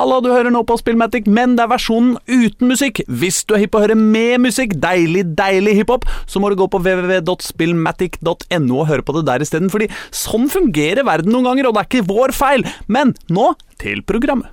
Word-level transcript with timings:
Halla, 0.00 0.16
du 0.24 0.30
hører 0.32 0.48
nå 0.48 0.62
på 0.64 0.78
Spillmatic, 0.80 1.26
men 1.28 1.58
det 1.58 1.66
er 1.66 1.68
versjonen 1.74 2.14
uten 2.24 2.70
musikk. 2.70 3.02
Hvis 3.04 3.42
du 3.44 3.52
er 3.52 3.60
hypp 3.60 3.74
på 3.74 3.82
å 3.82 3.84
høre 3.84 3.98
med 4.00 4.40
musikk, 4.40 4.72
deilig, 4.80 5.26
deilig 5.36 5.74
hiphop, 5.76 6.06
så 6.24 6.40
må 6.40 6.48
du 6.48 6.56
gå 6.56 6.70
på 6.72 6.80
www.spillmatic.no 6.80 8.78
og 8.78 8.88
høre 8.88 9.04
på 9.04 9.18
det 9.18 9.26
der 9.28 9.44
isteden, 9.44 9.68
fordi 9.68 9.90
sånn 10.08 10.48
fungerer 10.48 11.04
verden 11.04 11.36
noen 11.36 11.50
ganger, 11.50 11.68
og 11.68 11.76
det 11.76 11.84
er 11.84 11.90
ikke 11.90 12.08
vår 12.08 12.32
feil. 12.32 12.64
Men 12.88 13.12
nå 13.28 13.52
til 13.76 14.00
programmet. 14.08 14.48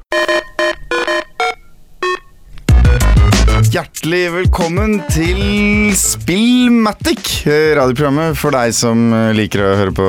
Hjertelig 3.68 4.30
velkommen 4.32 5.00
til 5.12 5.90
Spillmatic, 5.98 7.48
eh, 7.50 7.74
radioprogrammet 7.76 8.38
for 8.38 8.56
deg 8.56 8.72
som 8.76 9.10
eh, 9.12 9.32
liker 9.36 9.64
å 9.64 9.72
høre 9.80 9.96
på 9.98 10.06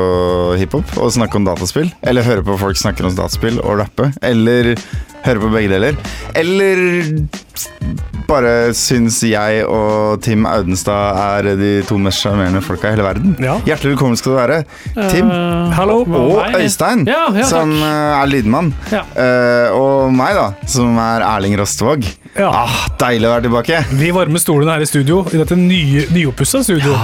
hiphop 0.60 0.92
og 1.00 1.10
snakke 1.14 1.40
om 1.40 1.46
dataspill. 1.46 1.88
Eller 2.06 2.26
høre 2.26 2.44
på 2.46 2.58
folk 2.60 2.78
snakke 2.78 3.06
om 3.08 3.16
dataspill 3.16 3.58
og 3.64 3.80
rappe. 3.80 4.10
Eller 4.22 4.74
høre 5.26 5.42
på 5.42 5.50
begge 5.52 5.70
deler. 5.72 5.98
Eller 6.38 7.26
bare 8.28 8.74
syns 8.76 9.22
jeg 9.24 9.62
og 9.64 10.20
Tim 10.24 10.44
Audenstad 10.48 11.16
er 11.40 11.48
de 11.58 11.70
to 11.88 11.96
mest 12.02 12.20
sjarmerende 12.22 12.60
folka 12.64 12.90
i 12.90 12.96
hele 12.96 13.06
verden. 13.06 13.34
Ja. 13.42 13.56
Hjertelig 13.66 13.94
velkommen 13.94 14.18
skal 14.20 14.34
du 14.34 14.38
være, 14.38 14.58
Tim. 15.08 15.30
uh, 15.32 15.72
hello, 15.78 16.02
Og 16.04 16.42
Hei. 16.44 16.64
Øystein, 16.66 17.06
Ja, 17.08 17.24
ja, 17.34 17.46
som 17.48 17.72
eh, 17.72 18.20
er 18.20 18.28
lydmann. 18.30 18.72
Eh, 18.92 19.72
og 19.72 20.12
meg, 20.14 20.36
da, 20.36 20.50
som 20.68 20.98
er 21.02 21.24
Erling 21.24 21.56
Rostvåg. 21.60 22.04
Ja. 22.38 22.48
Ah, 22.54 22.74
deilig 23.00 23.26
å 23.26 23.32
være 23.32 23.44
tilbake. 23.48 23.78
Vi 23.98 24.10
varmer 24.14 24.38
stolene 24.42 24.76
her 24.76 24.84
i 24.84 24.86
studio, 24.86 25.24
i 25.34 25.40
dette 25.40 25.56
nye, 25.58 26.04
nyoppussa 26.14 26.60
studio. 26.62 26.94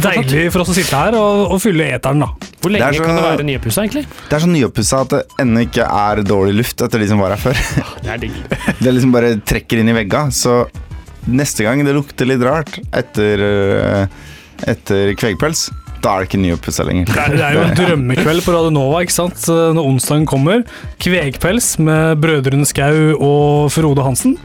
Deilig 0.00 0.46
for 0.54 0.62
oss 0.64 0.70
å 0.72 0.76
sitte 0.76 0.96
her 0.96 1.16
og, 1.18 1.50
og 1.54 1.60
fylle 1.60 1.90
eteren, 1.96 2.22
da. 2.24 2.30
Hvor 2.60 2.72
lenge 2.72 2.88
Det 2.92 3.00
så- 3.00 3.04
kan 3.08 3.16
det 3.18 3.24
være 3.26 3.46
nyoppussa, 3.48 3.84
egentlig? 3.84 4.04
Det 4.28 4.36
er 4.38 4.44
så 4.44 4.48
nyoppussa 4.48 5.00
at 5.04 5.08
det 5.14 5.22
ennå 5.44 5.64
ikke 5.66 5.84
er 5.86 6.22
dårlig 6.22 6.54
luft 6.60 6.80
etter 6.86 6.98
de 7.04 7.08
som 7.08 7.18
var 7.20 7.34
her 7.36 7.42
før. 7.42 7.60
Det 8.02 8.10
er 8.14 8.18
digg. 8.24 8.32
Det 8.80 8.94
liksom 8.96 9.12
bare 9.12 9.34
trekker 9.44 9.80
inn 9.82 9.88
i 9.92 9.96
vegga. 10.00 10.26
Så 10.32 10.62
neste 11.28 11.64
gang 11.66 11.84
det 11.84 11.92
lukter 11.96 12.24
litt 12.28 12.40
rart 12.44 12.78
etter, 12.96 13.44
eh, 13.44 14.06
etter 14.72 15.12
kvegpels, 15.20 15.66
da 16.00 16.14
er 16.14 16.22
det 16.22 16.30
ikke 16.30 16.42
nyoppussa 16.42 16.84
lenger. 16.88 17.10
Det 17.10 17.18
er, 17.20 17.34
det 17.36 17.44
er 17.46 17.56
jo 17.58 17.64
en 17.66 17.76
drømmekveld 17.80 18.44
på 18.46 18.54
Radio 18.56 18.72
Nova 18.74 19.02
ikke 19.04 19.16
sant? 19.16 19.48
når 19.48 19.82
onsdagen 19.84 20.26
kommer. 20.28 20.62
Kvegpels 21.02 21.74
med 21.82 22.20
brødrene 22.22 22.68
Skau 22.68 23.16
og 23.18 23.70
Frode 23.74 24.04
Hansen. 24.06 24.38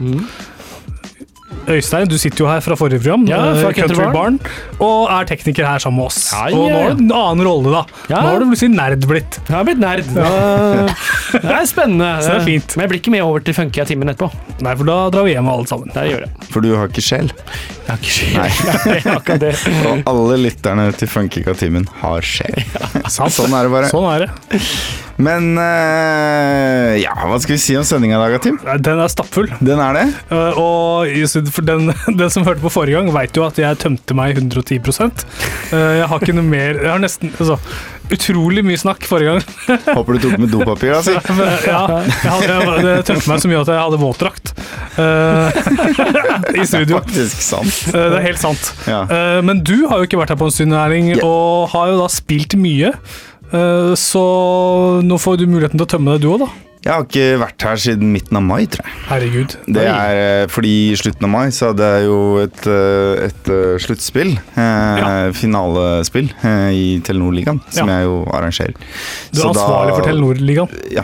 Øystein, 1.68 2.06
du 2.08 2.16
sitter 2.20 2.44
jo 2.44 2.48
her 2.50 2.60
fra 2.62 2.76
forrige 2.78 3.00
program, 3.02 3.24
Ja, 3.28 3.40
eh, 3.50 3.60
fra 3.62 3.72
Country 3.74 3.96
Country 3.96 4.12
Barn, 4.14 4.38
og 4.78 5.08
er 5.10 5.26
tekniker 5.26 5.66
her 5.66 5.82
sammen 5.82 5.98
med 5.98 6.06
oss. 6.10 6.20
Ja, 6.32 6.44
Og 6.54 6.70
nå 6.70 6.76
har 6.76 6.94
du 6.94 7.02
en 7.02 7.12
annen 7.12 7.46
rolle, 7.46 7.72
da. 7.74 7.82
Ja. 8.10 8.20
Nå 8.22 8.32
har 8.34 8.38
du 8.44 8.46
plutselig 8.52 8.74
nerd 8.76 9.06
blitt. 9.10 9.38
Jeg 9.48 9.56
har 9.56 9.64
blitt 9.66 9.82
nerd. 9.82 10.04
Det 10.06 11.54
er 11.56 11.66
spennende. 11.66 12.10
Så 12.22 12.30
det 12.32 12.36
er 12.40 12.46
fint. 12.46 12.76
Men 12.76 12.84
jeg 12.86 12.92
blir 12.92 13.00
ikke 13.02 13.14
med 13.16 13.24
over 13.26 13.40
til 13.46 13.56
funky 13.56 13.84
timen 13.88 14.12
etterpå. 14.12 14.30
Nei, 14.64 14.74
for 14.78 14.88
da 14.88 14.98
drar 15.14 15.26
vi 15.26 15.34
hjem 15.34 15.50
alle 15.52 15.66
sammen. 15.70 15.90
Det 15.94 16.06
gjør 16.10 16.24
jeg. 16.26 16.30
For 16.52 16.64
du 16.64 16.70
har 16.76 16.92
ikke 16.92 17.04
sjel. 17.04 17.32
Jeg 17.86 17.90
har 17.90 17.98
ikke 18.02 18.30
Nei. 18.36 18.50
Jeg 18.96 19.02
har 19.06 19.20
ikke 19.20 19.38
det. 19.42 19.52
Og 19.90 20.06
alle 20.12 20.38
lytterne 20.46 20.86
til 20.96 21.10
Funkika-timen 21.10 21.86
har 22.02 22.24
sjel. 22.26 22.62
Sånn 23.10 23.52
er 23.54 23.66
det 23.68 23.74
bare. 23.74 23.90
Sånn 23.92 24.06
er 24.14 24.26
det. 24.26 24.62
Men 25.16 25.54
uh, 25.56 26.92
ja, 27.00 27.14
hva 27.24 27.38
skal 27.40 27.56
vi 27.56 27.60
si 27.62 27.76
om 27.78 27.84
sendinga 27.88 28.18
i 28.18 28.22
dag, 28.34 28.42
Tim? 28.44 28.58
Den 28.84 29.00
er 29.00 29.12
stappfull. 29.12 29.48
Den 29.64 29.80
er 29.80 29.96
det. 29.96 30.06
Uh, 30.28 30.60
og 30.60 31.46
for 31.54 31.64
den, 31.66 31.92
den 32.20 32.32
som 32.32 32.44
hørte 32.46 32.64
på 32.64 32.72
forrige 32.72 33.00
gang, 33.00 33.12
veit 33.16 33.36
jo 33.36 33.46
at 33.46 33.60
jeg 33.60 33.80
tømte 33.80 34.16
meg 34.16 34.36
110 34.36 34.80
uh, 34.80 35.72
Jeg 35.72 36.08
har 36.10 36.20
ikke 36.20 36.36
noe 36.36 36.46
mer 36.46 36.76
Jeg 36.82 36.90
har 36.92 37.02
nesten 37.02 37.32
altså, 37.36 37.56
Utrolig 38.12 38.62
mye 38.62 38.78
snakk 38.78 39.02
forrige 39.08 39.32
gang. 39.34 39.54
Håper 39.96 40.14
du 40.14 40.20
tok 40.22 40.36
med 40.38 40.52
dopapir, 40.52 40.92
da. 40.94 41.00
Si. 41.02 41.14
Ja, 41.66 41.80
jeg, 42.06 42.30
hadde, 42.30 42.76
det 42.84 42.92
tømte 43.08 43.32
meg 43.32 43.40
så 43.42 43.50
mye 43.50 43.62
at 43.64 43.72
jeg 43.72 43.80
hadde 43.82 43.98
våtdrakt 43.98 44.52
uh, 45.00 45.48
i 46.60 46.66
studio. 46.68 46.84
Det 46.86 46.94
er 46.94 47.00
Faktisk 47.00 47.42
sant. 47.42 47.80
Uh, 47.90 47.98
det 47.98 48.20
er 48.20 48.26
helt 48.28 48.42
sant. 48.42 48.70
Ja. 48.86 49.00
Uh, 49.10 49.40
men 49.46 49.64
du 49.66 49.88
har 49.90 49.98
jo 49.98 50.06
ikke 50.06 50.20
vært 50.22 50.36
her 50.36 50.38
på 50.38 50.46
en 50.46 50.54
stund, 50.54 50.76
Erling, 50.78 51.10
yeah. 51.16 51.26
og 51.26 51.72
har 51.74 51.90
jo 51.90 51.98
da 52.04 52.06
spilt 52.12 52.54
mye. 52.60 52.94
Uh, 53.52 53.94
så 53.98 54.22
nå 55.06 55.18
får 55.22 55.38
du 55.42 55.46
muligheten 55.50 55.78
til 55.78 55.86
å 55.86 55.90
tømme 55.96 56.16
deg, 56.16 56.24
du 56.26 56.30
òg, 56.34 56.40
da. 56.46 56.48
Jeg 56.86 56.92
har 56.94 57.02
ikke 57.08 57.38
vært 57.40 57.64
her 57.66 57.78
siden 57.82 58.12
midten 58.14 58.36
av 58.38 58.44
mai, 58.46 58.60
tror 58.70 58.84
jeg. 58.86 58.94
Herregud. 59.08 59.54
Det 59.74 59.86
er 59.90 60.18
eh, 60.20 60.42
fordi 60.54 60.74
i 60.92 60.98
slutten 61.00 61.26
av 61.26 61.30
mai 61.32 61.48
så 61.50 61.72
hadde 61.72 61.88
jeg 61.96 62.04
jo 62.06 62.18
et, 62.44 62.60
eh, 62.70 63.22
et 63.26 63.48
eh, 63.50 63.72
sluttspill, 63.82 64.30
eh, 64.38 65.00
Ja. 65.00 65.08
finalespill, 65.34 66.28
eh, 66.46 66.68
i 66.78 66.84
Telenor-ligaen, 67.02 67.58
som 67.74 67.90
Ja. 67.90 67.96
jeg 67.98 68.06
jo 68.06 68.20
arrangerer. 68.30 68.76
Du 69.32 69.40
er 69.40 69.42
Så 69.42 69.48
da- 69.48 69.64
ansvarlig 69.64 69.96
for 69.96 70.06
Telenor-ligaen. 70.06 70.76
Ja. 70.94 71.02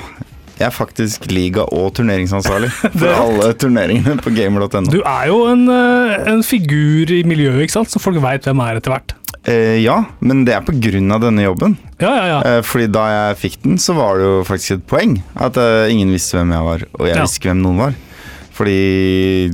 Jeg 0.60 0.68
er 0.68 0.70
faktisk 0.76 1.26
liga- 1.34 1.66
og 1.72 1.94
turneringsansvarlig 1.98 2.70
for 3.00 3.08
alle 3.08 3.50
turneringene 3.58 4.20
på 4.22 4.30
gamer.no. 4.36 4.86
Du 4.86 5.00
er 5.02 5.26
jo 5.32 5.40
en, 5.50 5.66
en 5.68 6.42
figur 6.46 7.10
i 7.10 7.24
miljøet, 7.26 7.58
ikke 7.66 7.74
sant? 7.80 7.90
så 7.90 7.98
folk 7.98 8.22
veit 8.22 8.46
hvem 8.46 8.62
er 8.68 8.78
etter 8.78 8.94
hvert. 8.94 9.16
Eh, 9.44 9.80
ja, 9.82 9.96
men 10.20 10.44
det 10.46 10.54
er 10.54 10.62
av 10.62 11.20
denne 11.24 11.42
jobben. 11.42 11.76
Ja, 11.98 12.12
ja, 12.14 12.26
ja. 12.30 12.40
Eh, 12.46 12.60
fordi 12.62 12.86
da 12.94 13.06
jeg 13.10 13.38
fikk 13.40 13.62
den, 13.64 13.76
så 13.82 13.94
var 13.96 14.18
det 14.20 14.24
jo 14.28 14.44
faktisk 14.46 14.76
et 14.76 14.86
poeng 14.86 15.16
at 15.34 15.56
eh, 15.58 15.90
ingen 15.90 16.12
visste 16.14 16.36
hvem 16.38 16.52
jeg 16.54 16.62
var, 16.68 16.84
og 16.98 17.06
jeg 17.08 17.16
Ja. 17.16 17.22
visste 17.24 17.40
ikke 17.40 17.50
hvem 17.50 17.62
noen 17.64 17.78
var. 17.82 17.94
Fordi 18.52 19.50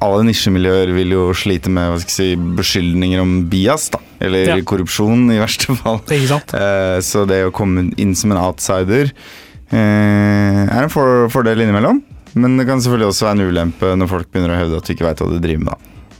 alle 0.00 0.22
nisjemiljøer 0.28 0.92
vil 0.94 1.10
jo 1.16 1.24
slite 1.34 1.70
med 1.74 1.90
hva 1.90 1.98
skal 1.98 2.12
jeg 2.12 2.36
si, 2.38 2.54
beskyldninger 2.60 3.20
om 3.24 3.32
bias, 3.50 3.88
da. 3.90 3.98
Eller 4.20 4.46
Ja. 4.52 4.56
korrupsjon, 4.62 5.26
i 5.34 5.38
verste 5.42 5.74
fall. 5.82 5.98
Sant? 6.06 6.54
Eh, 6.54 6.98
så 7.02 7.26
det 7.26 7.42
å 7.46 7.50
komme 7.54 7.88
inn 7.98 8.14
som 8.14 8.30
en 8.30 8.38
outsider 8.38 9.10
eh, 9.72 10.62
er 10.68 10.82
en 10.84 10.88
for 10.94 11.26
fordel 11.34 11.58
innimellom. 11.66 12.02
Men 12.38 12.56
det 12.60 12.66
kan 12.68 12.78
selvfølgelig 12.78 13.10
også 13.10 13.26
være 13.26 13.38
en 13.40 13.48
ulempe 13.50 13.90
når 13.98 14.08
folk 14.08 14.30
begynner 14.30 14.54
å 14.54 14.60
hevde 14.62 14.78
at 14.78 14.86
du 14.86 14.94
ikke 14.94 15.06
veit 15.08 15.18
hva 15.22 15.30
du 15.32 15.38
driver 15.42 15.64
med. 15.64 15.74
da. 15.74 15.78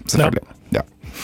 Selvfølgelig. 0.08 0.42
Ja. 0.48 0.54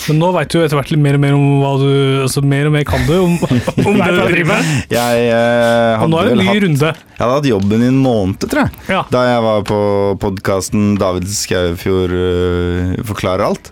Men 0.08 0.18
nå 0.20 0.28
veit 0.34 0.50
du 0.52 0.58
etter 0.60 0.76
hvert 0.76 0.90
litt 0.92 1.00
mer 1.00 1.16
og 1.16 1.22
mer 1.22 1.34
om 1.36 1.44
hva 1.62 1.70
du 1.80 1.88
Altså 2.24 2.42
mer 2.44 2.66
og 2.68 2.74
mer 2.74 2.84
kan 2.88 3.04
du 3.08 3.12
om, 3.22 3.36
om 3.88 3.98
det 4.00 4.08
du 4.10 4.18
driver 4.20 4.48
med. 4.50 4.72
Jeg, 4.92 5.22
eh, 5.32 6.02
Og 6.04 6.10
nå 6.12 6.18
er 6.20 6.28
det 6.28 6.34
en 6.34 6.42
ny 6.42 6.48
hatt, 6.50 6.62
runde. 6.66 6.90
jeg 6.94 7.22
hadde 7.22 7.36
hatt 7.38 7.48
jobben 7.50 7.84
i 7.86 7.88
en 7.92 8.00
måned, 8.04 8.44
tror 8.44 8.64
jeg. 8.66 8.82
Ja. 8.90 9.00
Da 9.14 9.22
jeg 9.30 9.44
var 9.46 9.64
på 9.70 9.78
podkasten 10.24 10.94
David 11.00 11.28
Skaufjord 11.32 12.12
uh, 12.14 12.94
forklarer 13.08 13.46
alt. 13.48 13.70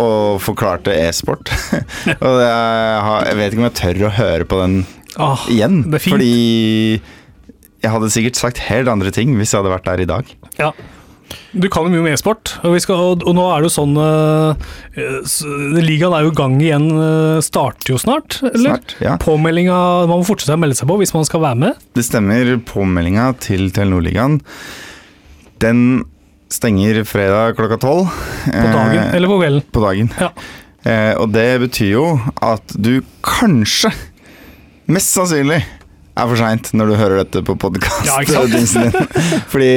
Og 0.00 0.38
forklarte 0.40 0.94
e-sport. 0.96 1.50
og 2.24 2.38
jeg, 2.40 3.00
har, 3.08 3.26
jeg 3.28 3.36
vet 3.40 3.52
ikke 3.52 3.62
om 3.64 3.66
jeg 3.68 3.78
tør 3.82 4.06
å 4.08 4.14
høre 4.20 4.46
på 4.48 4.60
den 4.62 4.78
Ah, 5.14 5.44
igjen. 5.52 5.82
Fordi 5.92 6.30
jeg 7.84 7.90
hadde 7.92 8.08
sikkert 8.10 8.38
sagt 8.40 8.58
helt 8.66 8.88
andre 8.90 9.12
ting 9.14 9.34
hvis 9.38 9.52
jeg 9.52 9.60
hadde 9.60 9.70
vært 9.76 9.86
der 9.90 10.02
i 10.02 10.08
dag. 10.10 10.36
ja. 10.58 10.72
Du 11.52 11.68
kan 11.72 11.86
jo 11.86 11.92
mye 11.92 12.02
om 12.02 12.08
e-sport, 12.10 12.56
og, 12.62 12.74
vi 12.74 12.82
skal, 12.84 13.00
og, 13.00 13.26
og 13.26 13.36
nå 13.36 13.44
er 13.50 13.62
det 13.62 13.70
jo 13.70 13.74
sånn 13.74 13.98
uh, 13.98 14.72
Ligaen 15.80 16.16
er 16.16 16.26
jo 16.26 16.32
i 16.32 16.38
gang 16.38 16.56
igjen, 16.62 16.88
uh, 16.96 17.42
starter 17.44 17.94
jo 17.94 18.00
snart, 18.00 18.40
eller? 18.52 18.78
Snart, 18.78 18.96
ja. 19.02 19.18
Påmeldinga 19.22 19.76
Man 20.08 20.22
må 20.22 20.26
fortsette 20.26 20.56
å 20.56 20.60
melde 20.60 20.78
seg 20.78 20.90
på 20.90 20.98
hvis 21.02 21.14
man 21.14 21.28
skal 21.28 21.44
være 21.44 21.60
med. 21.66 21.84
Det 21.94 22.06
stemmer. 22.06 22.56
Påmeldinga 22.68 23.30
til 23.42 23.68
Telenor-ligaen 23.74 24.40
den 25.64 26.04
stenger 26.52 27.04
fredag 27.08 27.56
klokka 27.58 27.78
tolv. 27.80 28.10
På 28.44 28.66
dagen 28.68 28.98
Eh, 28.98 29.14
eller 29.14 29.28
på 29.28 29.38
kvelden. 29.40 29.62
på 29.72 29.80
dagen. 29.80 30.10
Ja. 30.20 30.30
Eh, 30.84 31.14
og 31.16 31.32
det 31.32 31.60
betyr 31.60 31.90
jo 31.90 32.20
at 32.42 32.74
du 32.76 33.02
kanskje, 33.22 33.92
mest 34.86 35.14
sannsynlig, 35.16 35.62
er 36.14 36.28
for 36.30 36.38
seint 36.38 36.70
når 36.78 36.92
du 36.92 36.94
hører 37.00 37.22
dette 37.24 37.42
på 37.46 37.56
podkast. 37.58 38.06
Ja, 38.06 38.20
ikke 38.22 38.62
sant? 38.70 38.94
Fordi 39.52 39.74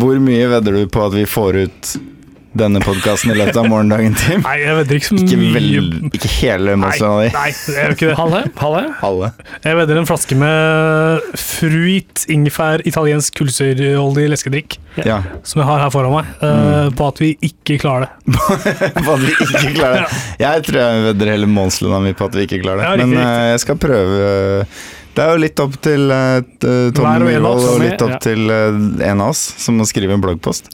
hvor 0.00 0.20
mye 0.20 0.50
vedder 0.52 0.80
du 0.82 0.86
på 0.92 1.06
at 1.08 1.16
vi 1.16 1.24
får 1.28 1.62
ut 1.66 1.96
denne 2.58 2.80
podkasten 2.82 3.30
i 3.30 3.34
løpet 3.38 3.54
av 3.60 3.68
morgendagen, 3.70 4.16
Tim? 4.18 4.40
Nei, 4.42 4.54
jeg 4.64 4.74
vedder 4.80 4.96
ikke 4.98 5.06
så 5.12 5.18
Ikke, 5.20 5.36
mye 5.38 5.52
vel, 5.54 5.68
ikke 6.08 6.30
hele 6.40 6.72
emosjonen 6.74 6.80
målstranda 6.80 7.20
di. 7.20 7.30
nei, 7.36 7.50
jeg 7.52 7.76
gjør 7.76 7.94
ikke 7.94 8.08
det. 8.08 8.14
Halve? 8.18 8.40
Halve? 8.58 8.80
Halve. 9.02 9.28
Jeg 9.68 9.78
vedder 9.78 10.00
en 10.00 10.08
flaske 10.08 10.38
med 10.40 11.28
fruit, 11.44 12.24
ingefær, 12.34 12.82
italiensk 12.88 13.36
kullsyreholdig 13.38 14.26
leskedrikk, 14.32 14.78
Ja. 15.06 15.20
som 15.46 15.62
jeg 15.62 15.68
har 15.70 15.84
her 15.84 15.92
foran 15.94 16.16
meg, 16.16 16.32
Mm. 16.42 16.96
på 16.98 17.08
at 17.12 17.22
vi 17.22 17.30
ikke 17.46 17.78
klarer 17.84 18.08
det. 18.08 18.34
På 19.06 19.14
at 19.14 19.22
vi 19.22 19.32
ikke 19.38 19.74
klarer 19.78 20.08
det. 20.08 20.22
Jeg 20.48 20.64
tror 20.66 20.80
jeg 20.82 21.04
vedder 21.12 21.32
hele 21.36 21.46
månedslønna 21.52 22.00
mi 22.02 22.12
på 22.18 22.26
at 22.26 22.34
vi 22.34 22.48
ikke 22.48 22.62
klarer 22.64 22.82
det. 22.82 22.88
Ja, 22.90 23.06
Men 23.06 23.18
eh, 23.22 23.50
jeg 23.52 23.60
skal 23.62 23.76
prøve 23.78 24.66
Det 25.18 25.24
er 25.24 25.34
jo 25.34 25.38
litt 25.42 25.60
opp 25.64 25.72
til 25.82 26.12
uh, 26.14 26.38
Tommy 26.94 27.26
Myhrvold 27.26 27.64
og 27.72 27.80
litt 27.82 28.02
opp 28.06 28.12
ja. 28.14 28.20
til 28.22 28.44
uh, 28.46 28.76
en 29.02 29.24
av 29.24 29.32
oss 29.32 29.40
som 29.58 29.74
må 29.80 29.86
skrive 29.88 30.14
en 30.14 30.22
bloggpost. 30.22 30.70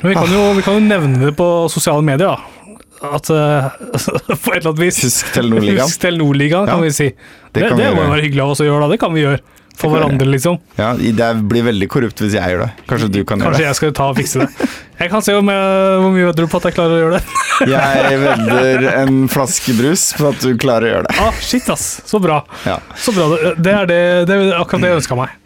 Men 0.00 0.08
vi 0.08 0.16
kan, 0.16 0.32
jo, 0.32 0.46
vi 0.56 0.64
kan 0.64 0.78
jo 0.78 0.86
nevne 0.86 1.20
det 1.26 1.34
på 1.36 1.48
sosiale 1.68 2.00
medier, 2.06 2.32
da. 2.32 2.60
At 3.00 3.28
uh, 3.32 3.68
På 4.40 4.52
et 4.54 4.60
eller 4.60 4.70
annet 4.70 4.80
vis 4.80 5.02
Husk 5.04 5.34
Telenor-ligaen. 5.36 5.84
Husk 5.84 6.00
Telenor-ligaen, 6.00 6.68
kan 6.68 6.80
Ja, 6.80 6.88
vi 6.88 6.92
si. 6.96 7.10
Det, 7.52 7.66
kan 7.66 7.76
det, 7.76 7.90
vi 7.90 7.96
må 7.96 8.08
være 8.08 8.24
hyggelig 8.24 8.44
av 8.46 8.54
oss 8.54 8.64
å 8.64 8.68
gjøre, 8.68 8.86
da. 8.86 8.94
Det 8.94 9.00
kan 9.04 9.12
vi 9.12 9.26
gjøre. 9.26 9.40
For 9.80 9.94
hverandre, 9.94 10.28
liksom. 10.28 10.58
Ja, 10.76 10.92
det 10.94 11.28
blir 11.48 11.64
veldig 11.70 11.88
korrupt 11.92 12.20
hvis 12.20 12.36
jeg 12.36 12.54
gjør 12.54 12.66
det. 12.66 12.70
Kanskje 12.90 13.08
du 13.08 13.20
kan 13.24 13.40
Kanskje 13.40 13.62
gjøre 13.62 13.70
jeg 13.70 13.78
skal 13.78 13.94
ta 13.96 14.10
og 14.12 14.18
fikse 14.20 14.44
det. 14.44 14.68
Jeg 15.00 15.12
kan 15.12 15.24
se 15.24 15.34
om 15.38 15.48
jeg, 15.48 15.96
hvor 16.02 16.12
mye 16.12 16.26
vedder 16.28 16.44
du 16.44 16.52
på 16.52 16.60
at 16.60 16.68
jeg 16.68 16.76
klarer 16.76 16.96
å 16.96 17.00
gjøre 17.00 17.18
det. 17.18 17.22
det. 17.24 17.68
Jeg 17.70 18.18
vedder 18.20 18.86
en 19.00 19.20
flaske 19.32 19.74
brus 19.76 20.06
på 20.16 20.28
at 20.28 20.44
du 20.44 20.52
klarer 20.60 20.86
å 20.86 20.92
gjøre 20.94 21.08
det. 21.08 21.16
Ah, 21.24 21.40
shit, 21.44 21.68
ass. 21.72 21.86
Så 22.08 22.20
bra. 22.20 22.42
Ja. 22.68 22.76
Så 23.00 23.14
bra. 23.16 23.30
Det, 23.32 23.54
det, 23.64 23.76
er 23.76 23.88
det, 23.88 24.00
det 24.28 24.36
er 24.36 24.58
akkurat 24.60 24.84
det 24.84 24.92
jeg 24.92 25.00
ønska 25.00 25.16
meg. 25.16 25.36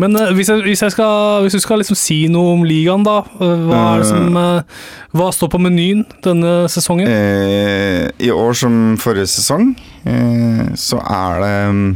Men 0.00 0.16
eh, 0.16 0.30
hvis, 0.36 0.48
jeg, 0.48 0.62
hvis, 0.64 0.82
jeg 0.84 0.94
skal, 0.94 1.42
hvis 1.44 1.56
du 1.56 1.62
skal 1.62 1.82
liksom 1.82 1.98
si 1.98 2.18
noe 2.32 2.54
om 2.56 2.64
ligaen, 2.66 3.04
da. 3.06 3.18
eh, 3.42 3.64
hva, 3.68 3.82
det 4.00 4.08
som, 4.08 4.38
eh, 4.38 4.86
hva 5.18 5.28
står 5.34 5.50
på 5.52 5.60
menyen 5.62 6.04
denne 6.24 6.54
sesongen? 6.72 7.10
Eh, 7.10 8.08
I 8.22 8.32
år 8.32 8.56
som 8.62 8.96
forrige 9.02 9.28
sesong, 9.34 9.72
eh, 10.08 10.64
så 10.78 11.02
er 11.02 11.44
det 11.44 11.54
mm, 11.76 11.90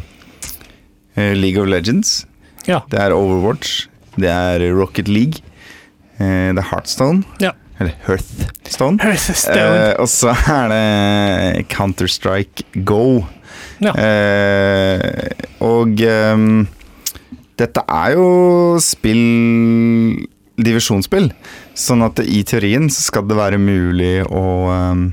League 1.17 1.61
of 1.61 1.69
Legends. 1.71 2.27
Ja. 2.67 2.83
Det 2.91 2.99
er 3.01 3.15
Overwatch. 3.17 3.87
Det 4.17 4.29
er 4.29 4.65
Rocket 4.77 5.09
League. 5.09 5.45
Eh, 6.19 6.53
det 6.53 6.61
er 6.61 6.69
Heartstone. 6.71 7.25
Ja. 7.41 7.53
Eller 7.79 7.93
Hearthstone. 8.07 8.99
Hearthstone. 9.03 9.61
Eh, 9.61 9.95
og 10.01 10.09
så 10.09 10.33
er 10.33 10.73
det 10.73 11.67
Counter-Strike 11.73 12.85
Go. 12.89 13.25
Ja. 13.85 13.93
Eh, 13.93 15.29
og 15.61 16.01
um, 16.33 16.65
dette 17.61 17.85
er 17.85 18.17
jo 18.17 18.31
spill 18.81 20.25
Divisjonsspill. 20.57 21.31
Sånn 21.77 22.05
at 22.07 22.23
i 22.25 22.41
teorien 22.49 22.89
så 22.89 23.11
skal 23.11 23.27
det 23.29 23.37
være 23.37 23.61
mulig 23.61 24.23
å 24.25 24.45
um, 24.73 25.11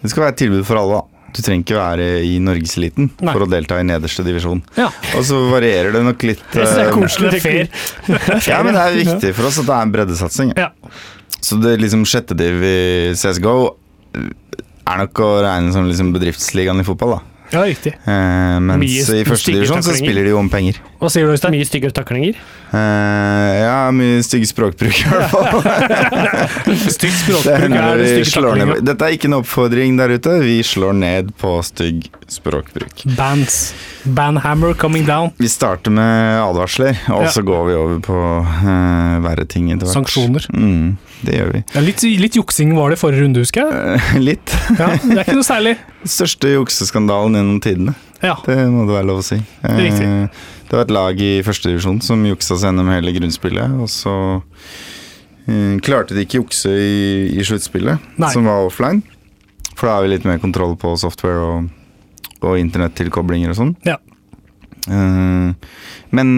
Det 0.00 0.08
skal 0.08 0.24
være 0.24 0.32
et 0.32 0.40
tilbud 0.46 0.64
for 0.64 0.80
alle, 0.80 1.02
da. 1.02 1.19
Du 1.30 1.40
trenger 1.44 1.62
ikke 1.62 1.76
være 1.78 2.06
i 2.26 2.38
norgeseliten 2.42 3.10
for 3.20 3.44
å 3.44 3.48
delta 3.50 3.78
i 3.80 3.86
nederste 3.86 4.24
divisjon. 4.26 4.62
ja. 4.78 4.88
Og 5.16 5.24
så 5.28 5.38
varierer 5.50 5.94
det 5.94 6.02
nok 6.06 6.24
litt 6.26 6.42
Det 6.52 6.64
er 6.66 6.88
eh, 6.88 6.92
koselig. 6.96 7.30
Det 7.36 7.40
er 7.40 8.24
fair. 8.24 8.48
Ja, 8.50 8.60
men 8.66 8.74
det 8.76 8.82
er 8.82 8.96
viktig 8.98 9.32
for 9.38 9.50
oss 9.50 9.60
at 9.62 9.68
det 9.70 9.76
er 9.76 9.86
en 9.86 9.94
breddesatsing. 9.94 10.52
Ja. 10.58 10.70
Så 11.40 11.56
det 11.62 11.76
liksom 11.80 12.02
sjette 12.08 12.36
div 12.36 12.62
i 12.66 12.76
CSGO 13.16 13.54
er 14.90 15.02
nok 15.04 15.22
å 15.22 15.30
regne 15.44 15.72
som 15.74 15.86
liksom 15.88 16.10
bedriftsligaen 16.16 16.82
i 16.82 16.86
fotball, 16.86 17.16
da. 17.18 17.20
Ja, 17.52 17.62
riktig. 17.66 17.92
Eh, 18.06 18.56
mens 18.62 18.80
Mye 18.82 19.20
i 19.20 19.26
første 19.28 19.52
divisjon 19.54 19.82
så 19.84 19.94
spiller 19.98 20.24
de 20.26 20.32
jo 20.34 20.38
om 20.40 20.48
penger. 20.52 20.78
Hva 21.00 21.08
sier 21.12 21.26
du, 21.26 21.32
Øystein? 21.34 21.54
Mye 21.56 21.66
styggere 21.68 21.94
taklinger. 21.96 22.38
Eh, 22.70 23.54
ja, 23.64 23.78
mye 23.94 24.20
stygg 24.22 24.44
språkbruk 24.46 24.94
i 25.00 25.08
hvert 25.10 25.32
fall. 25.32 25.64
stygg 26.96 27.14
språkbruk 27.18 27.74
er 27.74 27.98
det 27.98 28.10
stygge 28.30 28.52
ned. 28.60 28.84
Dette 28.86 29.08
er 29.08 29.16
ikke 29.16 29.30
en 29.30 29.38
oppfordring 29.40 29.96
der 29.98 30.14
ute, 30.14 30.36
vi 30.44 30.60
slår 30.66 30.94
ned 31.00 31.32
på 31.40 31.56
stygg 31.66 32.06
språkbruk. 32.30 33.02
Bands. 33.18 33.72
Banhammer 34.04 34.74
coming 34.78 35.04
down. 35.08 35.32
Vi 35.40 35.48
starter 35.50 35.90
med 35.92 36.38
advarsler, 36.44 36.94
og 37.10 37.24
Ja. 37.26 37.30
så 37.34 37.42
går 37.44 37.66
vi 37.66 37.74
over 37.74 37.98
på 38.06 38.20
eh, 38.46 39.16
verre 39.26 39.44
ting 39.50 39.72
etter 39.72 39.86
hvert. 39.88 39.96
Sanksjoner. 39.98 40.46
Mm, 40.54 40.96
det 41.26 41.34
gjør 41.40 41.52
vi. 41.56 41.64
Ja, 41.74 41.82
litt, 41.84 42.02
litt 42.22 42.38
juksing 42.38 42.76
var 42.78 42.94
det 42.94 43.00
forrige 43.02 43.24
runde, 43.26 43.42
husker 43.42 43.66
jeg. 43.66 43.98
Eh, 43.98 44.18
litt. 44.30 44.54
Ja, 44.78 44.92
det 45.02 45.18
er 45.18 45.24
ikke 45.26 45.40
noe 45.40 45.48
særlig. 45.48 45.74
Største 46.08 46.54
jukseskandalen 46.54 47.39
gjennom 47.40 47.60
tidene. 47.64 47.96
Ja. 48.20 48.36
Det 48.44 48.56
må 48.70 48.84
det 48.86 48.94
være 48.98 49.08
lov 49.08 49.22
å 49.22 49.26
si. 49.26 49.38
Eh, 49.64 49.78
Riktig. 49.80 50.08
Det 50.70 50.76
var 50.76 50.84
et 50.86 50.92
lag 50.94 51.20
i 51.24 51.32
første 51.42 51.72
divisjon 51.72 51.98
som 52.04 52.22
juksa 52.28 52.54
seg 52.54 52.70
gjennom 52.70 52.90
hele 52.92 53.14
grunnspillet, 53.16 53.78
og 53.80 53.88
så 53.90 54.14
eh, 55.48 55.78
klarte 55.84 56.14
de 56.14 56.26
ikke 56.26 56.42
jukse 56.42 56.70
i, 56.70 57.00
i 57.40 57.46
sluttspillet, 57.46 58.12
som 58.34 58.46
var 58.46 58.68
offline. 58.68 59.02
For 59.74 59.88
da 59.88 59.96
har 59.96 60.04
vi 60.06 60.12
litt 60.12 60.28
mer 60.28 60.38
kontroll 60.42 60.76
på 60.78 60.92
software 61.00 61.40
og, 61.40 61.70
og 62.44 62.58
internettilkoblinger 62.60 63.54
og 63.54 63.58
sånn. 63.62 63.74
Ja. 63.88 63.96
Eh, 64.90 65.68
men 66.10 66.30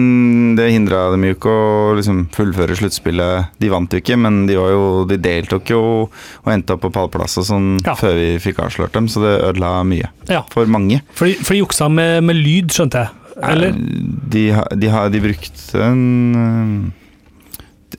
det 0.57 0.67
hindra 0.69 1.07
dem 1.11 1.23
jo 1.25 1.33
ikke 1.33 1.49
å 1.49 1.95
liksom 1.97 2.19
fullføre 2.35 2.75
sluttspillet. 2.77 3.47
De 3.59 3.69
vant 3.73 3.89
jo 3.89 3.97
ikke, 4.03 4.17
men 4.21 4.43
de, 4.45 4.55
var 4.59 4.69
jo, 4.75 4.83
de 5.09 5.17
deltok 5.17 5.71
jo 5.73 5.79
og 6.05 6.51
endte 6.53 6.75
opp 6.75 6.83
på 6.85 6.91
pallplass 6.93 7.39
og 7.41 7.47
sånn 7.49 7.69
Ja. 7.85 7.95
før 7.97 8.13
vi 8.19 8.27
fikk 8.43 8.61
avslørt 8.61 8.93
dem, 8.93 9.07
så 9.09 9.23
det 9.25 9.33
ødela 9.49 9.79
mye. 9.83 10.11
ja. 10.29 10.43
For 10.53 10.65
mange. 10.69 11.01
For 11.17 11.25
de, 11.31 11.33
for 11.41 11.53
de 11.57 11.63
juksa 11.63 11.89
med, 11.89 12.21
med 12.23 12.35
lyd, 12.37 12.69
skjønte 12.75 13.01
jeg. 13.07 13.09
Eller? 13.49 13.73
Eh, 13.73 14.03
De, 14.29 14.43
har- 14.53 14.69
de, 14.77 14.91
de 15.17 15.19
brukte 15.23 15.81
en, 15.81 16.03
eh, 16.35 16.43
en 16.43 16.93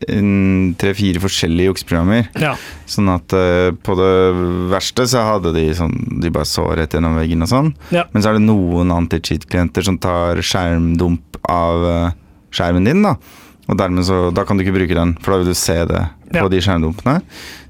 tre-fire 0.03 1.23
forskjellige 1.23 1.71
jukseprogrammer. 1.71 2.29
Ja. 2.41 2.55
Sånn 2.91 3.09
at 3.13 3.35
uh, 3.37 3.71
på 3.85 3.97
det 3.99 4.11
verste 4.73 5.07
så 5.11 5.23
hadde 5.29 5.55
de 5.57 5.67
sånn 5.77 5.95
De 6.23 6.33
bare 6.35 6.49
så 6.49 6.67
rett 6.77 6.95
gjennom 6.97 7.17
veggen 7.19 7.45
og 7.47 7.51
sånn. 7.51 7.73
Ja. 7.95 8.07
Men 8.13 8.25
så 8.25 8.33
er 8.33 8.39
det 8.39 8.47
noen 8.49 8.93
anti-cheat-klienter 8.95 9.87
som 9.87 9.99
tar 10.03 10.41
skjermdump 10.45 11.41
av 11.51 11.89
uh, 11.89 12.13
skjermen 12.55 12.87
din, 12.89 13.03
da. 13.07 13.17
Og 13.65 13.79
dermed 13.81 14.05
så, 14.05 14.29
Da 14.35 14.45
kan 14.45 14.59
du 14.59 14.65
ikke 14.65 14.77
bruke 14.77 14.97
den, 14.97 15.15
for 15.25 15.33
da 15.35 15.41
vil 15.41 15.55
du 15.55 15.57
se 15.57 15.79
det 15.89 16.03
på 16.35 16.43
Ja. 16.43 16.49
de 16.51 16.59
skjermdumpene. 16.61 17.23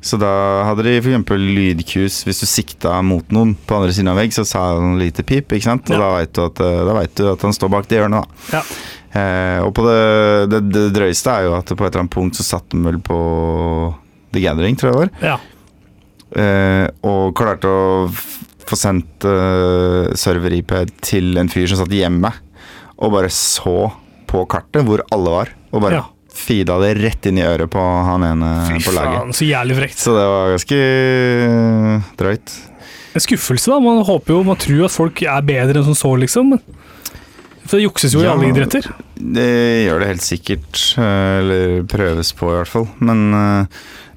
Så 0.03 0.19
da 0.19 0.65
hadde 0.65 0.83
de 0.87 0.97
f.eks. 0.99 1.31
lydkus 1.37 2.23
hvis 2.27 2.41
du 2.41 2.47
sikta 2.49 2.97
mot 3.05 3.29
noen 3.35 3.55
på 3.55 3.77
andre 3.77 3.93
siden 3.93 4.09
av 4.09 4.17
vegg, 4.17 4.33
så 4.33 4.45
sa 4.49 4.65
han 4.79 4.99
lite 4.99 5.23
pip, 5.23 5.53
ikke 5.53 5.69
sant? 5.69 5.91
Og 5.91 6.01
da 6.01 6.11
veit 6.17 6.33
du, 6.33 6.43
eh, 6.45 7.09
du 7.15 7.33
at 7.33 7.43
han 7.45 7.53
står 7.53 7.71
bak 7.71 7.89
det 7.89 8.01
hjørnet, 8.01 8.25
da. 8.25 8.59
Ja. 8.59 8.63
Eh, 9.15 9.61
og 9.63 9.71
på 9.77 9.85
det, 9.87 9.99
det, 10.51 10.61
det 10.75 10.85
drøyeste 10.97 11.31
er 11.31 11.45
jo 11.47 11.53
at 11.59 11.69
på 11.71 11.85
et 11.87 11.91
eller 11.93 12.03
annet 12.05 12.15
punkt 12.17 12.39
så 12.39 12.47
satt 12.47 12.67
de 12.75 12.81
vel 12.83 12.99
på 13.05 13.19
The 14.35 14.43
Gathering, 14.43 14.75
tror 14.81 14.91
jeg 14.91 14.95
det 14.95 15.03
var. 15.05 15.29
ja. 15.31 15.37
Eh, 16.35 16.89
og 17.07 17.35
klarte 17.39 17.71
å 17.71 18.09
få 18.65 18.75
sendt 18.81 19.23
uh, 19.29 20.09
server-IP 20.19 20.73
til 21.05 21.37
en 21.39 21.51
fyr 21.53 21.69
som 21.71 21.79
satt 21.83 21.93
hjemme 21.95 22.31
og 22.97 23.13
bare 23.13 23.29
så 23.31 23.91
på 24.31 24.43
kartet 24.51 24.83
hvor 24.89 25.03
alle 25.15 25.31
var, 25.37 25.53
og 25.71 25.85
bare 25.85 26.01
Ja. 26.01 26.05
feeda 26.35 26.81
det 26.83 26.95
rett 27.05 27.29
inn 27.31 27.39
i 27.39 27.45
øret 27.47 27.71
på 27.71 27.79
han 28.09 28.25
ene 28.27 28.49
Fy 28.67 28.81
på 28.89 28.95
laget. 28.97 29.21
faen, 29.21 29.35
så 29.37 29.47
jævlig 29.47 29.77
frekt. 29.79 30.01
Så 30.03 30.15
det 30.17 30.25
var 30.27 30.55
ganske 30.57 30.79
eh, 30.81 32.09
drøyt. 32.19 32.55
En 33.15 33.23
skuffelse, 33.23 33.71
da. 33.71 33.79
Man 33.85 34.03
håper 34.09 34.35
jo, 34.35 34.41
man 34.49 34.59
tror 34.59 34.89
at 34.89 34.97
folk 34.97 35.23
er 35.23 35.45
bedre 35.47 35.79
enn 35.79 35.87
som 35.93 35.95
så, 35.99 36.11
liksom. 36.19 36.51
Men- 36.57 36.81
For 37.65 37.79
det 37.79 37.87
jukses 37.87 38.13
jo 38.13 38.21
i 38.21 38.25
Ja. 38.27 38.33
alle 38.35 38.51
idretter. 38.53 38.85
Det 39.17 39.87
gjør 39.89 39.99
det 40.01 40.09
helt 40.09 40.25
sikkert, 40.25 40.99
eh, 40.99 41.39
eller 41.41 41.83
prøves 41.89 42.33
på 42.37 42.51
i 42.51 42.57
hvert 42.59 42.69
fall. 42.69 42.89
Men 43.01 43.23
eh, 43.35 43.67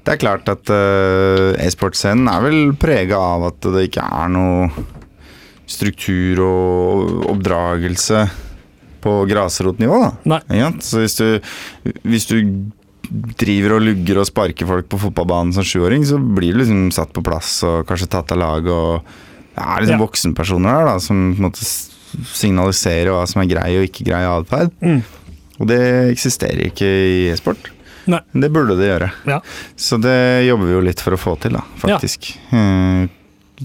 det 0.04 0.12
er 0.14 0.20
klart 0.20 0.48
at 0.52 0.68
eh, 0.68 1.66
e-sportscenen 1.66 2.28
er 2.28 2.40
vel 2.44 2.72
prega 2.76 3.16
av 3.16 3.46
at 3.52 3.60
det 3.72 3.88
ikke 3.90 4.04
er 4.04 4.28
noe 4.28 4.70
struktur 5.68 6.40
og 6.44 7.26
oppdragelse 7.32 8.26
på 9.04 9.14
grasrotnivå. 9.30 9.98
da. 10.24 10.40
Ikke? 10.48 10.82
Så 10.82 11.02
hvis 11.04 11.16
du, 11.20 11.40
hvis 12.08 12.26
du 12.28 12.36
driver 13.38 13.76
og 13.78 13.84
lugger 13.86 14.20
og 14.20 14.26
sparker 14.28 14.68
folk 14.68 14.88
på 14.92 14.98
fotballbanen 15.00 15.54
som 15.56 15.64
sjuåring, 15.64 16.04
så 16.04 16.18
blir 16.20 16.52
du 16.56 16.60
liksom 16.60 16.88
satt 16.92 17.12
på 17.16 17.22
plass 17.24 17.62
og 17.68 17.86
kanskje 17.88 18.10
tatt 18.12 18.32
av 18.32 18.38
lag. 18.42 18.66
og 18.66 19.02
Det 19.54 19.64
er 19.64 19.80
liksom 19.80 19.98
Ja. 19.98 20.04
voksenpersoner 20.06 20.70
her 20.70 20.84
da, 20.86 20.98
som 20.98 21.34
på 21.34 21.38
en 21.38 21.50
måte 21.50 21.64
s- 22.08 22.32
signaliserer 22.40 23.12
hva 23.12 23.26
som 23.28 23.42
er 23.42 23.50
grei 23.52 23.76
og 23.78 23.84
ikke 23.88 24.06
grei 24.08 24.22
atferd. 24.24 24.72
Mm. 24.80 25.02
Og 25.60 25.66
det 25.68 25.80
eksisterer 26.14 26.66
ikke 26.70 26.86
i 26.88 27.28
e-sport. 27.32 27.70
Nei. 28.08 28.20
Det 28.32 28.48
burde 28.54 28.76
det 28.78 28.88
gjøre. 28.88 29.10
Ja. 29.28 29.40
Så 29.76 29.98
det 30.00 30.46
jobber 30.48 30.64
vi 30.70 30.72
jo 30.78 30.80
litt 30.86 31.00
for 31.04 31.12
å 31.12 31.20
få 31.20 31.34
til, 31.42 31.52
da, 31.58 31.64
faktisk. 31.82 32.32
Ja. 32.52 33.06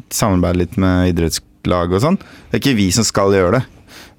samarbeide 0.10 0.58
litt 0.58 0.76
med 0.82 1.12
idrettslag 1.12 1.92
og 1.94 2.02
sånn. 2.02 2.16
Det 2.50 2.58
er 2.58 2.62
ikke 2.64 2.76
vi 2.80 2.88
som 2.96 3.06
skal 3.06 3.30
gjøre 3.36 3.60
det, 3.60 3.64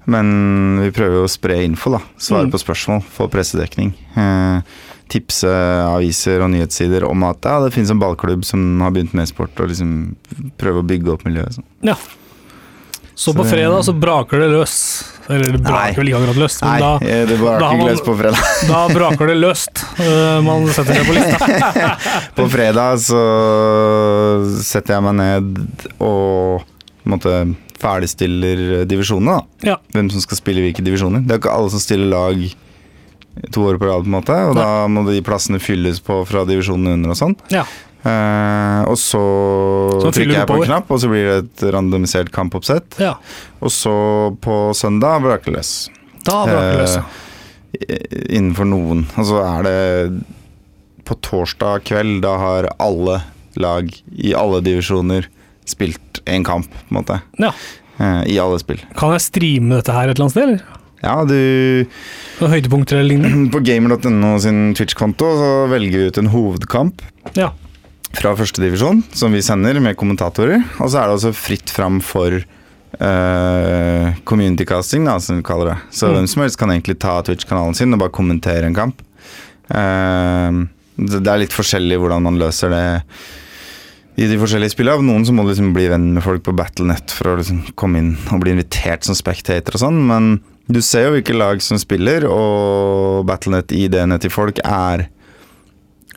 men 0.07 0.79
vi 0.79 0.91
prøver 0.95 1.25
å 1.25 1.29
spre 1.29 1.57
info, 1.65 1.91
da. 1.97 1.99
Svare 2.17 2.47
Mm. 2.47 2.51
på 2.53 2.61
spørsmål, 2.63 3.03
få 3.11 3.27
pressedekning. 3.29 3.93
Eh, 4.15 4.61
tipse 5.09 5.45
aviser 5.51 6.41
og 6.41 6.49
nyhetssider 6.51 7.03
om 7.09 7.23
at 7.27 7.41
ja, 7.43 7.59
det 7.59 7.73
finnes 7.73 7.91
en 7.91 7.99
ballklubb 7.99 8.45
som 8.45 8.79
har 8.81 8.91
begynt 8.91 9.13
med 9.13 9.23
e-sport, 9.27 9.59
og 9.59 9.67
liksom 9.67 10.15
prøve 10.57 10.79
å 10.81 10.87
bygge 10.87 11.11
opp 11.11 11.23
miljøet. 11.25 11.55
Sånn. 11.59 11.65
Ja. 11.83 11.95
Så 13.15 13.31
på 13.33 13.45
fredag 13.47 13.83
så 13.87 13.93
braker 13.95 14.39
det 14.43 14.49
løs. 14.51 14.73
Eller 15.31 15.55
det 15.55 15.61
braker 15.63 15.95
vel 15.97 16.09
ikke 16.11 16.17
akkurat 16.19 16.39
løst, 16.43 16.61
men 16.61 16.81
da, 16.83 16.89
eh, 17.01 17.21
det 17.25 17.37
braker 17.39 17.63
da 17.63 17.69
man- 17.79 17.87
løs 17.89 18.01
på 18.05 18.15
fredag. 18.19 18.41
da 18.69 18.81
braker 18.91 19.31
det 19.31 19.37
løst. 19.39 19.83
Eh, 20.03 20.41
man 20.45 20.67
setter 20.75 20.99
det 20.99 21.05
på 21.07 21.15
lista. 21.15 21.91
På 22.35 22.45
fredag 22.51 22.99
så 23.01 23.21
setter 24.61 24.97
jeg 24.97 25.05
meg 25.07 25.15
ned 25.21 25.95
og 26.03 26.65
måtte 27.07 27.31
ferdigstiller 27.81 28.83
divisjonene. 28.89 29.39
da. 29.39 29.71
Ja. 29.71 29.77
Hvem 29.95 30.11
som 30.13 30.21
skal 30.23 30.39
spille 30.39 30.61
i 30.61 30.67
hvilke 30.69 30.83
divisjoner. 30.85 31.23
Det 31.25 31.35
er 31.37 31.41
ikke 31.41 31.55
alle 31.55 31.71
som 31.73 31.81
stiller 31.83 32.11
lag 32.11 32.45
to 33.51 33.65
år 33.67 33.77
på 33.81 33.87
rad, 33.89 34.05
på 34.05 34.09
en 34.11 34.15
måte. 34.19 34.37
Og 34.49 34.55
Nei. 34.55 34.61
da 34.63 34.87
må 34.91 35.03
de 35.09 35.21
plassene 35.25 35.59
fylles 35.63 35.99
på 36.03 36.21
fra 36.27 36.45
divisjonene 36.47 36.95
under 36.99 37.15
og 37.15 37.19
sånn. 37.19 37.35
Ja. 37.53 37.65
Eh, 38.05 38.81
og 38.85 38.97
så, 39.01 39.21
Så 40.03 40.11
trykker 40.13 40.35
jeg 40.37 40.49
på 40.49 40.59
en 40.59 40.67
knapp, 40.67 40.91
og 40.93 40.99
så 41.01 41.09
blir 41.09 41.25
det 41.25 41.37
et 41.41 41.63
randomisert 41.73 42.29
kampoppsett. 42.35 42.99
ja. 43.01 43.15
Og 43.65 43.71
så 43.73 43.93
på 44.45 44.55
søndag 44.77 45.23
braker 45.25 45.49
det 45.49 45.57
løs. 45.57 45.71
Da 46.25 46.43
braker 46.45 46.71
det 46.71 46.81
løs. 46.83 46.97
ja. 46.99 47.05
Uh, 47.05 47.21
Innenfor 48.31 48.67
noen. 48.69 49.01
Og 49.17 49.25
så 49.27 49.39
er 49.43 49.65
det 49.65 49.79
på 51.05 51.17
torsdag 51.25 51.81
kveld, 51.89 52.21
da 52.23 52.35
har 52.39 52.69
alle 52.79 53.17
lag 53.59 53.89
i 54.15 54.31
alle 54.37 54.61
divisjoner 54.63 55.27
spilt 55.67 56.21
en 56.29 56.45
kamp, 56.45 56.69
på 56.69 56.93
en 56.93 56.99
måte. 57.01 57.19
Ja. 57.41 57.51
Uh, 57.99 58.21
I 58.29 58.37
alle 58.43 58.61
spill. 58.61 58.79
Kan 58.99 59.15
jeg 59.15 59.25
streame 59.25 59.79
dette 59.79 59.93
her 59.95 60.07
et 60.11 60.15
eller 60.15 60.27
annet 60.27 60.35
sted? 60.37 60.49
eller? 60.49 60.81
Ja, 61.05 61.17
du 61.27 61.35
Noen 62.39 62.53
høydepunkter 62.53 62.97
eller 63.01 63.09
lignende? 63.11 63.49
På 63.53 63.59
gamer.no 63.65 64.35
sin 64.41 64.73
Twitch-konto 64.77 65.33
så 65.41 65.51
velger 65.73 65.99
vi 66.05 66.07
ut 66.13 66.21
en 66.21 66.31
hovedkamp 66.33 67.01
Ja. 67.37 67.51
Fra 68.17 68.33
første 68.37 68.61
divisjon, 68.63 69.01
som 69.15 69.33
vi 69.35 69.41
sender 69.45 69.79
med 69.83 69.97
kommentatorer. 69.99 70.63
Og 70.79 70.89
så 70.91 71.01
er 71.01 71.09
det 71.11 71.17
også 71.19 71.33
fritt 71.35 71.71
fram 71.73 71.99
for 72.03 72.37
uh, 73.01 74.13
community 74.27 74.65
casting, 74.67 75.05
da, 75.07 75.17
som 75.19 75.39
vi 75.39 75.43
kaller 75.47 75.73
det. 75.73 75.77
Så 75.91 76.07
Mm. 76.09 76.15
hvem 76.15 76.27
som 76.31 76.41
helst 76.43 76.57
kan 76.59 76.69
egentlig 76.71 76.99
ta 76.99 77.21
Twitch-kanalen 77.21 77.75
sin 77.75 77.93
og 77.93 77.99
bare 77.99 78.15
kommentere 78.15 78.65
en 78.65 78.75
kamp. 78.77 79.01
Uh, 79.69 80.65
det 80.97 81.27
er 81.27 81.41
litt 81.43 81.55
forskjellig 81.55 81.97
hvordan 81.99 82.23
man 82.23 82.39
løser 82.39 82.69
det 82.71 82.85
i 84.17 84.27
de 84.31 84.37
forskjellige 84.39 84.71
spillene. 84.71 85.03
Noen 85.03 85.25
som 85.27 85.35
må 85.35 85.43
liksom 85.43 85.73
bli 85.75 85.89
venn 85.91 86.13
med 86.15 86.23
folk 86.23 86.43
på 86.45 86.53
Battlenet 86.55 87.11
for 87.11 87.33
å 87.33 87.37
liksom 87.41 87.65
komme 87.75 87.99
inn 87.99 88.13
og 88.31 88.39
bli 88.45 88.53
invitert 88.55 89.03
som 89.03 89.15
spectator 89.17 89.75
og 89.75 89.81
sånn, 89.81 89.99
men 90.07 90.37
du 90.71 90.79
ser 90.81 91.09
jo 91.09 91.17
hvilke 91.17 91.35
lag 91.35 91.59
som 91.61 91.77
spiller, 91.77 92.23
og 92.25 93.25
Battlenet-ID-ene 93.27 94.17
til 94.23 94.31
folk 94.33 94.57
er 94.63 95.09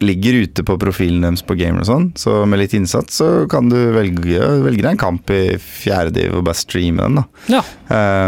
ligger 0.04 0.36
ute 0.44 0.62
på 0.66 0.76
profilen 0.78 1.24
deres 1.26 1.42
på 1.46 1.56
Gamer 1.58 1.82
og 1.82 1.88
sånn, 1.88 2.08
så 2.18 2.42
med 2.48 2.60
litt 2.62 2.74
innsats 2.78 3.18
så 3.20 3.28
kan 3.50 3.70
du 3.72 3.76
velge, 3.96 4.38
velge 4.64 4.82
deg 4.84 4.92
en 4.94 5.00
kamp 5.00 5.30
i 5.34 5.56
fjerde 5.58 6.12
div 6.18 6.36
og 6.38 6.44
bare 6.46 6.58
streame 6.58 7.02
den, 7.06 7.18
da. 7.22 7.24
Ja. 7.58 7.62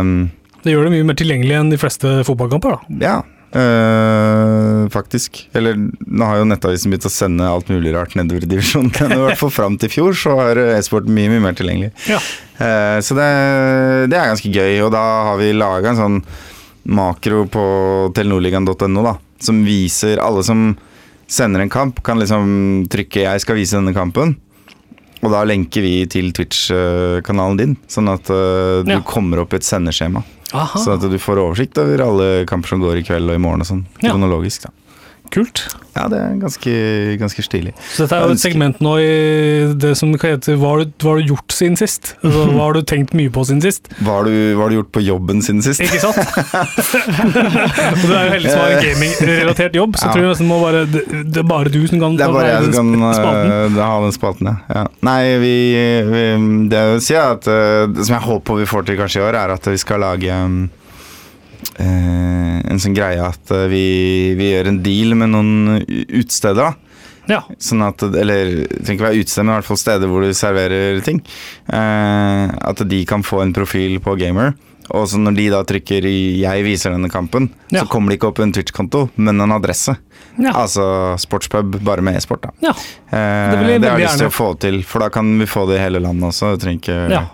Um, 0.01 0.31
Det 0.65 0.75
gjør 0.75 0.89
det 0.89 0.95
mye 0.97 1.07
mer 1.11 1.19
tilgjengelig 1.21 1.55
enn 1.61 1.71
de 1.73 1.79
fleste 1.81 2.19
fotballkamper, 2.29 2.75
da. 2.75 2.99
ja, 3.07 3.15
eh, 3.61 4.83
faktisk. 4.93 5.45
Eller 5.57 5.79
nå 5.79 6.27
har 6.29 6.41
jo 6.41 6.49
Nettavisen 6.51 6.93
begynt 6.93 7.09
å 7.09 7.13
sende 7.13 7.49
alt 7.49 7.71
mulig 7.73 7.95
rart 7.95 8.15
nedover 8.19 8.45
i 8.45 8.51
divisjonen, 8.51 8.93
men 9.01 9.17
i 9.17 9.23
hvert 9.25 9.41
fall 9.41 9.55
fram 9.55 9.79
til 9.81 9.93
fjor 9.93 10.17
så 10.19 10.37
har 10.43 10.61
e-sport 10.77 11.09
mye, 11.09 11.31
mye 11.33 11.45
mer 11.47 11.57
tilgjengelig. 11.59 11.93
Ja. 12.11 12.21
Uh, 12.61 12.99
så 13.05 13.17
det, 13.17 13.31
det 14.13 14.19
er 14.21 14.31
ganske 14.35 14.53
gøy, 14.53 14.77
og 14.85 14.93
da 14.95 15.05
har 15.31 15.41
vi 15.41 15.53
laga 15.57 15.95
en 15.95 16.01
sånn 16.03 16.21
makro 16.91 17.45
på 17.53 17.65
telenordligaen.no 18.17 19.17
som 19.41 19.65
viser 19.65 20.21
alle 20.21 20.43
som 20.45 20.71
sender 21.31 21.63
en 21.63 21.71
kamp, 21.73 22.03
kan 22.03 22.19
liksom 22.21 22.87
trykke 22.91 23.23
'jeg 23.25 23.41
skal 23.41 23.57
vise 23.57 23.77
denne 23.79 23.95
kampen'. 23.95 24.37
Og 25.23 25.31
da 25.31 25.45
lenker 25.45 25.83
vi 25.85 26.07
til 26.07 26.33
Twitch-kanalen 26.33 27.57
din, 27.59 27.77
sånn 27.87 28.09
at 28.09 28.31
uh, 28.33 28.83
du 28.83 28.91
Ja. 28.93 29.01
kommer 29.05 29.41
opp 29.43 29.53
i 29.53 29.57
et 29.61 29.63
sendeskjema. 29.67 30.23
Aha. 30.55 30.79
Sånn 30.81 30.97
at 30.97 31.05
du 31.11 31.19
får 31.21 31.37
oversikt 31.39 31.77
over 31.79 32.01
alle 32.01 32.47
kamper 32.47 32.69
som 32.69 32.81
går 32.81 32.99
i 32.99 33.03
kveld 33.07 33.29
og 33.29 33.37
i 33.37 33.43
morgen 33.43 33.61
og 33.61 33.67
sånn. 33.69 33.85
Ja. 34.03 34.11
Kronologisk, 34.15 34.63
da. 34.63 34.71
Kult. 35.31 35.63
Ja, 35.95 36.05
det 36.11 36.19
er 36.23 36.37
ganske, 36.39 36.73
ganske 37.19 37.43
stilig. 37.43 37.73
Så 37.93 38.05
dette 38.05 38.17
er 38.17 38.29
jo 38.31 38.35
et 38.37 38.41
segment 38.43 38.79
nå 38.83 38.93
i 39.03 39.09
det 39.79 39.93
som 39.99 40.13
kan 40.19 40.37
hete 40.37 40.55
Hva 40.59 40.71
har 40.73 40.85
du, 40.85 40.93
hva 41.03 41.15
har 41.15 41.21
du 41.21 41.33
gjort 41.33 41.55
siden 41.55 41.77
sist? 41.79 42.13
Altså, 42.23 42.45
hva 42.55 42.69
har 42.69 42.79
du 42.79 42.83
tenkt 42.87 43.15
mye 43.19 43.33
på 43.35 43.45
siden 43.49 43.63
sist? 43.65 43.91
Hva 43.99 44.21
har 44.21 44.29
du, 44.31 44.35
hva 44.55 44.65
har 44.65 44.73
du 44.73 44.79
gjort 44.79 44.93
på 44.95 45.03
jobben 45.03 45.43
siden 45.45 45.63
sist? 45.67 45.83
Ikke 45.83 46.01
sant? 46.03 46.19
og 48.01 48.05
du 48.07 48.15
er 48.15 48.27
jo 48.29 48.33
heldig 48.37 48.55
som 48.55 48.63
har 48.63 48.77
en 48.77 48.85
gamingrelatert 48.87 49.79
jobb, 49.81 49.99
så 49.99 50.09
Ja. 50.09 50.15
tror 50.15 50.25
jeg 50.25 50.33
nesten 50.33 50.51
må 50.51 50.59
bare 50.63 50.83
det, 50.91 51.05
det 51.35 51.43
er 51.43 51.49
bare 51.51 51.75
du 51.75 51.81
som 51.91 52.03
kan 52.03 52.19
Det 52.19 52.27
er 52.27 52.35
bare 52.35 52.51
jeg 52.51 52.75
som 52.75 52.93
kan 52.99 53.55
uh, 53.55 53.81
ha 53.83 54.01
den 54.07 54.17
spalten, 54.17 54.51
ja. 54.51 54.57
ja. 54.81 54.85
Nei, 55.07 55.21
vi, 55.43 55.55
vi 56.11 56.25
Det 56.71 56.83
jeg 56.83 56.95
vil 56.95 57.07
si, 57.07 57.15
er 57.19 57.37
at 57.37 57.51
uh, 57.51 57.87
det 57.91 58.07
som 58.07 58.17
jeg 58.19 58.27
håper 58.27 58.63
vi 58.63 58.69
får 58.71 58.87
til 58.89 59.01
kanskje 59.01 59.23
i 59.23 59.27
år, 59.29 59.39
er 59.43 59.55
at 59.59 59.71
vi 59.71 59.81
skal 59.81 60.03
lage 60.07 60.43
um, 60.45 60.63
en 61.81 62.79
sånn 62.83 62.95
greie 62.97 63.21
at 63.25 63.51
uh, 63.55 63.67
vi, 63.71 64.35
vi 64.39 64.53
gjør 64.53 64.69
en 64.73 64.83
deal 64.85 65.15
med 65.19 65.33
noen 65.33 65.85
utesteder. 66.09 66.75
Ja. 67.31 67.43
Sånn 67.63 67.83
at, 67.87 68.03
eller 68.03 68.65
det 68.67 68.81
trenger 68.83 68.97
ikke 68.97 69.07
være 69.07 69.21
utested, 69.23 69.45
men 69.45 69.53
i 69.53 69.59
hvert 69.61 69.69
fall 69.69 69.79
steder 69.79 70.11
hvor 70.11 70.25
du 70.25 70.33
serverer 70.35 71.01
ting. 71.07 71.21
Eh, 71.71 72.47
at 72.73 72.83
de 72.91 73.05
kan 73.07 73.23
få 73.27 73.43
en 73.45 73.53
profil 73.55 74.01
på 74.03 74.17
Gamer. 74.19 74.57
Og 74.91 75.05
så 75.07 75.21
når 75.23 75.37
de 75.37 75.45
da 75.53 75.61
trykker 75.63 76.07
i 76.09 76.41
'jeg 76.43 76.65
viser 76.67 76.91
denne 76.91 77.09
kampen', 77.09 77.51
Ja. 77.71 77.85
så 77.85 77.89
kommer 77.89 78.11
det 78.11 78.19
ikke 78.19 78.29
opp 78.33 78.41
en 78.41 78.51
Twitch-konto, 78.53 79.11
men 79.17 79.41
en 79.41 79.53
adresse. 79.53 79.97
Ja. 80.39 80.51
Altså 80.53 81.15
sportspub, 81.19 81.79
bare 81.85 82.03
med 82.03 82.17
e-sport, 82.17 82.43
da. 82.43 82.51
ja. 82.61 82.71
Eh, 83.13 83.51
Det 83.55 83.69
jeg 83.71 83.81
det 83.83 83.91
har 83.91 83.99
jeg 83.99 84.09
lyst 84.09 84.19
til 84.19 84.27
å 84.27 84.31
få 84.35 84.59
til, 84.59 84.83
for 84.83 84.99
da 84.99 85.09
kan 85.09 85.39
vi 85.39 85.47
få 85.47 85.69
det 85.69 85.79
i 85.79 85.83
hele 85.85 86.01
landet 86.01 86.25
også. 86.33 86.57
Det 86.59 86.61
trenger 86.65 86.81
ikke 86.81 87.11
Ja. 87.11 87.27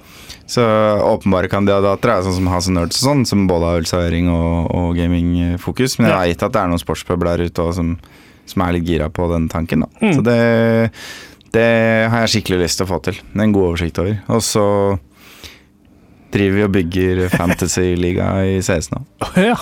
Så 0.46 0.62
åpenbare 1.02 1.48
kandidater 1.50 2.12
er 2.12 2.22
sånn 2.22 2.36
som 2.36 2.46
Has 2.52 2.68
Nerds 2.70 3.00
og 3.02 3.08
sånn, 3.08 3.24
som 3.26 3.46
både 3.50 3.66
har 3.66 3.80
ølservering 3.80 4.28
og, 4.30 4.68
og 4.78 4.92
gamingfokus. 4.98 5.98
Men 5.98 6.06
jeg 6.06 6.14
Ja. 6.14 6.20
veit 6.22 6.42
at 6.46 6.52
det 6.54 6.60
er 6.62 6.68
noen 6.70 6.82
sportspubler 6.82 7.32
der 7.36 7.48
ute 7.50 7.64
som, 7.74 7.96
som 8.46 8.62
er 8.62 8.76
litt 8.76 8.86
gira 8.86 9.08
på 9.10 9.26
den 9.32 9.48
tanken. 9.50 9.82
Da. 9.82 9.88
Mm. 10.04 10.12
Så 10.14 10.22
det, 10.28 10.36
det 11.56 11.66
har 12.12 12.22
jeg 12.22 12.30
skikkelig 12.36 12.60
lyst 12.62 12.78
til 12.78 12.86
å 12.86 12.90
få 12.92 13.00
til. 13.08 13.18
En 13.34 13.52
god 13.56 13.72
oversikt 13.72 13.98
over. 13.98 14.20
Og 14.30 14.44
så 14.46 14.66
driver 16.36 16.56
vi 16.60 16.64
og 16.66 16.72
bygger 16.76 17.20
Fantasy-liga 17.34 18.30
i 18.46 18.60
CS 18.62 18.90
nå. 18.94 19.02
ja. 19.48 19.56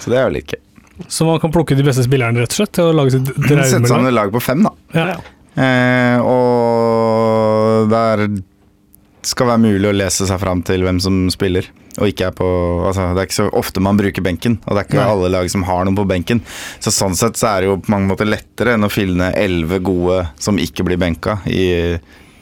Så 0.00 0.10
det 0.12 0.18
er 0.20 0.26
jo 0.28 0.34
litt 0.36 0.52
gøy. 0.52 0.60
Så 1.08 1.24
man 1.28 1.40
kan 1.40 1.52
plukke 1.52 1.76
de 1.76 1.84
beste 1.84 2.04
spillerne, 2.04 2.40
rett 2.44 2.52
og 2.52 2.58
slett, 2.60 2.72
til 2.76 2.90
å 2.90 2.92
lage 2.96 3.12
sitt 3.16 3.28
Sette 3.48 3.88
sammen 3.88 4.08
et 4.10 4.16
lag 4.16 4.28
på 4.32 4.40
fem, 4.44 4.60
da. 4.64 4.72
Ja. 4.96 5.16
Eh, 5.56 6.20
og 6.20 7.88
der 7.92 8.26
skal 9.26 9.50
være 9.50 9.62
mulig 9.64 9.88
å 9.90 9.96
lese 9.96 10.26
seg 10.28 10.38
fram 10.40 10.62
til 10.66 10.84
hvem 10.86 11.00
som 11.02 11.24
spiller. 11.32 11.68
Og 11.96 12.10
ikke 12.10 12.28
er 12.28 12.34
på 12.36 12.46
altså, 12.86 13.08
Det 13.16 13.22
er 13.22 13.28
ikke 13.28 13.38
så 13.38 13.48
ofte 13.56 13.82
man 13.84 13.98
bruker 13.98 14.24
benken, 14.24 14.58
og 14.64 14.76
det 14.76 14.82
er 14.82 14.88
ikke 14.90 15.00
Nei. 15.00 15.08
alle 15.14 15.32
lag 15.32 15.50
som 15.52 15.64
har 15.66 15.86
noen 15.86 15.96
på 15.96 16.06
benken. 16.08 16.42
Så 16.82 16.92
sånn 16.94 17.16
sett 17.18 17.40
så 17.40 17.54
er 17.54 17.64
det 17.64 17.70
jo 17.70 17.80
på 17.80 17.92
mange 17.94 18.10
måter 18.10 18.28
lettere 18.28 18.76
enn 18.76 18.86
å 18.86 18.92
finne 18.92 19.32
elleve 19.38 19.80
gode 19.84 20.22
som 20.42 20.60
ikke 20.60 20.86
blir 20.86 21.00
benka 21.00 21.40
i, 21.48 21.96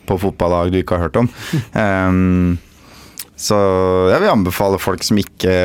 på 0.09 0.19
fotballag 0.21 0.75
du 0.75 0.81
ikke 0.83 0.99
har 0.99 1.07
hørt 1.07 1.21
om. 1.23 1.31
Um, 1.73 2.59
så 3.47 3.59
jeg 4.11 4.21
vil 4.25 4.35
anbefale 4.35 4.83
folk 4.83 5.07
som 5.07 5.19
ikke, 5.23 5.57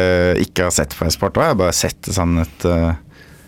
ikke 0.45 0.69
har 0.69 0.75
sett 0.75 0.95
på 0.95 1.09
e-sport, 1.09 1.41
jeg 1.41 1.59
bare 1.59 1.75
sette 1.75 2.15
sammen 2.15 2.45
et 2.45 2.69
uh, 2.69 2.93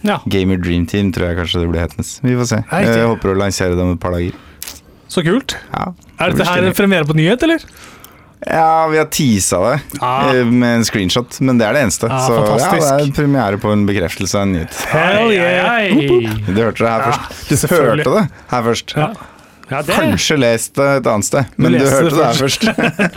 ja. 0.01 0.19
Gamer 0.25 0.57
Dream 0.57 0.87
Team, 0.89 1.13
tror 1.13 1.29
jeg 1.29 1.39
kanskje 1.43 1.63
det 1.63 1.71
blir 1.71 1.85
hetende. 1.85 2.07
Vi 2.25 2.37
får 2.39 2.55
se. 2.55 2.63
Jeg 2.81 3.09
håper 3.13 3.35
å 3.35 3.41
lansere 3.45 3.77
det 3.77 3.85
om 3.85 3.93
et 3.93 4.01
par 4.01 4.17
dager. 4.17 4.47
Så 5.11 5.21
kult. 5.27 5.53
Ja, 5.75 5.91
Er 6.21 6.35
dette 6.35 6.45
her 6.47 6.67
en 6.69 6.77
premiere 6.77 7.07
på 7.09 7.15
nyhet, 7.17 7.43
eller? 7.47 7.65
Ja, 8.41 8.87
vi 8.89 8.97
har 8.97 9.05
teasa 9.13 9.59
det 9.67 9.99
Ah. 10.01 10.31
eh, 10.33 10.45
med 10.49 10.79
en 10.79 10.85
screenshot, 10.87 11.35
men 11.45 11.59
det 11.59 11.67
er 11.67 11.73
det 11.77 11.83
eneste. 11.85 12.07
Ah, 12.09 12.23
så 12.25 12.39
fantastisk. 12.41 12.87
ja, 12.89 12.95
det 12.97 13.09
er 13.09 13.13
premiere 13.19 13.59
på 13.61 13.69
en 13.73 13.83
bekreftelse 13.85 14.39
av 14.39 14.47
en 14.47 14.55
nyhet. 14.55 14.79
Hell 14.89 15.29
yeah! 15.35 15.91
Du 16.47 16.57
hørte 16.63 16.81
det 16.81 16.89
her 16.89 17.03
Ja, 17.05 17.11
først. 17.11 17.51
Du 17.51 17.75
hørte 17.75 18.15
det 18.15 18.23
her 18.55 18.65
først. 18.71 18.95
Ja. 18.97 19.11
Ja, 19.71 19.79
det 19.87 19.95
Kanskje 19.95 20.35
lest 20.41 20.73
det 20.75 20.87
et 20.97 21.05
annet 21.07 21.23
sted, 21.29 21.45
men 21.55 21.71
du, 21.71 21.77
du 21.79 21.85
hørte 21.87 22.09
det 22.09 22.17
det 22.17 22.25
her 22.25 22.39
først. 22.41 22.65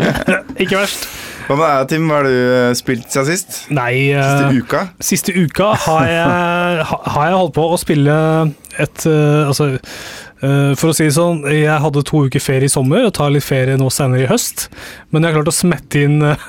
Ikke 0.63 0.77
verst. 0.79 1.09
Hva 1.49 1.57
med 1.59 1.67
deg, 1.67 1.89
Tim? 1.91 2.05
Hva 2.09 2.21
har 2.21 2.29
du 2.29 2.37
eh, 2.37 2.75
spilt 2.79 3.09
siden 3.11 3.27
sist? 3.27 3.57
Nei, 3.75 3.95
Siste 4.15 4.45
eh, 4.47 4.61
uka? 4.61 4.83
siste 5.05 5.35
uka 5.35 5.73
har 5.89 6.07
jeg, 6.13 6.87
har 6.87 7.27
jeg 7.27 7.41
holdt 7.41 7.57
på 7.59 7.65
å 7.75 7.81
spille 7.81 8.15
et 8.81 9.05
Altså, 9.09 9.73
for 10.79 10.91
å 10.91 10.95
si 10.97 11.07
det 11.09 11.15
sånn, 11.17 11.43
jeg 11.51 11.81
hadde 11.85 12.03
to 12.07 12.25
uker 12.29 12.43
ferie 12.43 12.69
i 12.69 12.73
sommer 12.73 13.07
og 13.09 13.15
tar 13.17 13.31
litt 13.35 13.47
ferie 13.47 13.77
nå 13.81 13.87
senere 13.93 14.25
i 14.27 14.31
høst, 14.31 14.69
men 15.11 15.23
jeg 15.25 15.33
har 15.33 15.39
klart 15.41 15.53
å 15.53 15.57
smette 15.57 16.03
inn 16.07 16.19
eh, 16.27 16.49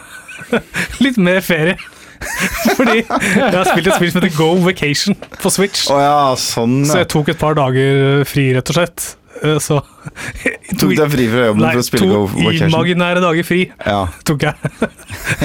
litt 1.06 1.20
mer 1.22 1.42
ferie. 1.46 1.78
Fordi 2.78 3.02
jeg 3.04 3.52
har 3.54 3.68
spilt 3.68 3.90
et 3.92 3.98
spill 4.00 4.12
som 4.14 4.22
heter 4.22 4.36
Go 4.38 4.48
Vacation 4.64 5.18
på 5.42 5.52
Switch. 5.54 5.86
Oh 5.94 6.00
ja, 6.02 6.18
sånn. 6.40 6.80
Så 6.88 7.02
jeg 7.04 7.10
tok 7.12 7.30
et 7.34 7.40
par 7.42 7.58
dager 7.60 8.24
fri, 8.28 8.48
rett 8.56 8.72
og 8.72 8.80
slett. 8.80 9.10
Eh, 9.44 9.58
Så 9.62 9.82
Tok 10.80 10.92
deg 10.98 11.12
fri 11.14 11.26
fra 11.32 11.46
jobben 11.50 11.62
Nei, 11.66 11.72
for 11.76 11.82
å 11.82 11.86
spille 11.88 12.08
Go 12.10 12.22
to 12.32 12.54
imaginære 12.68 13.22
dager 13.24 13.46
fri 13.48 13.62
Ja, 13.86 14.00
tok 14.28 14.46
jeg. 14.48 14.56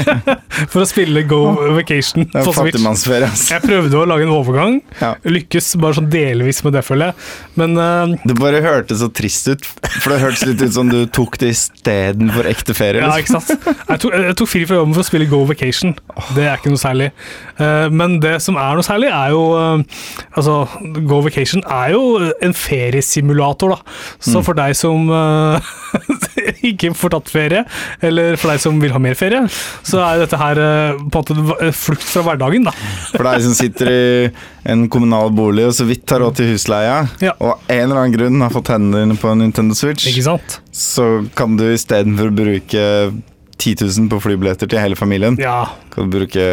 For 0.70 0.82
å 0.82 0.86
spille 0.88 1.22
Go 1.28 1.38
Vacation 1.76 2.26
på 2.30 2.42
Switch. 2.44 2.56
fattigmannsferie. 2.58 3.28
Jeg 3.50 3.62
prøvde 3.64 3.96
å 3.96 4.02
lage 4.08 4.26
en 4.26 4.32
overgang. 4.34 4.74
Ja. 5.00 5.12
Lykkes 5.24 5.70
bare 5.80 5.96
sånn 5.96 6.08
delvis 6.12 6.60
med 6.66 6.74
det, 6.76 6.82
føler 6.84 7.10
jeg. 7.10 7.28
Men 7.60 7.76
uh, 7.80 8.12
Det 8.28 8.36
bare 8.38 8.60
hørtes 8.64 9.00
så 9.00 9.08
trist 9.16 9.48
ut, 9.48 9.64
for 10.02 10.12
det 10.12 10.18
hørtes 10.24 10.44
litt 10.48 10.60
ut 10.64 10.74
som 10.74 10.90
du 10.92 10.98
tok 11.08 11.38
det 11.40 11.52
istedenfor 11.54 12.48
ekte 12.50 12.76
ferie. 12.76 13.00
ja, 13.04 13.14
Liksom. 13.16 13.40
ikke 13.40 13.56
sant. 13.56 13.80
Jeg 13.88 14.02
tok, 14.04 14.16
jeg 14.26 14.36
tok 14.42 14.50
fri 14.52 14.64
fra 14.68 14.80
jobben 14.80 14.96
for 14.98 15.04
å 15.04 15.08
spille 15.08 15.28
Go 15.30 15.40
Vacation. 15.48 15.94
Det 16.36 16.44
er 16.50 16.60
ikke 16.60 16.74
noe 16.74 16.82
særlig. 16.82 17.10
Uh, 17.60 17.86
men 17.94 18.18
det 18.22 18.36
som 18.44 18.58
er 18.60 18.76
noe 18.78 18.86
særlig, 18.86 19.10
er 19.14 19.32
jo 19.36 19.42
uh, 19.56 20.02
Altså, 20.36 20.58
Go 21.08 21.22
Vacation 21.24 21.64
er 21.66 21.94
jo 21.96 22.04
en 22.44 22.56
feriesimulator, 22.56 23.76
da. 23.78 23.96
Så 24.20 24.40
Mm. 24.40 24.44
For 24.50 24.58
deg 24.58 24.76
som 24.78 25.08
uh, 25.10 25.72
ikke 26.70 26.92
får 26.98 27.14
tatt 27.16 27.30
ferie, 27.32 27.62
eller 28.04 28.36
for 28.40 28.52
deg 28.52 28.62
som 28.62 28.78
vil 28.82 28.92
ha 28.94 29.00
mer 29.02 29.16
ferie, 29.18 29.42
så 29.86 30.02
er 30.04 30.22
dette 30.24 30.38
her 30.40 30.60
uh, 30.60 31.00
på 31.10 31.22
en 31.24 31.40
måte 31.46 31.70
flukt 31.76 32.06
fra 32.10 32.24
hverdagen, 32.26 32.66
da. 32.68 32.74
For 33.14 33.26
deg 33.30 33.44
som 33.46 33.56
sitter 33.58 33.90
i 33.94 34.02
en 34.70 34.86
kommunal 34.92 35.30
bolig 35.34 35.64
og 35.70 35.74
så 35.78 35.86
vidt 35.88 36.10
har 36.12 36.22
råd 36.24 36.36
til 36.40 36.52
husleia, 36.52 37.00
Ja. 37.24 37.32
og 37.38 37.54
av 37.56 37.72
en 37.72 37.82
eller 37.86 38.02
annen 38.02 38.16
grunn 38.18 38.44
har 38.44 38.52
fått 38.54 38.72
hendene 38.74 39.04
dine 39.06 39.18
på 39.20 39.30
en 39.32 39.40
Nintendo 39.46 39.76
Switch, 39.78 40.06
Ikke 40.10 40.26
sant? 40.26 40.60
så 40.76 41.08
kan 41.38 41.56
du 41.60 41.64
istedenfor 41.72 42.30
å 42.30 42.36
bruke 42.42 42.84
10 43.60 43.74
000 43.86 44.08
på 44.12 44.20
flybilletter 44.24 44.68
til 44.70 44.80
hele 44.82 44.96
familien, 44.96 45.36
Ja. 45.40 45.64
kan 45.92 46.08
du 46.10 46.18
bruke 46.18 46.44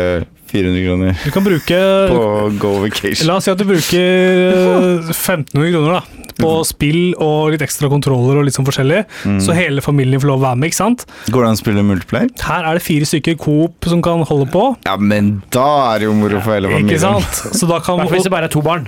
400 0.48 0.84
kroner 0.88 1.18
Du 1.26 1.32
kan 1.36 1.44
bruke 1.46 1.80
på 2.12 2.22
Go 2.62 2.72
Vacation. 2.84 3.28
La 3.28 3.36
oss 3.40 3.48
si 3.48 3.52
at 3.52 3.60
du 3.60 3.66
bruker 3.68 4.00
eh, 4.00 5.12
1500 5.12 5.72
kroner 5.74 5.98
da, 5.98 6.02
på 6.38 6.52
spill 6.70 7.02
og 7.24 7.52
litt 7.54 7.64
ekstra 7.66 7.90
kontroller 7.92 8.38
og 8.40 8.46
litt 8.48 8.56
sånn 8.58 8.68
forskjellig, 8.68 9.04
Mm. 9.26 9.40
så 9.44 9.56
hele 9.58 9.82
familien 9.82 10.22
får 10.22 10.30
lov 10.30 10.40
å 10.40 10.46
være 10.48 10.60
med, 10.62 10.70
ikke 10.72 10.80
sant? 10.80 11.06
Går 11.34 11.44
det 11.44 11.50
an 11.50 11.58
å 11.58 11.62
spille 11.64 11.84
multiplayer? 11.88 12.30
Her 12.48 12.68
er 12.70 12.78
det 12.78 12.84
fire 12.86 13.08
stykker 13.10 13.38
Coop 13.42 13.88
som 13.90 14.02
kan 14.06 14.22
holde 14.30 14.48
på, 14.54 14.68
Ja, 14.86 14.96
men 14.98 15.42
da 15.52 15.66
er 15.96 16.00
det 16.00 16.08
jo 16.10 16.14
moro 16.14 16.40
for 16.42 16.54
hele 16.56 16.70
familien. 16.70 16.94
ikke 16.94 17.02
sant? 17.02 17.58
Så 17.58 17.68
da 17.70 17.80
kan 17.84 18.00
hvis 18.08 18.24
det 18.28 18.32
bare 18.32 18.46
er 18.48 18.54
to 18.54 18.62
barn. 18.62 18.88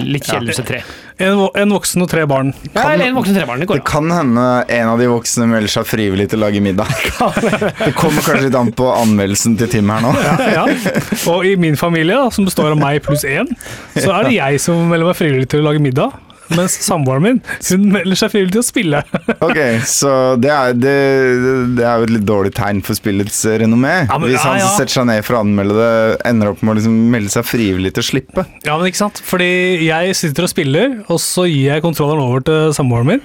Litt 0.00 0.28
er 0.32 0.64
tre. 0.66 0.80
En, 1.22 1.42
en 1.54 1.74
voksen 1.76 2.02
og 2.04 2.08
tre 2.10 2.24
barn. 2.28 2.52
Ja, 2.72 2.86
eller 2.94 3.10
en 3.10 3.18
voksen 3.18 3.36
trebarn. 3.36 3.60
Det 3.62 3.68
går 3.70 3.80
Det 3.82 3.86
kan 3.88 4.08
hende 4.10 4.46
en 4.64 4.88
av 4.94 5.00
de 5.02 5.08
voksne 5.10 5.46
melder 5.50 5.72
seg 5.74 5.86
frivillig 5.88 6.30
til 6.32 6.40
å 6.40 6.46
lage 6.46 6.62
middag. 6.64 6.88
Det 7.84 7.92
kommer 7.98 8.24
kanskje 8.24 8.48
litt 8.48 8.58
an 8.58 8.72
på 8.76 8.88
anmeldelsen 8.94 9.58
til 9.60 9.70
Tim 9.72 9.92
her 9.92 10.04
nå. 10.04 10.14
Ja. 10.52 10.66
Og 11.30 11.46
i 11.46 11.54
min 11.60 11.76
familie, 11.80 12.16
da, 12.16 12.32
som 12.34 12.48
består 12.48 12.72
av 12.72 12.80
meg 12.80 13.02
pluss 13.04 13.26
én, 13.28 13.52
så 13.98 14.10
er 14.16 14.28
det 14.28 14.36
jeg 14.38 14.62
som 14.64 14.80
melder 14.90 15.12
meg 15.12 15.18
frivillig 15.18 15.50
til 15.52 15.62
å 15.62 15.70
lage 15.70 15.82
middag. 15.84 16.16
Mens 16.56 16.74
samboeren 16.84 17.22
min 17.24 17.38
hun 17.68 17.84
melder 17.94 18.18
seg 18.18 18.32
frivillig 18.34 18.52
til 18.56 18.62
å 18.62 18.66
spille. 18.66 19.02
Ok, 19.46 19.58
Så 19.88 20.10
det 20.42 20.50
er, 20.52 20.74
det, 20.76 20.96
det 21.78 21.84
er 21.86 21.98
jo 22.02 22.06
et 22.08 22.12
litt 22.16 22.26
dårlig 22.28 22.52
tegn 22.56 22.82
for 22.84 22.98
spillets 22.98 23.38
renommé. 23.62 23.94
Ja, 24.08 24.18
men- 24.18 24.30
Hvis 24.32 24.44
han 24.44 24.58
ja, 24.58 24.66
som 24.66 24.72
ja. 24.72 24.76
setter 24.80 24.96
seg 25.00 25.08
ned 25.10 25.24
for 25.26 25.38
å 25.38 25.42
anmelde 25.44 25.76
det, 25.78 25.90
ender 26.28 26.52
opp 26.52 26.62
med 26.62 26.74
å 26.74 26.78
liksom 26.80 26.98
melde 27.14 27.32
seg 27.34 27.46
frivillig 27.48 27.94
til 27.96 28.04
å 28.04 28.08
slippe. 28.10 28.46
Ja, 28.66 28.76
men 28.78 28.90
ikke 28.90 29.02
sant? 29.04 29.22
Fordi 29.26 29.50
jeg 29.86 30.16
sitter 30.18 30.46
og 30.48 30.52
spiller, 30.52 30.96
og 31.08 31.20
så 31.22 31.46
gir 31.48 31.72
jeg 31.74 31.84
kontrolleren 31.84 32.22
over 32.26 32.44
til 32.46 32.72
samboeren 32.76 33.10
min. 33.14 33.24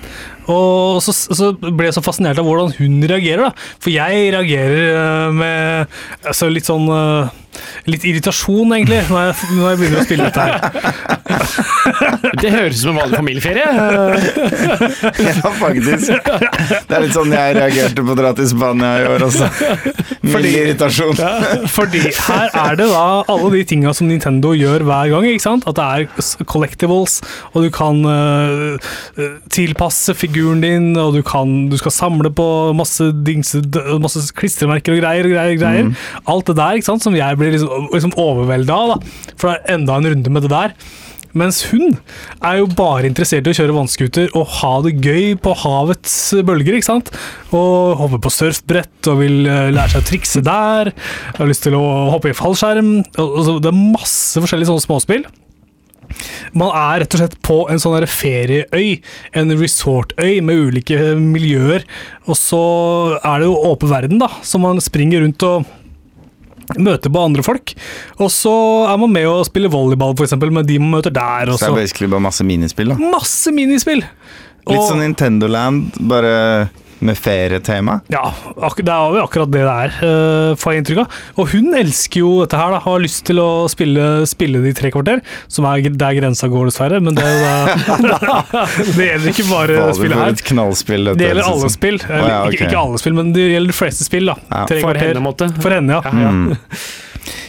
Og 0.51 1.01
så, 1.04 1.13
så 1.13 1.51
ble 1.60 1.89
jeg 1.89 1.98
så 1.98 2.04
fascinert 2.06 2.39
av 2.39 2.48
hvordan 2.48 2.74
hun 2.80 3.01
reagerer, 3.10 3.48
da. 3.50 3.68
For 3.84 3.94
jeg 3.94 4.32
reagerer 4.36 4.94
eh, 4.94 5.36
med 5.36 6.00
altså 6.27 6.51
litt 6.51 6.70
sånn 6.70 6.88
eh, 6.94 7.44
Litt 7.89 8.04
irritasjon, 8.06 8.70
egentlig, 8.75 9.00
når 9.10 9.24
jeg, 9.24 9.48
når 9.58 9.63
jeg 9.72 9.77
begynner 9.80 9.98
å 9.98 10.04
spille 10.06 10.27
dette 10.27 10.44
her. 10.46 10.60
Det 12.44 12.51
høres 12.54 12.75
ut 12.75 12.82
som 12.84 12.92
en 12.92 13.00
vanlig 13.00 13.18
familieferie. 13.18 13.66
Ja, 15.27 15.50
faktisk. 15.58 16.12
Det 16.12 16.94
er 16.94 17.01
litt 17.01 17.16
sånn 17.16 17.34
jeg 17.34 17.56
reagerte 17.58 18.04
på 18.06 18.13
å 18.13 18.18
dra 18.20 18.30
til 18.38 18.46
Spania 18.51 18.92
i 19.01 19.08
år 19.10 19.25
også. 19.25 19.48
Mild 19.50 20.36
Fordi- 20.36 20.51
irritasjon. 20.60 21.18
Fordi 21.74 22.04
her 22.27 22.54
er 22.62 22.77
det 22.77 22.88
da 22.92 23.06
alle 23.25 23.50
de 23.56 23.63
tinga 23.74 23.96
som 23.98 24.06
Nintendo 24.12 24.54
gjør 24.54 24.86
hver 24.86 25.16
gang. 25.16 25.25
ikke 25.32 25.48
sant? 25.48 25.66
At 25.66 25.80
det 25.80 25.88
er 25.88 26.46
collectibles, 26.46 27.18
og 27.56 27.66
du 27.66 27.72
kan 27.74 28.06
uh, 28.06 28.94
tilpasse 29.50 29.98
tilpasse 29.98 30.13
figuren 30.38 30.62
din, 30.62 30.91
og 31.00 31.17
du, 31.17 31.24
kan, 31.25 31.67
du 31.72 31.77
skal 31.82 31.96
samle 31.96 32.32
på 32.36 32.46
masse, 32.77 33.10
dingse, 33.25 33.63
masse 34.03 34.27
klistremerker 34.38 34.96
og 34.96 35.01
greier. 35.01 35.32
greier, 35.34 35.58
greier. 35.58 35.91
Alt 36.29 36.51
det 36.51 36.60
der 36.60 36.77
ikke 36.77 36.91
sant? 36.91 37.06
som 37.08 37.17
jeg 37.17 37.38
blir 37.39 37.53
liksom, 37.56 37.89
liksom 37.94 38.15
overvelda 38.20 38.77
av. 38.77 38.96
da. 38.96 39.36
For 39.36 39.50
det 39.50 39.58
er 39.58 39.77
enda 39.77 39.98
en 39.98 40.10
runde 40.13 40.34
med 40.34 40.46
det 40.46 40.53
der. 40.53 40.74
Mens 41.38 41.60
hun 41.70 41.98
er 42.41 42.60
jo 42.62 42.67
bare 42.72 43.08
interessert 43.10 43.46
i 43.46 43.51
å 43.51 43.58
kjøre 43.58 43.75
vannskuter 43.75 44.32
og 44.38 44.48
ha 44.60 44.74
det 44.86 44.96
gøy 45.03 45.36
på 45.44 45.53
havets 45.62 46.15
bølger. 46.48 46.77
ikke 46.77 46.89
sant? 46.89 47.12
Og 47.51 47.98
hoppe 48.00 48.22
på 48.24 48.34
surfbrett 48.34 49.12
og 49.12 49.22
vil 49.22 49.44
eh, 49.46 49.67
lære 49.75 49.94
seg 49.94 50.06
å 50.06 50.08
trikse 50.08 50.46
der. 50.46 50.94
Har 51.38 51.50
lyst 51.50 51.67
til 51.67 51.77
å 51.77 51.84
hoppe 52.13 52.32
i 52.32 52.38
fallskjerm. 52.38 52.94
Det 53.13 53.70
er 53.72 53.77
masse 53.77 54.41
forskjellige 54.41 54.72
sånne 54.72 54.88
småspill. 54.88 55.27
Man 56.58 56.72
er 56.74 57.02
rett 57.04 57.14
og 57.16 57.22
slett 57.22 57.36
på 57.46 57.58
en 57.72 57.80
sånn 57.82 58.06
ferieøy, 58.08 59.02
en 59.38 59.52
resortøy 59.60 60.42
med 60.46 60.56
ulike 60.70 61.00
miljøer. 61.20 61.84
Og 62.28 62.36
så 62.40 62.62
er 63.22 63.40
det 63.44 63.50
jo 63.50 63.58
åpen 63.72 63.92
verden, 63.92 64.20
da, 64.24 64.30
så 64.44 64.60
man 64.62 64.80
springer 64.84 65.22
rundt 65.26 65.44
og 65.48 65.66
møter 66.78 67.12
på 67.14 67.22
andre 67.24 67.44
folk. 67.46 67.72
Og 68.20 68.28
så 68.34 68.52
er 68.92 68.98
man 69.00 69.14
med 69.14 69.28
og 69.30 69.46
spiller 69.48 69.72
volleyball, 69.72 70.16
for 70.20 70.28
eksempel, 70.28 70.52
med 70.52 70.68
de 70.68 70.80
man 70.84 70.98
møter 70.98 71.14
der. 71.16 71.52
Og 71.54 71.60
Så 71.60 71.70
det 71.70 71.76
er 71.76 71.82
basically 71.84 72.10
bare 72.12 72.26
masse 72.28 72.44
minispill, 72.48 72.92
da. 72.92 72.98
masse 73.14 73.54
minispill! 73.56 74.04
Litt 74.68 74.82
Og- 74.82 74.90
sånn 74.92 75.00
Nintendo 75.00 75.48
Land, 75.48 75.94
bare 76.12 76.70
med 77.00 77.18
ferietema. 77.18 78.00
Ja, 78.12 78.32
det 78.58 78.89
er 78.89 79.16
jo 79.18 79.24
akkurat 79.24 79.51
det 79.54 79.63
det 79.68 79.74
er, 79.74 79.94
eh, 80.06 80.56
får 80.60 80.74
jeg 80.74 80.82
inntrykk 80.84 81.01
av. 81.04 81.18
Og 81.38 81.50
hun 81.54 81.74
elsker 81.77 82.22
jo 82.24 82.32
dette 82.44 82.60
her, 82.60 82.74
da. 82.75 82.80
Har 82.88 83.01
lyst 83.04 83.24
til 83.27 83.42
å 83.42 83.50
spille, 83.72 84.25
spille 84.30 84.62
det 84.63 84.74
i 84.74 84.77
tre 84.77 84.92
kvarter. 84.94 85.22
Som 85.51 85.66
er 85.70 85.82
der 85.89 86.18
grensa 86.18 86.50
går, 86.51 86.70
dessverre. 86.72 87.01
Men 87.04 87.18
det, 87.18 87.25
da, 87.25 88.44
det 88.98 89.10
gjelder 89.10 89.34
ikke 89.34 89.48
bare 89.50 89.80
Hva 89.82 89.89
spillet 89.98 90.24
her. 90.24 90.38
knallspill 90.51 91.12
dette 91.12 91.22
Det 91.22 91.32
gjelder 91.32 91.51
alle 91.51 91.74
spill. 91.74 92.00
Eller, 92.08 92.30
ja, 92.32 92.39
ikke, 92.51 92.70
ikke 92.70 92.84
alle 92.86 93.01
spill, 93.01 93.18
men 93.18 93.34
det 93.36 93.50
gjelder 93.51 93.74
de 93.74 93.77
fleste 93.82 94.08
spill. 94.08 94.32
da. 94.34 94.38
Ja. 94.51 94.63
Tre 94.70 94.80
For 94.82 94.92
kvarter. 94.92 95.12
henne, 95.13 95.25
måtte. 95.25 95.51
For 95.62 95.77
henne, 95.77 96.00
ja. 96.00 96.01
Ja. 96.06 96.32
Mm. 96.32 96.56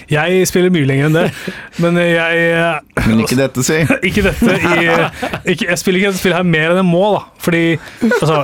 Jeg 0.09 0.47
spiller 0.49 0.73
mye 0.73 0.87
lenger 0.89 1.09
enn 1.11 1.17
det, 1.19 1.25
men 1.85 1.99
jeg 2.01 2.79
Men 3.09 3.21
ikke 3.25 3.37
dette, 3.37 3.65
si. 3.67 3.77
Ikke 4.09 4.23
dette 4.25 4.55
i 4.57 4.87
ikke, 5.53 5.67
Jeg 5.69 5.79
spiller 5.81 5.99
ikke 6.01 6.11
dette 6.13 6.21
spillet 6.23 6.39
her 6.39 6.47
mer 6.49 6.73
enn 6.73 6.81
jeg 6.81 6.89
må, 6.89 7.03
da. 7.17 7.21
Fordi 7.45 7.63
altså, 8.09 8.39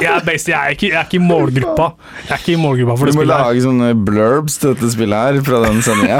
jeg, 0.00 0.08
er 0.14 0.24
based, 0.26 0.48
jeg, 0.48 0.56
er 0.58 0.74
ikke, 0.76 0.88
jeg 0.90 0.98
er 1.00 1.06
ikke 1.08 1.18
i 1.20 1.22
målgruppa. 1.24 1.90
Jeg 2.24 2.32
er 2.34 2.40
ikke 2.42 2.54
i 2.54 2.60
målgruppa 2.60 2.96
for 2.96 3.04
Du 3.04 3.12
det 3.12 3.16
må 3.18 3.22
spillet 3.24 3.36
her. 3.36 3.44
lage 3.50 3.64
sånne 3.66 3.90
blurbs 4.08 4.58
til 4.62 4.72
dette 4.74 4.90
spillet 4.96 5.26
her 5.26 5.44
fra 5.50 5.62
den 5.66 5.82
sendinga. 5.84 6.18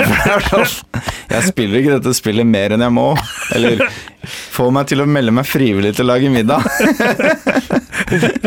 Jeg 1.31 1.47
spiller 1.49 1.81
ikke 1.81 1.97
dette 1.99 2.13
spillet 2.17 2.47
mer 2.49 2.73
enn 2.75 2.83
jeg 2.83 2.93
må. 2.93 3.09
Eller 3.55 3.85
få 4.29 4.69
meg 4.75 4.87
til 4.91 5.01
å 5.03 5.07
melde 5.09 5.33
meg 5.33 5.47
frivillig 5.49 5.95
til 5.97 6.05
å 6.07 6.11
lage 6.13 6.31
middag. 6.33 6.61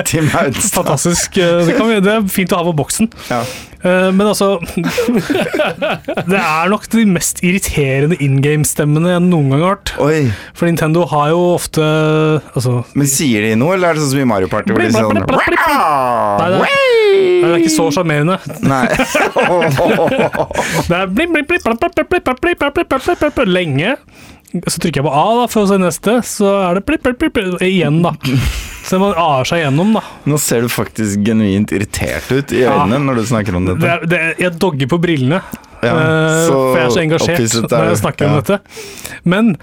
Tim 0.06 0.28
Haugstad. 0.34 0.74
Fantastisk. 0.84 1.38
eh, 1.38 1.66
Det, 1.68 1.76
kan 1.78 1.88
vi, 1.90 2.00
det 2.04 2.12
er 2.18 2.26
fint 2.32 2.52
å 2.54 2.60
ha 2.62 2.66
på 2.68 2.74
boksen. 2.84 3.10
Ja. 3.30 3.42
Eh, 3.84 4.10
Men 4.16 4.28
altså 4.30 4.60
Det 6.30 6.40
er 6.40 6.70
nok 6.72 6.86
de 6.94 7.04
mest 7.10 7.42
irriterende 7.44 8.16
in 8.24 8.38
game-stemmene 8.44 9.12
jeg 9.16 9.24
noen 9.26 9.50
gang 9.54 9.64
har 9.66 9.74
hørt. 9.76 9.94
Oi, 10.04 10.22
For 10.56 10.70
Nintendo 10.70 11.06
har 11.12 11.32
jo 11.34 11.42
ofte 11.56 11.84
altså, 12.54 12.80
men 12.98 13.10
sier 13.12 13.44
de 13.48 13.56
noe, 13.60 13.76
eller 13.78 13.92
er 13.94 13.98
det 14.00 14.04
sånn 14.06 14.14
som 14.16 14.24
i 14.24 14.30
Mario 14.30 14.50
Party? 14.52 14.74
Hvor 14.74 14.84
de 14.84 14.92
sier 14.94 15.10
blip. 15.10 15.28
Nei, 15.34 16.48
det, 16.50 16.58
sånn 16.58 16.64
er, 16.64 16.70
det 17.44 17.50
er 17.52 17.58
ikke 17.62 17.74
så 17.76 17.86
sjarmerende. 17.94 18.38
Nei. 18.64 18.86
Det 20.88 20.98
er 20.98 21.08
blip, 21.12 21.34
blip, 21.36 21.48
blip, 21.52 21.64
blip, 21.64 22.10
blip, 22.10 22.26
blip, 22.42 22.78
blip, 22.78 23.20
blip, 23.20 23.44
lenge. 23.50 23.96
Så 24.54 24.78
trykker 24.80 25.02
jeg 25.02 25.06
på 25.08 25.14
A 25.18 25.24
da, 25.42 25.46
for 25.50 25.64
å 25.66 25.70
se 25.72 25.78
neste, 25.82 26.14
så 26.30 26.50
er 26.70 26.76
det 26.78 26.84
plipp, 26.86 27.02
plipp, 27.02 27.34
blip, 27.34 27.56
igjen, 27.66 28.04
da. 28.06 28.12
Så 28.86 29.00
man 29.02 29.16
A-er 29.18 29.48
seg 29.50 29.64
gjennom, 29.64 29.94
da. 29.98 30.02
Nå 30.30 30.38
ser 30.38 30.62
du 30.62 30.68
faktisk 30.70 31.24
genuint 31.26 31.72
irritert 31.74 32.28
ut 32.30 32.52
i 32.54 32.62
Ja. 32.62 32.76
øynene 32.84 33.00
når 33.08 33.16
du 33.16 33.24
snakker 33.32 33.56
om 33.58 33.66
Det 33.66 33.80
dette. 33.80 33.90
er, 33.90 34.06
det 34.12 34.20
er, 34.20 34.36
jeg 34.44 34.60
dogger 34.60 34.88
på 34.92 35.00
brillene, 35.02 35.40
Ja, 35.82 35.94
så 36.46 36.54
for 36.54 36.78
jeg 36.78 36.86
er 36.86 36.94
så 36.94 37.02
engasjert 37.02 37.40
er 37.40 37.78
når 37.80 37.90
jeg 37.90 38.02
snakker 38.04 38.04
snakker 38.04 38.28
om 38.30 38.36
dette. 38.44 38.60
Men 39.26 39.58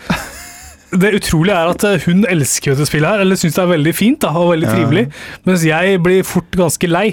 det 0.90 1.12
utrolige 1.20 1.54
er 1.54 1.70
at 1.70 1.84
eh, 1.86 1.98
hun 2.08 2.24
elsker 2.28 2.74
dette 2.74 2.88
spillet 2.90 3.08
her, 3.12 3.20
eller 3.22 3.38
syns 3.38 3.54
det 3.54 3.62
er 3.62 3.70
veldig 3.76 3.94
fint 3.94 4.20
da, 4.24 4.32
og 4.34 4.50
veldig 4.56 4.66
Ja. 4.68 4.74
trivelig, 4.74 5.04
mens 5.46 5.62
jeg 5.64 6.02
blir 6.02 6.24
fort 6.26 6.50
ganske 6.58 6.88
lei. 6.90 7.06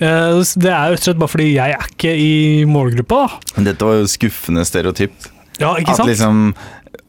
Eh, 0.00 0.40
Det 0.56 0.72
er 0.72 0.90
rett 0.90 0.98
og 0.98 1.04
slett 1.04 1.18
bare 1.20 1.28
fordi 1.28 1.52
jeg 1.54 1.76
er 1.76 1.86
ikke 1.92 2.14
i 2.16 2.64
målgruppa. 2.64 3.28
da. 3.28 3.62
Dette 3.68 3.84
var 3.84 4.00
jo 4.00 4.08
skuffende 4.08 4.64
stereotypt. 4.64 5.28
Ja, 5.60 5.74
ikke 5.76 5.90
At 5.90 5.96
sant? 6.00 6.08
liksom 6.08 6.54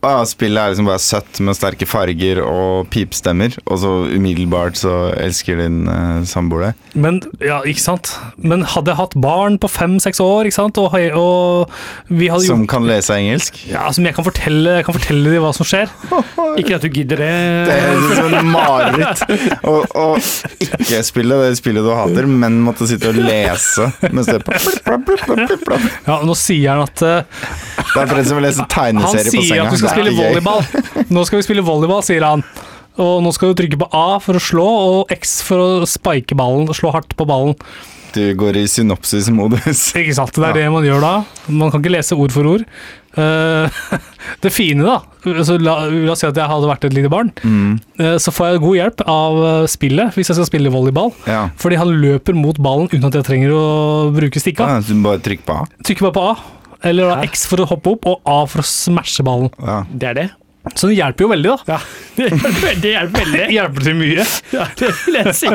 ah, 0.05 0.21
Spillet 0.27 0.59
er 0.59 0.73
liksom 0.73 0.87
bare 0.89 1.01
søtt 1.01 1.39
med 1.43 1.57
sterke 1.57 1.87
farger 1.89 2.41
og 2.43 2.87
pipstemmer, 2.93 3.55
og 3.65 3.79
så 3.81 3.91
umiddelbart 4.13 4.77
så 4.79 4.93
elsker 5.19 5.59
din 5.61 5.83
uh, 5.87 6.21
samboer 6.27 6.67
det. 6.67 6.71
Men, 7.05 7.19
ja, 7.43 7.61
ikke 7.67 7.81
sant? 7.83 8.11
Men 8.37 8.65
hadde 8.73 8.93
jeg 8.93 8.99
hatt 8.99 9.15
barn 9.23 9.57
på 9.61 9.69
fem-seks 9.71 10.21
år, 10.23 10.49
ikke 10.49 10.57
sant? 10.57 10.77
Og, 10.81 10.93
og 11.17 11.71
vi 12.11 12.29
hadde 12.31 12.45
Som 12.47 12.63
gjort 12.63 12.73
kan 12.75 12.87
lese 12.89 13.17
engelsk. 13.17 13.61
ja, 13.71 13.85
som 13.95 14.05
jeg 14.07 14.15
kan 14.17 14.27
fortelle, 14.27 14.77
jeg 14.79 14.87
kan 14.87 14.97
fortelle 14.97 15.33
dem 15.33 15.45
hva 15.45 15.53
som 15.55 15.67
skjer. 15.67 15.91
Ikke 16.59 16.75
at 16.77 16.83
du 16.85 16.89
gidder 16.93 17.17
det. 17.17 17.31
Det 17.65 17.77
er 17.81 18.37
en 18.37 18.49
mareritt. 18.53 19.23
Og, 19.65 19.87
og 19.97 20.19
ikke 20.61 20.99
spille 21.05 21.37
det 21.41 21.55
spillet 21.57 21.85
du 21.85 21.89
hater, 21.95 22.27
men 22.29 22.59
måtte 22.61 22.85
sitte 22.89 23.09
og 23.09 23.17
lese 23.17 23.87
mens 24.13 24.29
det 24.29 24.43
Ja, 26.05 26.19
Nå 26.25 26.35
sier 26.37 26.75
han 26.75 26.83
at 26.85 27.01
Det 27.01 28.03
er 28.03 28.09
for 28.09 28.19
en 28.19 28.27
som 28.27 28.37
vil 28.37 28.45
lese 28.47 28.67
tegneserie 28.69 29.33
på 29.33 29.45
senga. 29.47 29.92
Spille 29.93 30.15
volleyball. 30.17 31.07
Nå 31.13 31.25
skal 31.29 31.39
vi 31.41 31.47
spille 31.47 31.65
volleyball, 31.65 32.03
sier 32.05 32.25
han. 32.27 32.43
Og 33.01 33.23
nå 33.25 33.31
skal 33.33 33.53
du 33.55 33.61
trykke 33.63 33.79
på 33.81 33.87
A 33.97 34.19
for 34.21 34.37
å 34.37 34.41
slå, 34.43 34.67
og 34.67 35.13
X 35.15 35.39
for 35.47 35.57
å 35.81 35.87
spike 35.89 36.35
ballen, 36.37 36.67
slå 36.77 36.91
hardt 36.93 37.15
på 37.17 37.25
ballen. 37.25 37.55
Du 38.13 38.21
går 38.37 38.59
i 38.61 38.67
synopsis-modus. 38.69 39.87
Ikke 39.97 40.13
sant? 40.13 40.35
Det 40.37 40.43
er 40.45 40.51
Ja. 40.53 40.53
det 40.61 40.71
man 40.75 40.85
gjør 40.85 41.01
da. 41.01 41.13
Man 41.49 41.71
kan 41.73 41.81
ikke 41.81 41.95
lese 41.95 42.13
ord 42.13 42.29
for 42.35 42.45
ord. 42.45 42.61
Eh, 43.17 43.79
det 44.45 44.51
fine, 44.53 44.85
da 44.85 44.99
altså, 45.29 45.57
la, 45.61 45.73
la 45.89 46.13
oss 46.13 46.21
si 46.21 46.27
at 46.29 46.37
jeg 46.37 46.49
hadde 46.49 46.69
vært 46.69 46.85
et 46.85 46.93
lite 46.97 47.09
barn. 47.13 47.31
Mm, 47.41 47.73
Eh, 47.97 48.15
Så 48.21 48.29
får 48.33 48.51
jeg 48.53 48.61
god 48.63 48.77
hjelp 48.77 49.01
av 49.09 49.41
eh, 49.49 49.65
spillet 49.73 50.13
hvis 50.13 50.29
jeg 50.29 50.37
skal 50.37 50.49
spille 50.51 50.69
volleyball. 50.73 51.09
ja. 51.25 51.47
Fordi 51.57 51.77
han 51.81 51.89
løper 52.01 52.37
mot 52.37 52.57
ballen 52.61 52.85
uten 52.93 53.05
at 53.09 53.17
jeg 53.17 53.25
trenger 53.25 53.53
å 53.57 53.65
bruke 54.13 54.37
stikka. 54.41 54.69
Du 54.85 54.93
bare 55.01 55.17
trykker 55.25 55.45
på 55.49 55.57
A. 55.63 55.65
Trykker 55.81 56.05
bare 56.11 56.17
på 56.19 56.27
A, 56.29 56.35
eller 56.83 57.11
da 57.13 57.19
X 57.27 57.47
for 57.49 57.63
å 57.63 57.67
hoppe 57.69 57.95
opp, 57.95 58.07
og 58.09 58.29
A 58.29 58.43
for 58.49 58.63
å 58.63 58.67
smashe 58.67 59.25
ballen. 59.25 59.51
Ja. 59.59 59.83
Det 59.89 60.09
er 60.13 60.19
det. 60.21 60.29
Så 60.79 60.87
det 60.87 60.95
hjelper 60.95 61.25
jo 61.25 61.29
veldig, 61.33 61.49
da. 61.51 61.75
Ja. 61.75 61.79
Det 62.13 62.29
hjelper, 62.29 62.75
det 62.79 62.91
hjelper 62.93 63.19
veldig. 63.19 63.39
Det 63.39 63.55
hjelper 63.55 63.83
til 63.83 63.95
mye. 63.97 64.25
Ja, 64.53 64.65
det 64.79 64.89
vil 65.01 65.15
jeg 65.17 65.33
si. 65.35 65.49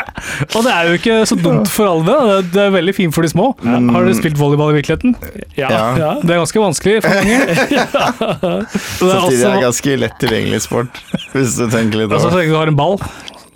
Og 0.56 0.64
det 0.64 0.72
er 0.72 0.88
jo 0.88 0.96
ikke 0.98 1.18
så 1.30 1.36
dumt 1.38 1.70
for 1.70 1.90
alle. 1.92 2.14
da. 2.16 2.38
Det 2.56 2.62
er 2.64 2.72
veldig 2.74 2.94
fint 2.96 3.14
for 3.14 3.26
de 3.26 3.30
små. 3.30 3.50
Ja. 3.62 3.76
Har 3.92 4.08
dere 4.08 4.16
spilt 4.18 4.40
volleyball 4.40 4.72
i 4.72 4.78
virkeligheten? 4.80 5.14
Ja. 5.52 5.68
Ja. 5.68 5.82
ja. 6.00 6.10
Det 6.24 6.34
er 6.34 6.40
ganske 6.40 6.62
vanskelig 6.64 6.96
for 7.04 7.18
mange. 7.20 7.38
Det 7.68 7.78
er 7.78 8.64
Samtidig 8.98 9.42
er 9.44 9.58
det 9.58 9.66
ganske 9.68 9.98
lett 10.02 10.16
tilgjengelig 10.22 10.62
sport, 10.64 11.02
hvis 11.34 11.58
du 11.60 11.66
tenker 11.70 12.02
litt 12.02 12.08
altså, 12.10 12.26
over 12.26 12.34
så 12.34 12.40
lenge 12.40 12.56
du 12.56 12.58
har 12.58 12.72
en 12.72 12.78
ball. 12.80 12.98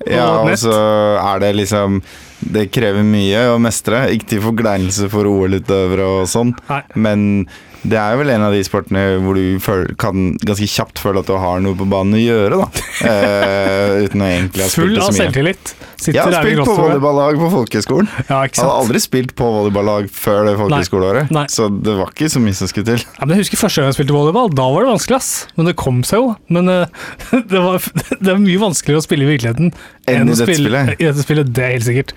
Ja, 0.07 0.29
og 0.43 0.53
og 0.53 0.61
så 0.61 0.77
er 1.23 1.43
det 1.43 1.55
liksom 1.63 2.03
Det 2.43 2.67
krever 2.75 3.05
mye 3.07 3.45
å 3.53 3.59
mestre. 3.63 4.07
Ikke 4.15 4.33
til 4.35 4.43
forkleinelse 4.45 5.11
for 5.13 5.29
OL-utøvere 5.31 6.09
og 6.21 6.25
sånn, 6.31 6.55
men 6.99 7.47
Det 7.83 7.97
er 7.99 8.15
vel 8.15 8.29
en 8.31 8.45
av 8.47 8.53
de 8.55 8.61
sportene 8.63 9.01
hvor 9.25 9.35
du 9.35 9.57
føler, 9.59 9.89
kan 9.99 10.37
ganske 10.47 10.69
kjapt 10.71 11.01
føle 11.03 11.19
at 11.19 11.27
du 11.27 11.35
har 11.35 11.59
noe 11.65 11.75
på 11.75 11.83
banen 11.91 12.15
å 12.15 12.21
gjøre, 12.23 12.61
da. 12.63 12.69
Eh, 13.03 14.05
uten 14.07 14.23
å 14.23 14.27
egentlig 14.29 14.63
ha 14.63 14.69
spilt 14.71 14.85
Full 14.87 14.99
av 15.01 15.09
så 15.09 15.11
mye. 15.11 15.19
selvtillit. 15.19 15.73
Sitter 15.99 16.15
Jeg 16.15 16.23
har 16.23 16.45
spilt 16.47 16.61
på 16.69 16.77
volleyballag 16.79 17.41
på 17.41 17.49
folkehøyskolen. 17.51 18.11
Ja, 18.31 18.39
Jeg 18.47 18.55
hadde 18.61 18.77
aldri 18.85 19.01
spilt 19.03 19.33
på 19.39 19.49
volleyballag 19.57 20.07
før 20.15 20.47
det 20.47 20.53
folkehøyskoleåret, 20.61 21.35
så 21.51 21.67
det 21.75 21.97
var 21.99 22.13
ikke 22.15 22.29
så 22.31 22.43
mye 22.45 22.55
som 22.55 22.71
skulle 22.71 22.87
til. 22.93 23.03
Ja, 23.19 23.27
men 23.27 23.35
jeg 23.35 23.49
husker 23.49 23.63
første 23.65 23.83
gang 23.83 23.91
jeg 23.91 23.99
spilte 23.99 24.15
volleyball. 24.15 24.53
Da 24.55 24.69
var 24.71 24.87
det 24.87 24.93
vanskelig, 24.93 25.19
ass. 25.19 25.33
Men 25.59 25.71
det 25.73 25.75
kom 25.83 26.05
seg 26.07 26.23
jo. 26.23 26.31
Men 26.55 26.71
uh, 26.71 27.03
det, 27.51 27.65
var, 27.67 27.83
det 28.15 28.31
er 28.37 28.39
mye 28.47 28.63
vanskeligere 28.63 29.03
å 29.03 29.07
spille 29.09 29.27
i 29.27 29.33
virkeligheten 29.33 29.75
Enn 30.11 30.27
i 30.27 30.35
dette 30.35 30.49
spillet. 30.51 30.95
i 30.99 31.07
dette 31.07 31.23
spillet. 31.23 31.51
Det 31.55 31.63
er 31.63 31.75
helt 31.77 31.87
sikkert. 31.87 32.15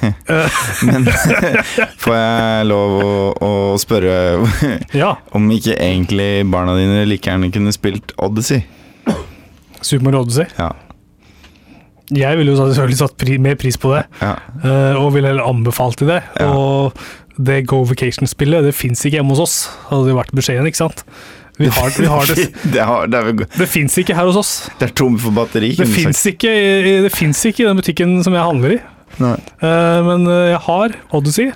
Men 0.88 1.04
får 2.02 2.14
jeg 2.16 2.68
lov 2.70 2.94
å, 3.04 3.08
å 3.44 3.50
spørre 3.80 4.14
Ja. 5.02 5.10
om 5.36 5.50
ikke 5.52 5.76
egentlig 5.76 6.30
barna 6.50 6.76
dine 6.78 7.02
like 7.08 7.28
gjerne 7.28 7.50
kunne 7.52 7.74
spilt 7.76 8.14
Odyssey? 8.16 8.62
Super 9.80 10.06
Mario 10.08 10.22
Odyssey. 10.24 10.48
Ja. 10.58 10.70
Jeg 12.10 12.40
ville 12.40 12.50
jo 12.56 12.58
selvfølgelig 12.58 12.98
satt 12.98 13.14
pri, 13.20 13.36
mer 13.38 13.54
pris 13.60 13.76
på 13.78 13.92
det, 13.94 14.00
ja. 14.18 14.32
eh, 14.66 14.96
og 14.98 15.12
ville 15.14 15.30
heller 15.30 15.46
anbefalt 15.46 16.00
det. 16.08 16.16
Ja. 16.40 16.48
Og 16.50 16.96
det 17.38 17.60
Go 17.70 17.84
Vacation-spillet 17.86 18.66
det 18.66 18.72
fins 18.74 19.04
ikke 19.06 19.20
hjemme 19.20 19.36
hos 19.36 19.44
oss, 19.44 19.54
hadde 19.92 20.08
det 20.08 20.16
vært 20.18 20.32
beskjeden, 20.36 20.66
ikke 20.66 20.80
sant? 20.82 21.04
Vi 21.60 21.68
har, 21.68 21.90
vi 21.92 22.08
har 22.08 22.30
det 22.30 22.46
det, 22.74 22.84
har, 22.88 23.10
det, 23.10 23.18
er 23.20 23.42
Det 23.58 23.68
fins 23.68 23.98
ikke 24.00 24.16
her 24.16 24.28
hos 24.30 24.38
oss. 24.40 24.52
det 24.80 24.88
er 24.88 24.94
tom 24.96 25.18
for 25.20 25.34
batteri. 25.36 25.74
Det 25.76 25.88
fins 25.92 26.22
ikke, 26.30 26.52
ikke 27.50 27.64
i 27.64 27.68
den 27.68 27.80
butikken 27.82 28.16
som 28.24 28.36
jeg 28.36 28.46
handler 28.46 28.78
i. 28.78 28.80
Eh, 29.20 29.98
men 30.06 30.24
eh, 30.24 30.52
jeg 30.54 30.62
har 30.68 30.96
Odyssey. 31.16 31.50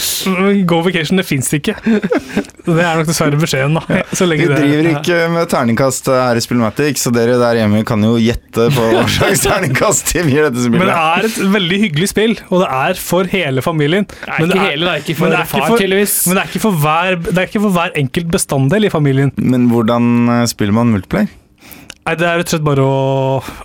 Go 0.70 0.80
Vacation, 0.84 1.16
det 1.20 1.26
fins 1.28 1.48
ikke. 1.56 1.74
Det 1.82 2.82
er 2.82 2.98
nok 2.98 3.06
dessverre 3.08 3.38
beskjeden, 3.40 3.76
da. 3.78 4.00
Så 4.16 4.26
Vi 4.28 4.46
driver 4.48 4.88
ikke 4.92 5.18
med 5.32 5.48
terningkast 5.52 6.10
her 6.10 6.38
i 6.38 6.42
Spillmatic, 6.44 6.98
så 7.02 7.12
dere 7.14 7.36
der 7.40 7.60
hjemme 7.60 7.84
kan 7.88 8.02
jo 8.04 8.16
gjette 8.20 8.68
på 8.74 8.88
hva 8.92 9.04
slags 9.16 9.44
terningkast 9.46 10.12
de 10.16 10.24
gir 10.32 10.48
dette 10.48 10.66
Men 10.74 10.86
det 10.88 10.98
er 10.98 11.28
et 11.30 11.38
veldig 11.56 11.80
hyggelig 11.86 12.10
spill, 12.12 12.36
og 12.50 12.64
det 12.64 12.70
er 12.82 13.00
for 13.00 13.30
hele 13.32 13.64
familien. 13.64 14.06
Men 14.26 14.52
det 14.52 14.58
er- 14.60 15.00
Ikke 15.06 15.16
for 15.18 15.30
det 15.30 15.38
er 15.38 15.46
ikke 15.46 15.62
far, 15.66 15.78
tydeligvis. 15.78 16.16
Men 16.26 16.36
det 16.38 16.42
er, 16.44 16.50
ikke 16.52 16.64
for 16.66 16.82
hver, 16.84 17.16
det 17.26 17.36
er 17.38 17.48
ikke 17.50 17.64
for 17.66 17.76
hver 17.78 17.96
enkelt 18.02 18.30
bestanddel 18.34 18.88
i 18.88 18.92
familien. 18.92 19.32
Men 19.36 19.68
hvordan 19.70 20.12
eh, 20.40 20.46
spiller 20.50 20.74
man 20.76 20.92
multiplayer? 20.96 21.28
Nei, 22.06 22.14
Det 22.14 22.26
er 22.26 22.36
rett 22.38 22.46
og 22.46 22.52
slett 22.54 22.66
bare 22.66 22.82
å 22.86 22.98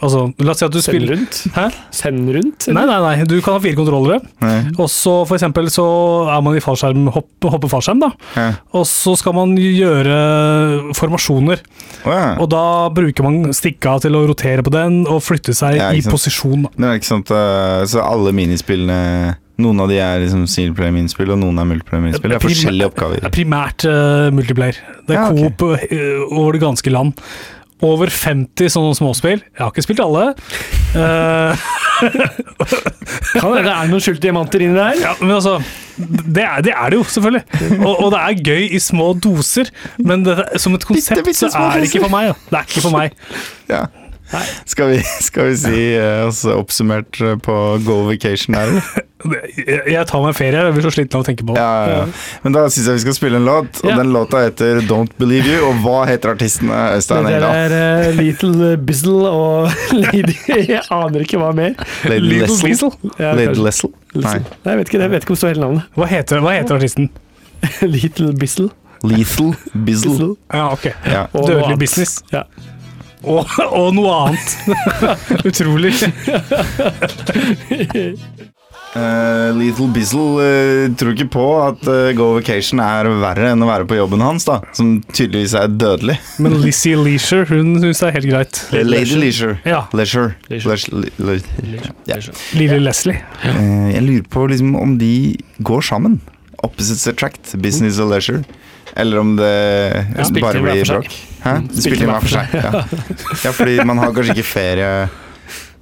altså, 0.02 0.22
La 0.42 0.54
oss 0.56 0.62
si 0.62 0.66
at 0.66 0.74
du 0.74 0.80
Send 0.82 0.88
spiller 0.88 1.14
rundt. 1.14 1.42
Hæ? 1.54 1.66
Send 1.94 2.32
rundt? 2.34 2.68
Nei, 2.74 2.86
nei, 2.90 2.98
nei. 3.04 3.26
Du 3.30 3.36
kan 3.46 3.58
ha 3.58 3.62
fire 3.62 3.78
kontrollere. 3.78 4.18
Nei. 4.42 4.56
Og 4.82 4.90
så 4.90 5.14
for 5.30 5.38
eksempel 5.38 5.70
så 5.74 5.86
er 6.34 6.42
man 6.46 6.58
i 6.58 6.64
fallskjerm, 6.64 7.06
hopp, 7.14 7.30
hopper 7.54 7.70
fallskjerm, 7.76 8.02
da. 8.02 8.10
Ja. 8.34 8.48
Og 8.80 8.88
så 8.90 9.14
skal 9.20 9.36
man 9.38 9.54
gjøre 9.62 10.18
formasjoner. 10.98 11.62
Oh, 12.02 12.10
ja. 12.16 12.26
Og 12.42 12.50
da 12.52 12.64
bruker 12.94 13.28
man 13.28 13.54
stikka 13.54 14.00
til 14.02 14.18
å 14.18 14.26
rotere 14.32 14.66
på 14.66 14.74
den 14.74 15.04
og 15.06 15.22
flytte 15.26 15.54
seg 15.58 15.78
Ja, 15.78 15.92
i 15.94 16.02
sant. 16.02 16.16
posisjon. 16.18 16.66
da. 16.66 16.74
Det 16.78 16.90
er 16.90 17.00
ikke 17.04 17.12
sant, 17.12 17.32
eh, 17.38 17.86
så 17.94 18.02
alle 18.08 18.34
minispillene 18.36 19.38
Noen 19.62 19.78
av 19.84 19.92
de 19.92 19.98
er 20.02 20.22
liksom 20.24 20.48
singleplayer-minispill, 20.50 21.30
og 21.36 21.38
noen 21.38 21.60
er 21.62 21.68
multiplayer-minispill. 21.70 22.32
Det 22.34 22.38
er 22.40 22.42
forskjellige 22.42 22.88
oppgaver. 22.90 23.20
Det 23.22 23.28
er 23.30 23.34
primært 23.36 23.86
uh, 23.86 24.30
multiplayer. 24.34 24.80
Det 25.06 25.14
er 25.14 25.20
Ja, 25.20 25.26
okay. 25.30 25.52
coop 25.52 25.62
uh, 25.92 26.40
over 26.40 26.56
det 26.56 26.62
ganske 26.64 26.94
land. 26.94 27.20
Over 27.82 28.12
50 28.14 28.70
sånne 28.70 28.98
småspill. 28.98 29.40
Jeg 29.42 29.62
har 29.62 29.72
ikke 29.74 29.86
spilt 29.86 30.04
alle. 30.04 30.32
Uh, 30.94 31.70
Kan 33.32 33.48
hende 33.48 33.64
det 33.66 33.74
er 33.74 33.90
noen 33.90 34.04
skjulte 34.04 34.24
diamanter 34.26 34.64
inni 34.66 34.78
der. 34.78 35.00
ja, 35.02 35.14
men 35.22 35.34
altså 35.38 35.60
det 36.02 36.44
er, 36.44 36.62
det 36.66 36.74
er 36.74 36.90
det 36.90 36.98
jo, 36.98 37.04
selvfølgelig. 37.04 37.44
Og, 37.86 38.04
og 38.04 38.12
det 38.14 38.20
er 38.22 38.44
gøy 38.46 38.68
i 38.76 38.80
små 38.82 39.12
doser, 39.14 39.70
men 40.00 40.26
det, 40.26 40.38
som 40.62 40.74
et 40.78 40.86
konsept 40.88 41.22
bitte 41.26 41.50
så 41.52 41.52
er 41.52 41.82
det 41.82 41.92
ikke 41.92 42.06
for 42.06 42.14
meg. 42.14 42.32
Ja. 42.32 42.38
Det 42.50 42.60
er 42.62 42.70
ikke 42.70 42.86
for 42.86 42.96
meg. 42.96 43.18
Ja. 43.70 43.84
Skal 44.66 44.94
vi, 44.94 45.00
skal 45.22 45.50
vi 45.52 45.56
si 45.60 45.80
eh, 45.98 46.26
altså, 46.26 46.56
oppsummert 46.60 47.20
eh, 47.22 47.38
på 47.44 47.56
Go 47.86 48.02
Vacation 48.08 48.56
her, 48.56 48.72
eller? 48.72 49.08
Jeg, 49.86 50.02
tar 50.10 50.24
meg 50.24 50.34
ferie, 50.34 50.58
jeg 50.66 50.74
blir 50.74 50.86
så 50.88 50.92
sliten 50.96 51.20
av 51.20 51.22
å 51.22 51.28
tenke 51.28 51.46
på 51.46 51.54
det. 51.54 51.62
Ja, 51.62 51.74
ja, 51.86 51.98
ja. 52.00 52.38
Men 52.42 52.56
da 52.56 52.64
syns 52.74 52.88
jeg 52.90 52.98
vi 52.98 53.04
skal 53.04 53.18
spille 53.20 53.38
en 53.42 53.46
låt, 53.46 53.82
og 53.84 53.92
Ja. 53.92 53.98
den 54.00 54.14
låta 54.16 54.42
heter 54.48 54.82
Don't 54.90 55.14
Believe 55.22 55.52
You. 55.52 55.68
Og 55.70 55.84
hva 55.86 56.00
heter 56.10 56.34
artistene, 56.34 56.80
Øystein 56.98 57.30
Det 57.30 57.38
er 57.38 57.76
uh, 57.78 58.18
Little 58.18 58.72
Bizzle 58.82 59.30
og 59.30 59.70
Lady 60.08 60.34
Jeg 60.50 60.82
aner 60.90 61.26
ikke 61.28 61.42
hva 61.42 61.52
mer. 61.54 61.76
Lady? 62.10 62.42
Ja, 62.42 63.36
Lady 63.38 63.62
Lessel? 63.62 63.94
Nei. 64.16 64.40
Nei, 64.42 64.74
jeg 64.74 64.82
vet 64.82 64.90
ikke, 64.90 65.04
jeg 65.06 65.14
vet 65.14 65.26
ikke 65.26 65.36
om 65.36 65.38
det 65.38 65.44
står 65.44 65.54
hele 65.54 65.66
navnet. 65.68 65.98
Hva 66.00 66.10
heter, 66.10 66.42
hva 66.42 66.58
heter 66.58 66.80
artisten? 66.82 67.12
Little 67.94 68.34
Bizzle. 68.34 68.72
Lethal 69.04 69.56
Bizzle. 69.86 70.12
Bizzle. 70.12 70.36
Ja, 70.54 70.72
ok. 70.74 70.86
Ja. 71.06 71.26
Dødelig 71.34 71.80
business. 71.80 72.24
Ja. 72.34 72.44
Og, 73.24 73.46
og 73.70 73.92
noe 73.94 74.14
annet. 74.18 74.56
Utrolig. 75.50 75.94
Uh, 78.92 79.54
Lethal 79.56 79.88
Bizzle 79.96 80.24
uh, 80.44 80.96
tror 81.00 81.14
ikke 81.16 81.30
på 81.32 81.44
at 81.64 81.86
uh, 81.88 82.10
Go 82.18 82.34
Vacation 82.36 82.82
er 82.84 83.08
verre 83.22 83.54
enn 83.54 83.64
å 83.64 83.70
være 83.70 83.86
på 83.88 83.96
jobben 83.96 84.20
hans, 84.26 84.44
da. 84.50 84.58
Som 84.76 84.98
tydeligvis 85.16 85.54
er 85.56 85.72
dødelig. 85.72 86.18
Men 86.44 86.58
Lizzie 86.60 86.98
Leisure, 87.00 87.46
hun 87.54 87.78
syns 87.80 88.02
det 88.04 88.10
er 88.10 88.18
helt 88.18 88.30
greit. 88.34 88.60
Lady 88.76 89.16
Leisure. 89.22 89.56
Ja. 89.64 89.86
Leisure. 89.96 90.34
Leisure. 90.52 90.76
Leisure. 90.76 91.08
Le- 91.24 91.38
le- 91.78 91.94
Ja. 92.10 92.20
Lille 92.58 92.82
Leslie. 92.84 93.22
Eh, 93.48 93.94
jeg 93.96 94.04
lurer 94.10 94.28
på 94.34 94.44
liksom, 94.52 94.76
om 94.76 94.98
de 95.00 95.14
går 95.64 95.88
sammen. 95.88 96.20
Opposites 96.62 97.08
attract, 97.10 97.56
business 97.64 97.98
og 98.04 98.12
leisure. 98.12 98.44
Eller 98.96 99.20
om 99.20 99.36
det 99.40 99.52
ja, 100.18 100.28
bare 100.42 100.62
blir 100.62 100.86
bråk. 100.86 101.12
Hæ? 101.42 101.58
Mm, 101.58 101.68
spilte 101.74 102.08
hver 102.10 102.22
for 102.22 102.36
seg. 102.36 102.56
Ja. 102.56 102.86
ja, 103.46 103.52
fordi 103.56 103.82
man 103.88 104.02
har 104.02 104.14
kanskje 104.16 104.38
ikke 104.38 104.50
ferie 104.52 104.94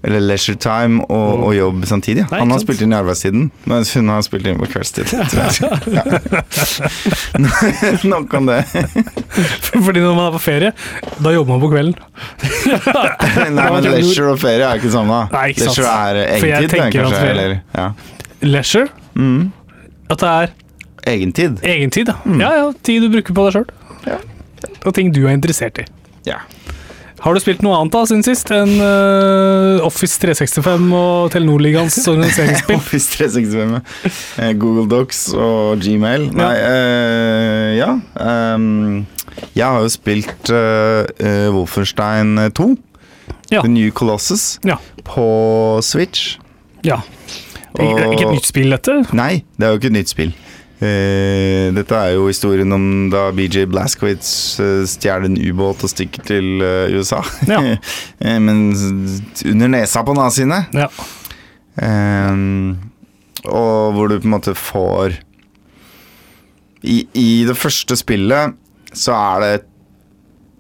eller 0.04 0.22
leisure 0.24 0.56
time 0.56 1.04
og, 1.12 1.41
og 1.43 1.56
jobb 1.56 1.84
samtidig. 1.88 2.24
Nei, 2.32 2.39
Han 2.39 2.54
har 2.54 2.62
spilt 2.63 2.84
inn 2.86 2.93
i 2.93 2.98
arbeidstiden, 2.98 3.50
mens 3.67 3.91
hun 3.98 4.12
har 4.13 4.24
spilt 4.24 4.48
inn 4.48 4.60
på 4.62 4.69
kveldstid. 4.72 5.12
Ja. 5.89 6.04
Nok 8.12 8.34
om 8.38 8.48
det. 8.48 8.60
Fordi 9.74 10.02
når 10.04 10.15
man 10.15 10.28
er 10.30 10.34
på 10.36 10.41
ferie, 10.43 10.72
da 11.19 11.34
jobber 11.34 11.56
man 11.56 11.63
på 11.63 11.69
kvelden. 11.74 11.95
Nei, 13.58 13.67
men 13.74 13.89
leisure 13.89 14.34
og 14.36 14.39
ferie 14.41 14.63
er 14.65 14.80
ikke 14.80 14.88
det 14.88 14.95
samme. 14.95 15.19
Nei, 15.34 15.45
ikke. 15.54 15.67
Leisure 15.67 15.91
er 15.91 16.22
egentlig 16.24 16.54
egentid, 16.56 16.76
tenker 16.78 17.10
at 17.10 17.17
ferie- 17.17 17.36
Eller, 17.36 17.60
ja. 17.76 17.88
Leisure, 18.45 18.88
mm. 19.19 19.41
at 20.10 20.24
det 20.24 20.34
er 20.36 20.56
Egentid. 21.10 21.60
egentid. 21.65 22.10
da. 22.12 22.17
Ja, 22.39 22.52
ja, 22.60 22.69
tid 22.86 23.04
du 23.06 23.10
bruker 23.13 23.34
på 23.36 23.48
deg 23.50 23.58
sjøl. 23.60 23.67
Ja. 24.08 24.19
Og 24.86 24.93
ting 24.95 25.12
du 25.15 25.24
er 25.28 25.34
interessert 25.36 25.80
i. 25.82 25.86
Ja. 26.28 26.41
Har 27.19 27.36
du 27.36 27.39
spilt 27.43 27.60
noe 27.65 27.76
annet 27.76 27.91
da 27.91 28.02
siden 28.08 28.22
sist 28.24 28.48
enn 28.56 28.78
uh, 28.80 29.82
Office 29.84 30.15
365 30.22 30.86
og 30.95 31.32
Telenor-ligaens 31.34 31.98
organiseringsspill? 32.08 32.78
Office 32.80 33.12
365, 33.17 33.82
eh, 34.39 34.54
Google 34.56 34.86
Docs 34.91 35.26
og 35.36 35.82
Gmail. 35.84 36.30
Nei, 36.39 36.54
uh, 36.63 37.69
ja. 37.76 37.89
Um, 38.15 39.04
jeg 39.56 39.65
har 39.65 39.84
jo 39.84 39.91
spilt 39.91 40.52
eh, 40.52 41.50
Wolfenstein 41.56 42.38
2, 42.56 42.69
Ja. 43.52 43.62
The 43.63 43.69
New 43.72 43.91
Colossus, 43.95 44.60
Ja. 44.67 44.78
på 45.04 45.80
Switch. 45.84 46.38
ja. 46.84 47.02
Ikke, 47.80 48.08
ikke 48.12 48.26
et 48.26 48.34
nytt 48.34 48.48
spill, 48.50 48.72
dette? 48.74 48.93
Nei, 49.15 49.43
det 49.56 49.67
er 49.67 49.72
jo 49.76 49.78
ikke 49.80 49.91
et 49.91 49.95
nytt 49.95 50.10
spill. 50.12 50.32
Eh, 50.79 51.73
dette 51.75 51.91
er 51.91 52.13
jo 52.15 52.29
historien 52.29 52.71
om 52.71 52.83
da 53.11 53.25
BJ 53.35 53.65
Blaskowitz 53.67 54.29
uh, 54.63 54.85
stjeler 54.87 55.27
en 55.27 55.35
ubåt 55.35 55.83
og 55.83 55.91
stikker 55.91 56.23
til 56.23 56.63
eh, 56.63 56.95
USA. 56.95 57.19
Ja. 57.49 57.59
Eh, 58.19 58.37
Men 58.39 58.71
under 59.45 59.71
nesa 59.71 60.03
på 60.07 60.15
naziene. 60.15 60.61
Ja. 60.75 60.87
Ehm, 61.83 62.77
og 63.47 63.95
hvor 63.95 64.09
du 64.11 64.17
på 64.19 64.27
en 64.27 64.33
måte 64.33 64.51
får 64.57 65.15
I, 66.83 67.05
I 67.15 67.45
det 67.47 67.55
første 67.55 67.95
spillet 67.99 68.57
så 68.91 69.15
er 69.15 69.43
det 69.43 69.53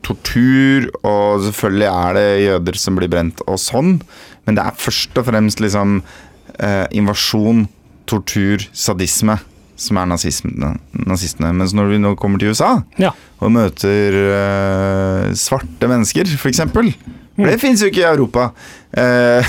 tortur, 0.05 0.87
og 1.03 1.43
selvfølgelig 1.47 1.89
er 1.89 2.15
det 2.15 2.27
jøder 2.45 2.79
som 2.79 2.99
blir 2.99 3.11
brent 3.11 3.43
og 3.47 3.59
sånn, 3.59 3.97
men 4.47 4.57
det 4.57 4.63
er 4.63 4.79
først 4.79 5.19
og 5.19 5.27
fremst 5.27 5.59
liksom 5.63 5.99
eh, 6.55 6.85
invasjon, 6.95 7.65
tortur, 8.07 8.63
sadisme 8.71 9.35
som 9.79 9.99
er 10.01 10.09
nazistene. 10.11 10.73
nazistene. 11.07 11.53
Mens 11.55 11.73
når 11.77 11.93
vi 11.93 11.99
nå 12.03 12.13
kommer 12.19 12.41
til 12.41 12.51
USA 12.53 12.81
Ja. 12.99 13.13
og 13.39 13.53
møter 13.55 14.17
uh, 14.19 15.29
svarte 15.39 15.87
mennesker, 15.89 16.29
for 16.37 16.51
eksempel 16.51 16.91
For 17.39 17.47
det 17.47 17.59
fins 17.61 17.79
jo 17.81 17.87
ikke 17.87 18.01
i 18.03 18.09
Europa. 18.09 18.49
Uh, 18.91 19.39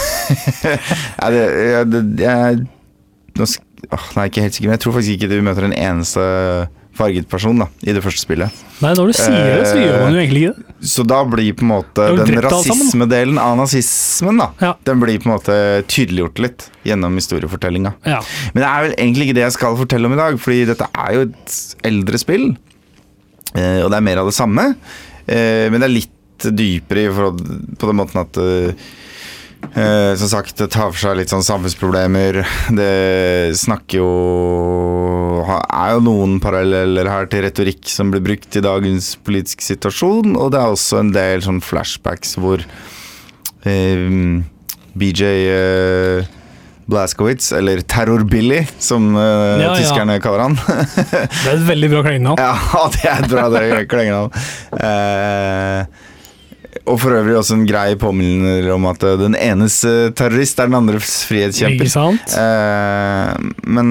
ja, 1.20 1.30
det, 1.34 1.40
ja, 1.72 1.80
det, 1.84 2.02
jeg, 2.22 2.60
nå 3.40 3.48
åh, 3.90 4.04
Nei, 4.16 4.28
ikke 4.30 4.44
helt 4.44 4.54
sikker, 4.54 4.68
men 4.70 4.76
jeg 4.78 4.84
tror 4.84 4.94
faktisk 4.94 5.16
ikke 5.16 5.32
vi 5.32 5.46
møter 5.48 5.66
en 5.66 5.74
eneste 5.74 6.22
farget 7.00 7.26
person 7.32 7.58
da, 7.64 7.66
i 7.82 7.94
det 7.96 8.02
første 8.04 8.22
spillet. 8.26 8.60
Nei, 8.80 8.92
når 8.96 9.10
du 9.10 9.16
sier 9.16 9.48
det, 9.56 9.64
så 9.68 9.80
gjør 9.80 9.96
man 10.04 10.14
jo 10.14 10.20
egentlig 10.22 10.42
ikke 10.46 10.54
det. 10.60 10.76
Så 10.92 11.04
da 11.08 11.18
blir 11.28 11.56
på 11.58 11.64
en 11.66 11.72
måte 11.72 12.06
den 12.20 12.40
rasismedelen 12.46 13.40
av 13.42 13.56
nazismen, 13.60 14.38
da, 14.40 14.50
Ja. 14.62 14.74
den 14.88 15.00
blir 15.02 15.18
på 15.20 15.28
en 15.28 15.34
måte 15.34 15.56
tydeliggjort 15.90 16.38
litt 16.44 16.68
gjennom 16.88 17.16
historiefortellinga. 17.20 17.92
Ja. 18.08 18.20
Men 18.54 18.62
det 18.62 18.68
er 18.70 18.86
vel 18.86 18.94
egentlig 18.96 19.26
ikke 19.28 19.38
det 19.40 19.46
jeg 19.48 19.56
skal 19.58 19.76
fortelle 19.80 20.08
om 20.08 20.16
i 20.16 20.20
dag, 20.22 20.38
fordi 20.40 20.62
dette 20.70 20.88
er 20.94 21.12
jo 21.18 21.26
et 21.28 21.58
eldre 21.90 22.18
spill. 22.22 22.48
eh, 23.54 23.80
Og 23.82 23.90
det 23.90 23.96
er 23.98 24.06
mer 24.06 24.18
av 24.22 24.26
det 24.30 24.34
samme. 24.36 24.74
eh, 25.26 25.68
Men 25.70 25.80
det 25.80 25.88
er 25.90 25.96
litt 25.98 26.16
dypere 26.56 27.10
på 27.12 27.86
den 27.90 27.96
måten 27.98 28.20
at 28.22 28.38
eh, 29.74 30.14
Som 30.20 30.30
sagt, 30.32 30.56
det 30.58 30.70
tar 30.74 30.90
for 30.92 31.00
seg 31.00 31.18
litt 31.18 31.32
sånn 31.32 31.44
samfunnsproblemer. 31.46 32.40
Det 32.76 33.56
snakker 33.60 34.00
jo 34.00 34.10
Er 35.46 35.94
jo 35.96 36.02
noen 36.04 36.38
paralleller 36.42 37.08
her 37.10 37.28
til 37.30 37.44
retorikk 37.46 37.88
som 37.90 38.10
blir 38.12 38.22
brukt 38.24 38.56
i 38.56 38.64
dagens 38.64 39.14
politiske 39.26 39.64
situasjon, 39.64 40.36
og 40.36 40.52
det 40.54 40.60
er 40.60 40.74
også 40.74 41.00
en 41.00 41.14
del 41.14 41.42
sånn 41.44 41.62
flashbacks 41.64 42.36
hvor 42.40 42.62
eh, 43.64 44.04
BJ 45.00 45.24
eh, 45.54 46.28
Blaskowitz, 46.90 47.52
eller 47.54 47.80
Terror-Billy, 47.86 48.64
som 48.82 49.14
eh, 49.16 49.22
Ja, 49.22 49.58
ja. 49.62 49.74
tyskerne 49.78 50.18
kaller 50.22 50.48
han. 50.48 50.56
Det 50.58 51.20
er 51.22 51.54
et 51.54 51.66
veldig 51.68 51.90
bra 51.92 52.02
klengenavn. 52.06 52.40
ja, 52.46 52.86
det 52.96 53.04
er 53.06 53.24
et 53.24 53.30
bra 53.30 53.44
det 53.54 53.84
klengenavn. 53.90 54.32
Eh, 54.74 56.08
og 56.88 56.96
for 57.02 57.14
øvrig 57.14 57.36
også 57.38 57.56
en 57.58 57.66
grei 57.68 57.94
påminner 58.00 58.66
om 58.74 58.86
at 58.90 59.02
eh, 59.06 59.16
den 59.20 59.36
enes 59.38 59.76
eh, 59.88 60.08
terrorist 60.16 60.60
er 60.62 60.70
den 60.70 60.78
andres 60.78 61.20
frihetskjemper. 61.28 61.86
Ikke 61.86 61.92
sant? 61.92 62.34
Eh, 62.40 63.50
men 63.68 63.90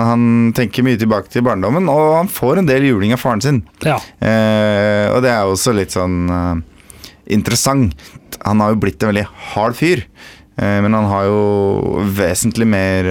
han 0.00 0.26
tenker 0.56 0.86
mye 0.86 0.98
tilbake 1.00 1.30
til 1.32 1.44
barndommen, 1.46 1.88
og 1.92 2.16
han 2.18 2.30
får 2.32 2.60
en 2.62 2.68
del 2.68 2.88
juling 2.90 3.14
av 3.14 3.22
faren 3.22 3.44
sin. 3.44 3.62
Ja. 3.86 3.98
Eh, 4.18 5.06
og 5.12 5.22
det 5.24 5.32
er 5.32 5.46
også 5.46 5.74
litt 5.76 5.94
sånn 5.94 6.20
eh, 6.32 6.54
interessant. 7.38 7.94
Han 8.42 8.62
har 8.64 8.74
jo 8.74 8.82
blitt 8.82 9.02
en 9.02 9.12
veldig 9.12 9.28
hard 9.54 9.78
fyr, 9.78 10.06
men 10.58 10.92
han 10.92 11.06
har 11.08 11.24
jo 11.30 12.00
vesentlig 12.12 12.66
mer 12.68 13.06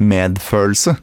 medfølelse 0.00 0.94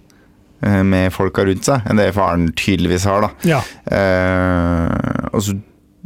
med 0.90 1.14
folka 1.14 1.46
rundt 1.48 1.68
seg 1.68 1.86
enn 1.88 2.00
det 2.02 2.08
faren 2.16 2.48
tydeligvis 2.58 3.06
har, 3.08 3.28
da. 3.28 3.30
ja. 3.48 3.60
Eh, 3.94 5.28
og 5.30 5.44
så 5.46 5.54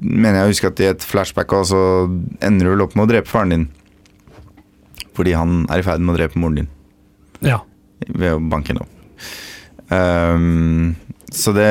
mener 0.04 0.42
jeg 0.42 0.46
å 0.46 0.52
huske 0.54 0.70
at 0.72 0.82
i 0.84 0.90
et 0.92 1.06
flashback 1.08 1.54
også 1.56 1.80
ender 2.44 2.68
du 2.68 2.74
vel 2.76 2.84
opp 2.86 2.96
med 2.98 3.06
å 3.08 3.12
drepe 3.14 3.32
faren 3.32 3.54
din. 3.56 3.66
Fordi 5.18 5.36
han 5.38 5.64
er 5.72 5.82
i 5.82 5.86
ferd 5.86 6.02
med 6.04 6.16
å 6.16 6.18
drepe 6.18 6.40
moren 6.42 6.64
din 6.64 6.70
ja. 7.46 7.60
ved 8.08 8.36
å 8.36 8.42
banke 8.42 8.74
henne 8.74 8.86
opp. 8.86 8.92
Um, 9.94 10.96
så 11.34 11.52
det, 11.54 11.70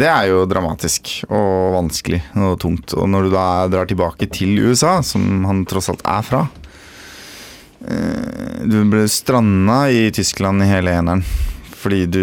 det 0.00 0.08
er 0.08 0.28
jo 0.30 0.44
dramatisk 0.48 1.10
og 1.28 1.74
vanskelig 1.76 2.22
og 2.36 2.58
tungt. 2.62 2.94
Og 2.96 3.08
når 3.12 3.28
du 3.28 3.34
da 3.34 3.46
drar 3.72 3.88
tilbake 3.88 4.28
til 4.32 4.56
USA, 4.66 4.98
som 5.04 5.44
han 5.48 5.64
tross 5.68 5.90
alt 5.92 6.04
er 6.08 6.24
fra 6.26 6.42
uh, 7.84 8.64
Du 8.66 8.78
ble 8.90 9.04
stranda 9.12 9.82
i 9.92 10.08
Tyskland 10.16 10.64
i 10.64 10.70
hele 10.70 10.96
eneren. 10.96 11.24
Fordi 11.76 12.06
du 12.10 12.22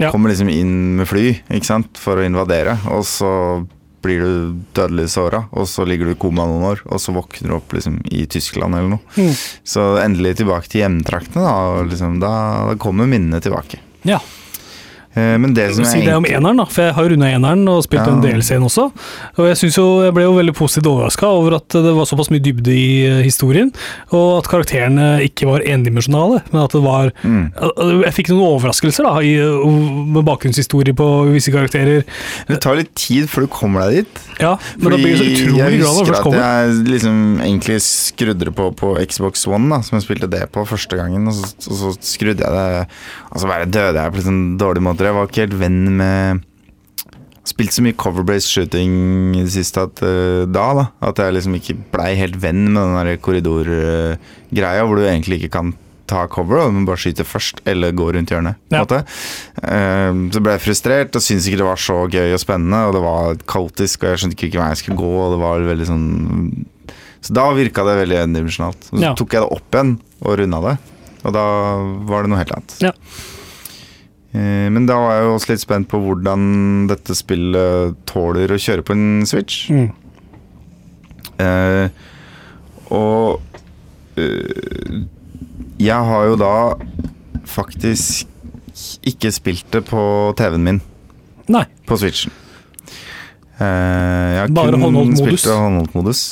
Ja. 0.00 0.10
kommer 0.10 0.30
liksom 0.32 0.48
inn 0.48 0.96
med 0.96 1.08
fly 1.10 1.26
ikke 1.50 1.68
sant, 1.68 1.98
for 2.00 2.16
å 2.16 2.24
invadere, 2.24 2.78
og 2.88 3.02
så 3.04 3.32
blir 4.02 4.22
du 4.22 4.60
dødelig 4.76 5.08
såra, 5.14 5.44
og 5.50 5.68
så 5.70 5.86
ligger 5.88 6.08
du 6.08 6.14
i 6.16 6.20
koma 6.20 6.46
noen 6.48 6.66
år, 6.72 6.84
og 6.88 7.00
så 7.02 7.14
våkner 7.14 7.52
du 7.52 7.56
opp 7.58 7.74
liksom 7.76 8.00
i 8.10 8.26
Tyskland 8.30 8.76
eller 8.78 8.96
noe. 8.96 9.16
Mm. 9.16 9.32
Så 9.74 9.88
endelig 10.02 10.36
tilbake 10.42 10.70
til 10.70 10.84
hjemtraktene, 10.84 11.44
da, 11.46 11.56
og 11.72 11.90
liksom, 11.92 12.20
da, 12.22 12.32
da 12.70 12.78
kommer 12.82 13.10
minnene 13.10 13.42
tilbake. 13.44 13.82
ja. 14.08 14.20
Eh, 15.14 15.36
men 15.38 15.52
det 15.54 15.66
som 15.76 15.84
Si 15.84 15.98
egentlig... 15.98 16.08
det 16.08 16.16
om 16.16 16.24
eneren, 16.24 16.56
da, 16.62 16.64
for 16.72 16.82
jeg 16.86 16.94
har 16.96 17.08
runda 17.12 17.26
eneren 17.28 17.66
og 17.68 17.82
spilt 17.84 18.06
Ja. 18.06 18.12
en 18.14 18.22
DLC-en 18.24 18.64
også. 18.64 18.86
Og 19.36 19.48
jeg, 19.50 19.56
synes 19.60 19.76
jo, 19.76 19.86
jeg 20.06 20.14
ble 20.16 20.22
jo 20.24 20.32
veldig 20.38 20.54
positivt 20.56 20.88
overraska 20.88 21.26
over 21.28 21.56
at 21.58 21.68
det 21.76 21.92
var 21.96 22.08
såpass 22.08 22.30
mye 22.32 22.40
dybde 22.42 22.72
i 22.72 22.86
eh, 23.10 23.22
historien, 23.26 23.72
og 24.10 24.38
at 24.40 24.48
karakterene 24.48 25.08
ikke 25.26 25.46
var 25.50 25.60
endimensjonale, 25.66 26.42
men 26.52 26.62
at 26.64 26.72
det 26.72 26.82
var 26.84 27.12
Mm. 27.22 27.50
Jeg 28.02 28.12
fikk 28.16 28.28
noen 28.32 28.42
overraskelser 28.56 29.04
da, 29.04 29.12
i, 29.22 29.34
med 30.14 30.24
bakgrunnshistorie 30.26 30.94
på 30.96 31.06
visse 31.30 31.52
karakterer. 31.54 32.02
Det 32.48 32.58
tar 32.64 32.78
litt 32.78 32.90
tid 32.98 33.28
før 33.30 33.44
du 33.46 33.50
kommer 33.52 33.84
deg 33.86 34.02
dit. 34.02 34.22
Ja, 34.40 34.54
men 34.80 34.94
da 34.94 34.98
blir 34.98 35.12
det 35.12 35.18
så 35.20 35.24
Fordi 35.26 35.36
utrolig 35.36 35.60
jeg 35.60 35.78
glad 35.78 35.82
når 35.82 35.82
det 35.82 35.90
husker 35.92 36.06
først 36.08 36.18
at 36.18 36.26
kommer. 36.26 36.40
jeg 36.42 36.88
liksom 36.92 37.18
egentlig 37.44 37.78
skrudde 37.86 38.48
det 38.48 38.54
på 38.58 38.70
på 38.82 38.94
Xbox 39.12 39.46
One, 39.46 39.68
da, 39.74 39.80
som 39.84 39.98
jeg 39.98 40.06
spilte 40.06 40.30
det 40.32 40.42
på 40.54 40.64
første 40.66 40.96
gangen. 40.98 41.28
Og 41.28 41.36
så, 41.36 41.52
og 41.70 41.76
så 41.82 41.92
skrudde 42.00 42.42
jeg 42.42 42.52
det 42.56 42.86
Og 43.32 43.40
så 43.42 43.48
bare 43.50 43.66
døde 43.68 44.00
jeg 44.02 44.12
på 44.16 44.22
en 44.22 44.26
sånn 44.30 44.42
dårlig 44.60 44.82
måte. 44.88 45.01
Jeg 45.08 45.16
var 45.18 45.28
ikke 45.28 45.46
helt 45.46 45.60
venn 45.60 45.84
med 45.98 46.48
Spilt 47.42 47.74
så 47.74 47.82
mye 47.82 47.96
cover-based 47.98 48.46
shooting 48.46 49.32
det 49.34 49.48
siste 49.50 49.82
at, 49.82 49.98
uh, 50.06 50.44
da, 50.46 50.66
da. 50.78 50.84
At 51.08 51.18
jeg 51.18 51.34
liksom 51.34 51.56
ikke 51.58 51.74
blei 51.90 52.12
helt 52.14 52.36
venn 52.38 52.68
med 52.70 52.78
den 52.78 52.94
der 53.00 53.18
korridorgreia, 53.18 54.84
hvor 54.86 55.00
du 55.00 55.02
egentlig 55.08 55.40
ikke 55.40 55.56
kan 55.56 55.72
ta 56.12 56.26
cover, 56.30 56.60
da, 56.60 56.68
men 56.70 56.86
bare 56.86 57.00
skyte 57.00 57.26
først, 57.26 57.62
eller 57.68 57.94
gå 57.96 58.08
rundt 58.14 58.30
hjørnet. 58.30 58.58
på 58.70 58.76
Ja. 58.76 59.02
Eh, 59.62 60.12
så 60.34 60.42
ble 60.42 60.54
jeg 60.56 60.64
frustrert 60.66 61.18
og 61.18 61.24
syntes 61.24 61.48
ikke 61.48 61.62
det 61.62 61.68
var 61.68 61.80
så 61.80 61.98
gøy 62.10 62.34
og 62.36 62.42
spennende, 62.42 62.84
og 62.86 62.94
det 62.96 63.02
var 63.02 63.42
kaotisk, 63.48 64.02
og 64.04 64.12
jeg 64.12 64.22
skjønte 64.22 64.38
ikke 64.38 64.58
hvor 64.58 64.68
jeg 64.68 64.80
skulle 64.82 65.02
gå, 65.02 65.12
og 65.24 65.34
det 65.34 65.42
var 65.42 65.68
veldig 65.72 65.88
sånn 65.90 66.06
Så 67.22 67.34
da 67.34 67.44
virka 67.54 67.84
det 67.86 68.00
veldig 68.00 68.16
endimensjonalt. 68.18 68.88
Så 68.90 68.98
Ja. 69.00 69.14
tok 69.14 69.30
jeg 69.32 69.42
det 69.42 69.52
opp 69.54 69.70
igjen 69.70 70.00
og 70.22 70.38
runda 70.38 70.58
det, 70.60 70.78
og 71.22 71.32
da 71.32 71.44
var 72.10 72.22
det 72.22 72.30
noe 72.30 72.38
helt 72.42 72.50
annet. 72.50 72.74
Ja. 72.82 72.92
Eh, 74.32 74.68
Men 74.72 74.86
da 74.88 74.96
var 74.96 75.16
jeg 75.18 75.26
jo 75.26 75.34
også 75.36 75.52
litt 75.52 75.64
spent 75.64 75.88
på 75.92 76.00
hvordan 76.00 76.44
dette 76.90 77.16
spillet 77.16 77.96
tåler 78.08 78.52
å 78.54 78.60
kjøre 78.60 78.84
på 78.86 78.96
en 78.96 79.26
Switch. 79.28 79.66
Mm. 79.72 79.90
Eh, 81.42 81.88
og 82.92 83.40
eh, 84.20 85.02
jeg 85.82 86.08
har 86.12 86.28
jo 86.28 86.36
da 86.40 86.54
faktisk 87.48 88.28
ikke 89.04 89.32
spilt 89.34 89.68
det 89.74 89.82
på 89.88 90.02
TV-en 90.38 90.64
min 90.64 90.80
Nei. 91.52 91.64
på 91.88 91.98
Switchen. 92.00 92.32
Eh, 93.60 94.28
jeg 94.32 94.40
har 94.40 94.54
Bare 94.56 94.78
kun 94.80 95.16
spilt 95.18 95.44
det 95.44 95.56
håndholdtmodus. 95.58 96.22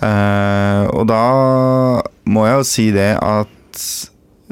Eh, 0.00 0.84
og 0.94 1.06
da 1.10 1.22
må 2.30 2.44
jeg 2.46 2.58
jo 2.60 2.66
si 2.68 2.86
det 2.94 3.10
at 3.16 3.86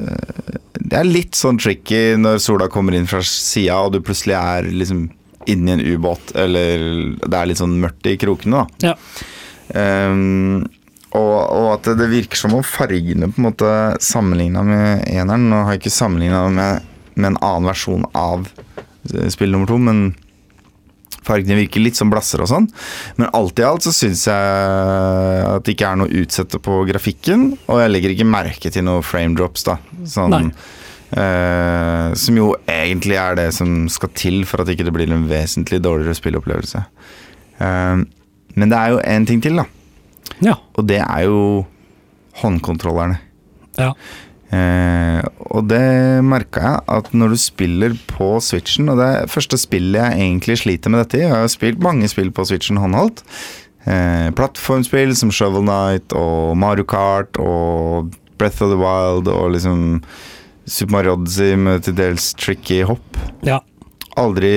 eh, 0.03 0.57
det 0.89 0.97
er 0.97 1.07
litt 1.07 1.37
sånn 1.37 1.59
tricky 1.61 2.17
når 2.17 2.39
sola 2.41 2.69
kommer 2.71 2.97
inn 2.97 3.07
fra 3.09 3.21
sida, 3.25 3.77
og 3.85 3.93
du 3.93 4.01
plutselig 4.05 4.37
er 4.39 4.69
liksom 4.73 5.07
inni 5.49 5.73
en 5.73 5.83
ubåt, 5.83 6.33
eller 6.37 6.83
det 7.21 7.35
er 7.35 7.49
litt 7.49 7.61
sånn 7.61 7.77
mørkt 7.81 8.09
i 8.09 8.17
krokene, 8.21 8.63
da. 8.63 8.91
Ja. 8.91 8.95
Um, 10.09 10.65
og, 11.17 11.35
og 11.53 11.67
at 11.75 11.89
det 11.97 12.09
virker 12.09 12.37
som 12.37 12.55
om 12.57 12.65
fargene 12.65 13.29
på 13.31 13.41
en 13.41 13.47
måte 13.47 13.69
sammenligna 14.01 14.61
med 14.65 15.03
eneren 15.09 15.47
Nå 15.49 15.63
har 15.65 15.75
jeg 15.75 15.81
ikke 15.83 15.93
sammenligna 15.93 16.41
med, 16.53 16.87
med 17.15 17.31
en 17.31 17.39
annen 17.39 17.69
versjon 17.69 18.05
av 18.17 18.45
eh, 18.45 19.29
spill 19.33 19.53
nummer 19.53 19.69
to, 19.69 19.79
men 19.81 20.11
fargene 21.25 21.57
virker 21.59 21.83
litt 21.83 21.97
som 21.97 22.11
blasser 22.13 22.41
og 22.43 22.49
sånn. 22.49 22.67
Men 23.17 23.29
alt 23.37 23.61
i 23.61 23.65
alt 23.65 23.85
så 23.85 23.93
syns 23.93 24.25
jeg 24.29 25.45
at 25.45 25.65
det 25.65 25.75
ikke 25.75 25.89
er 25.89 25.99
noe 26.01 26.09
å 26.09 26.21
utsette 26.23 26.61
på 26.65 26.81
grafikken, 26.89 27.51
og 27.67 27.81
jeg 27.83 27.93
legger 27.93 28.15
ikke 28.15 28.29
merke 28.29 28.73
til 28.73 28.85
noe 28.87 29.05
frame 29.05 29.37
drops, 29.37 29.65
da. 29.67 29.79
Sånn, 30.09 30.33
Nei. 30.33 30.77
Eh, 31.17 32.13
som 32.13 32.37
jo 32.37 32.51
egentlig 32.69 33.17
er 33.19 33.37
det 33.39 33.49
som 33.57 33.87
skal 33.91 34.11
til 34.17 34.43
for 34.49 34.61
at 34.61 34.71
ikke 34.71 34.85
det 34.87 34.93
blir 34.95 35.11
en 35.11 35.27
vesentlig 35.29 35.81
dårligere 35.85 36.17
spillopplevelse. 36.17 36.83
Uh, 37.59 38.05
men 38.55 38.71
det 38.71 38.77
er 38.77 38.93
jo 38.93 39.01
én 39.03 39.25
ting 39.27 39.41
til, 39.43 39.59
da. 39.59 39.65
Ja. 40.45 40.55
Og 40.79 40.87
det 40.87 41.01
er 41.03 41.27
jo 41.27 41.65
håndkontrollerne. 42.41 43.19
ja. 43.79 43.93
Uh, 44.49 45.21
og 45.53 45.67
det 45.69 46.23
merka 46.25 46.61
jeg 46.63 46.77
at 46.89 47.11
når 47.13 47.35
du 47.35 47.37
spiller 47.37 47.93
på 48.09 48.31
Switchen 48.41 48.89
Og 48.89 48.97
det 48.97 49.29
første 49.29 49.59
spillet 49.61 49.99
jeg 49.99 50.23
egentlig 50.23 50.55
sliter 50.57 50.89
med 50.89 51.03
dette 51.03 51.19
i. 51.19 51.21
Jeg 51.21 51.35
har 51.35 51.51
spilt 51.53 51.83
mange 51.85 52.09
spill 52.09 52.31
på 52.33 52.47
Switchen 52.49 52.79
håndholdt. 52.81 53.21
Plattformspill 53.85 55.13
som 55.15 55.29
Shovel 55.29 55.61
Knight 55.61 56.17
og 56.17 56.57
Mario 56.57 56.87
Kart 56.89 57.37
og 57.37 58.09
Breath 58.41 58.63
of 58.63 58.73
the 58.73 58.79
Wild 58.81 59.29
og 59.29 59.51
liksom 59.53 60.01
Super 60.69 60.99
Mario 60.99 61.15
Odyssey 61.17 61.57
med 61.57 61.83
til 61.87 61.97
dels 61.97 62.31
tricky 62.39 62.83
hopp. 62.87 63.19
ja. 63.45 63.59
Aldri 64.19 64.49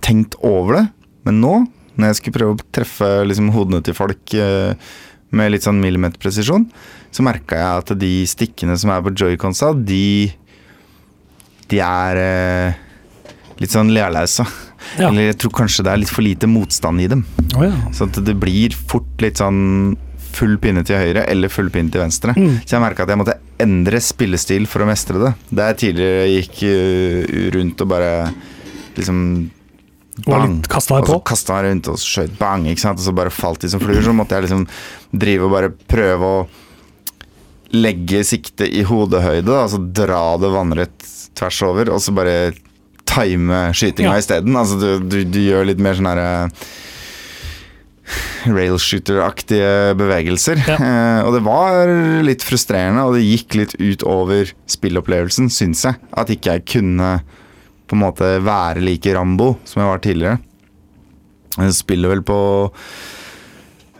tenkt 0.00 0.36
over 0.46 0.78
det, 0.78 0.84
men 1.28 1.40
nå, 1.42 1.54
når 1.98 2.08
jeg 2.08 2.18
skulle 2.18 2.38
prøve 2.38 2.54
å 2.56 2.68
treffe 2.72 3.08
liksom, 3.28 3.50
hodene 3.52 3.82
til 3.84 3.96
folk 3.98 4.32
eh, 4.32 4.72
med 5.36 5.52
litt 5.52 5.66
sånn 5.66 5.82
millimeterpresisjon, 5.82 6.64
så 7.12 7.26
merka 7.26 7.58
jeg 7.58 7.82
at 7.82 7.92
de 8.00 8.12
stikkene 8.30 8.78
som 8.80 8.94
er 8.94 9.02
på 9.04 9.12
joyconsa, 9.12 9.74
de 9.76 10.32
De 11.70 11.78
er 11.84 12.18
eh, 12.18 12.78
litt 13.60 13.70
sånn 13.70 13.92
lealøse. 13.94 14.46
Ja. 14.98 15.10
Eller 15.10 15.28
jeg 15.28 15.36
tror 15.42 15.52
kanskje 15.60 15.84
det 15.86 15.92
er 15.92 16.00
litt 16.02 16.10
for 16.10 16.24
lite 16.24 16.48
motstand 16.50 17.02
i 17.04 17.06
dem. 17.12 17.20
Oh, 17.54 17.62
ja. 17.66 17.76
Så 17.94 18.08
det 18.10 18.34
blir 18.40 18.74
fort 18.74 19.20
litt 19.22 19.38
sånn 19.38 19.94
full 20.36 20.56
pinne 20.62 20.82
til 20.86 20.96
høyre 21.00 21.24
eller 21.30 21.50
full 21.52 21.70
pinne 21.74 21.90
til 21.92 22.02
venstre. 22.02 22.34
Mm. 22.36 22.60
Så 22.64 22.76
jeg 22.76 22.82
merka 22.84 23.04
at 23.06 23.12
jeg 23.12 23.20
måtte 23.20 23.38
endre 23.60 24.00
spillestil 24.02 24.66
for 24.70 24.84
å 24.84 24.88
mestre 24.88 25.20
det. 25.22 25.32
Der 25.50 25.72
jeg 25.72 25.80
tidligere 25.84 26.28
gikk 26.34 26.62
eh, 26.70 27.50
rundt 27.56 27.84
og 27.84 27.90
bare 27.92 28.12
liksom 28.96 29.20
Var 30.26 30.42
kasta 30.68 30.68
kastet 30.74 30.90
på? 30.94 31.00
Og 31.00 31.20
så 31.20 31.20
kasta 31.30 31.54
meg 31.56 31.68
rundt 31.70 31.88
og 31.92 32.00
skjøt 32.02 32.34
bang, 32.40 32.66
ikke 32.68 32.82
sant? 32.82 32.98
og 33.00 33.06
så 33.06 33.14
bare 33.16 33.30
falt 33.32 33.62
de 33.64 33.70
som 33.72 33.80
fluer. 33.80 34.02
Så 34.04 34.12
måtte 34.16 34.36
jeg 34.36 34.48
liksom 34.48 34.66
drive 35.12 35.46
og 35.46 35.54
bare 35.54 35.70
prøve 35.88 36.32
å 36.40 36.42
legge 37.70 38.24
siktet 38.26 38.72
i 38.74 38.82
hodehøyde, 38.82 39.54
altså 39.54 39.78
dra 39.94 40.36
det 40.42 40.50
vannrett 40.50 41.06
tvers 41.38 41.60
over, 41.68 41.92
og 41.94 42.00
så 42.02 42.12
bare 42.16 42.52
time 43.10 43.68
skytinga 43.74 44.12
Ja. 44.16 44.18
isteden. 44.18 44.56
Altså 44.58 44.76
du, 44.80 44.88
du, 45.06 45.20
du 45.24 45.38
gjør 45.44 45.68
litt 45.70 45.78
mer 45.82 45.94
sånn 45.98 46.10
herre 46.10 46.50
railshooter-aktige 48.46 49.94
bevegelser. 50.00 50.60
Ja. 50.66 50.76
Eh, 50.76 51.20
og 51.26 51.34
det 51.36 51.42
var 51.46 51.90
litt 52.26 52.44
frustrerende, 52.46 53.04
og 53.06 53.16
det 53.18 53.24
gikk 53.26 53.58
litt 53.60 53.74
ut 53.80 54.04
over 54.08 54.50
spillopplevelsen, 54.70 55.50
syns 55.52 55.84
jeg. 55.88 55.98
At 56.16 56.32
ikke 56.32 56.56
jeg 56.58 56.66
kunne 56.76 57.12
på 57.90 57.96
en 57.98 58.04
måte 58.04 58.36
være 58.46 58.82
like 58.84 59.12
Rambo 59.16 59.56
som 59.66 59.82
jeg 59.82 59.90
var 59.90 60.02
tidligere. 60.04 60.38
Jeg 61.58 61.74
spiller 61.74 62.12
vel 62.12 62.20
på 62.22 62.36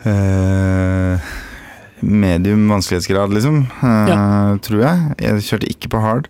eh, 0.07 1.31
medium 2.01 2.69
vanskelighetsgrad, 2.71 3.33
liksom. 3.35 3.65
eh, 3.83 4.53
Tror 4.65 4.85
jeg. 4.85 5.15
Jeg 5.21 5.43
kjørte 5.49 5.69
ikke 5.73 5.91
på 5.93 6.01
hard. 6.03 6.29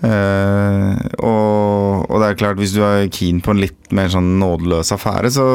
Eh, 0.00 0.92
og, 1.20 2.06
og 2.10 2.16
det 2.22 2.28
er 2.30 2.38
klart, 2.40 2.60
hvis 2.60 2.74
du 2.76 2.82
er 2.84 3.06
keen 3.12 3.40
på 3.44 3.54
en 3.54 3.62
litt 3.62 3.90
mer 3.96 4.10
sånn 4.12 4.34
nådeløs 4.40 4.92
affære, 4.96 5.30
så 5.34 5.46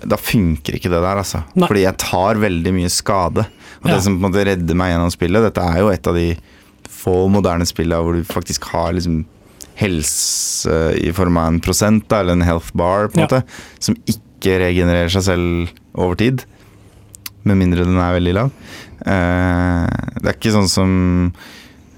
da 0.00 0.16
funker 0.16 0.74
ikke 0.78 0.90
det 0.90 1.00
der, 1.02 1.16
altså. 1.20 1.42
Nei. 1.54 1.68
Fordi 1.68 1.82
jeg 1.84 1.96
tar 1.98 2.40
veldig 2.42 2.72
mye 2.74 2.90
skade. 2.92 3.46
Og 3.82 3.88
Ja. 3.90 3.94
det 3.96 4.02
som 4.04 4.18
på 4.18 4.24
en 4.26 4.32
måte 4.32 4.46
redder 4.46 4.74
meg 4.78 4.92
gjennom 4.92 5.10
spillet, 5.12 5.42
dette 5.42 5.62
er 5.62 5.78
jo 5.80 5.88
et 5.88 6.06
av 6.06 6.14
de 6.14 6.36
få 6.88 7.28
moderne 7.30 7.66
spillene 7.66 8.02
hvor 8.02 8.14
du 8.14 8.22
faktisk 8.24 8.64
har 8.72 8.92
liksom 8.92 9.24
helse 9.76 10.94
i 11.00 11.10
form 11.16 11.36
av 11.40 11.48
en 11.52 11.60
prosent, 11.60 12.06
da, 12.08 12.20
eller 12.20 12.32
en 12.38 12.42
health 12.46 12.70
bar, 12.74 13.08
på 13.08 13.16
en 13.18 13.20
Ja. 13.22 13.26
måte, 13.26 13.42
som 13.80 13.94
ikke 14.06 14.58
regenererer 14.60 15.10
seg 15.10 15.22
selv 15.22 15.68
over 15.94 16.14
tid. 16.16 16.44
Med 17.44 17.56
mindre 17.58 17.84
den 17.84 17.96
er 17.98 18.20
veldig 18.20 18.34
lav. 18.34 18.50
Eh, 19.04 19.86
det 20.20 20.28
er 20.28 20.34
ikke 20.38 20.52
sånn 20.54 20.68
som 20.68 21.32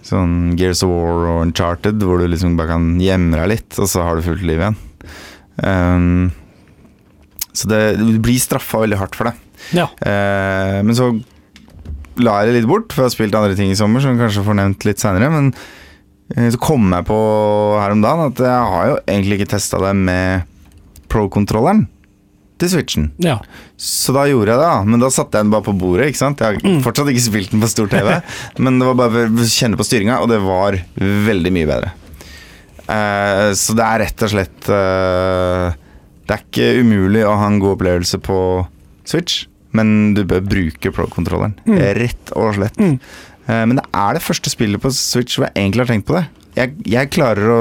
sånn 0.04 0.56
Gears 0.58 0.82
of 0.82 0.90
War 0.90 1.26
og 1.28 1.42
Uncharted, 1.46 1.98
hvor 2.00 2.18
du 2.18 2.26
liksom 2.28 2.56
bare 2.58 2.68
kan 2.68 2.98
gjemme 3.00 3.32
deg 3.36 3.48
litt, 3.48 3.78
og 3.78 3.86
så 3.88 4.02
har 4.04 4.16
du 4.16 4.22
fullt 4.22 4.42
liv 4.42 4.58
igjen. 4.60 4.76
Um, 5.62 6.32
så 7.54 7.70
det, 7.70 7.80
du 8.00 8.18
blir 8.22 8.40
straffa 8.42 8.82
veldig 8.82 8.98
hardt 8.98 9.16
for 9.18 9.30
det. 9.30 9.34
Ja. 9.76 9.86
Eh, 10.02 10.80
men 10.84 10.96
så 10.98 11.12
la 12.22 12.36
jeg 12.42 12.50
det 12.50 12.58
litt 12.60 12.70
bort, 12.70 12.92
for 12.92 13.04
jeg 13.04 13.10
har 13.10 13.14
spilt 13.16 13.38
andre 13.38 13.56
ting 13.58 13.72
i 13.72 13.78
sommer 13.78 14.02
som 14.02 14.14
jeg 14.14 14.22
kanskje 14.22 14.44
får 14.46 14.58
nevnt 14.60 14.86
litt 14.88 15.02
seinere. 15.02 15.30
Men 15.32 15.50
eh, 16.34 16.50
så 16.54 16.60
kom 16.62 16.90
jeg 16.94 17.06
på 17.08 17.18
her 17.80 17.94
om 17.94 18.04
dagen 18.04 18.28
at 18.28 18.44
jeg 18.44 18.68
har 18.74 18.90
jo 18.90 19.00
egentlig 19.06 19.40
ikke 19.40 19.52
testa 19.56 19.80
det 19.82 19.94
med 19.98 20.50
pro-kontrolleren 21.10 21.86
til 22.62 22.70
Switchen. 22.70 23.08
ja. 23.22 23.40
Så 23.84 24.14
da 24.14 24.22
gjorde 24.30 24.52
jeg 24.52 24.60
det, 24.60 24.66
da. 24.70 24.84
Men 24.86 25.02
da 25.02 25.08
satte 25.12 25.36
jeg 25.38 25.44
den 25.46 25.50
bare 25.52 25.66
på 25.66 25.74
bordet. 25.76 26.06
ikke 26.08 26.20
sant? 26.20 26.40
Jeg 26.40 26.60
har 26.62 26.82
fortsatt 26.84 27.10
ikke 27.10 27.24
spilt 27.24 27.50
den 27.52 27.62
på 27.62 27.68
stor 27.68 27.90
TV, 27.90 28.12
men 28.62 28.78
det 28.78 28.86
var 28.86 28.98
bare 29.00 29.12
for 29.26 29.42
å 29.44 29.48
kjenne 29.50 29.78
på 29.78 29.86
styringa, 29.86 30.20
og 30.22 30.30
det 30.30 30.38
var 30.42 30.78
veldig 31.02 31.52
mye 31.54 31.68
bedre. 31.68 31.90
Eh, 32.84 33.48
så 33.58 33.74
det 33.76 33.84
er 33.88 34.02
rett 34.04 34.24
og 34.24 34.30
slett 34.30 34.70
eh, 34.72 35.74
Det 36.24 36.36
er 36.36 36.44
ikke 36.44 36.68
umulig 36.80 37.24
å 37.26 37.34
ha 37.36 37.50
en 37.50 37.60
god 37.62 37.76
opplevelse 37.76 38.20
på 38.24 38.38
Switch, 39.08 39.44
men 39.76 40.14
du 40.16 40.22
bør 40.28 40.44
bruke 40.46 40.92
pro-kontrolleren. 40.94 41.58
Rett 41.98 42.32
og 42.38 42.54
slett. 42.58 42.78
Mm. 42.80 42.96
men 43.68 43.76
det 43.76 43.84
er 43.92 44.16
det 44.16 44.24
første 44.24 44.48
spillet 44.48 44.80
på 44.80 44.92
Switch 44.96 45.36
hvor 45.36 45.50
jeg 45.50 45.58
egentlig 45.58 45.84
har 45.84 45.90
tenkt 45.92 46.08
på 46.08 46.16
det. 46.16 46.24
Jeg, 46.56 46.76
jeg 46.88 47.10
klarer 47.12 47.50
å 47.52 47.60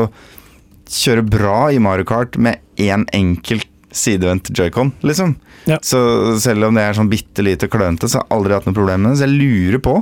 kjøre 0.93 1.25
bra 1.25 1.57
i 1.73 1.81
Mario 1.81 2.07
Kart 2.07 2.37
med 2.39 2.61
én 2.79 3.03
enkelt 3.15 3.67
sidevendt 3.93 4.49
joycon, 4.57 4.91
liksom. 5.05 5.35
Ja. 5.69 5.77
Så 5.85 5.99
selv 6.41 6.67
om 6.67 6.77
det 6.77 6.85
er 6.87 6.97
sånn 6.97 7.11
bitte 7.11 7.45
lite 7.45 7.69
klønete, 7.71 8.09
så 8.09 8.19
har 8.19 8.25
jeg 8.25 8.37
aldri 8.37 8.55
hatt 8.57 8.67
noe 8.67 8.77
problem 8.77 9.05
med 9.05 9.13
det. 9.13 9.19
Så 9.19 9.27
jeg 9.27 9.37
lurer 9.37 9.83
på 9.83 9.95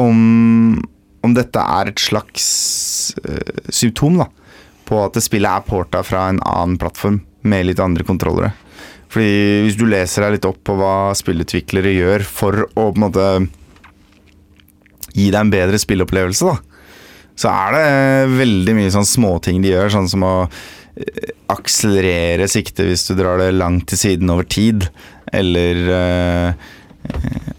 om, 0.00 0.18
om 1.26 1.36
dette 1.36 1.62
er 1.78 1.90
et 1.90 2.02
slags 2.02 2.48
øh, 3.22 3.62
symptom 3.74 4.18
da, 4.20 4.28
på 4.90 4.98
at 5.04 5.18
spillet 5.22 5.50
er 5.50 5.66
porta 5.66 6.02
fra 6.06 6.26
en 6.30 6.42
annen 6.42 6.78
plattform 6.80 7.20
med 7.46 7.68
litt 7.68 7.80
andre 7.82 8.04
kontrollere. 8.06 8.50
Fordi 9.10 9.62
hvis 9.64 9.78
du 9.78 9.86
leser 9.90 10.26
deg 10.26 10.36
litt 10.36 10.46
opp 10.46 10.60
på 10.66 10.76
hva 10.78 11.10
spillutviklere 11.18 11.94
gjør 11.96 12.26
for 12.26 12.66
å 12.68 12.90
på 12.90 12.98
en 12.98 13.04
måte 13.06 13.28
gi 15.10 15.30
deg 15.32 15.40
en 15.40 15.52
bedre 15.52 15.80
spillopplevelse, 15.82 16.46
da, 16.46 16.58
så 17.40 17.50
er 17.50 17.74
det 17.74 18.36
veldig 18.36 18.76
mye 18.76 18.92
sånn 18.94 19.08
småting 19.08 19.62
de 19.64 19.72
gjør, 19.72 19.90
sånn 19.94 20.10
som 20.12 20.26
å 20.26 20.34
eh, 20.44 21.32
akselerere 21.50 22.46
siktet 22.50 22.86
hvis 22.86 23.08
du 23.08 23.16
drar 23.18 23.40
det 23.40 23.50
langt 23.56 23.88
til 23.90 23.98
siden 23.98 24.30
over 24.30 24.46
tid, 24.46 24.86
eller 25.34 25.82
eh, 25.96 26.70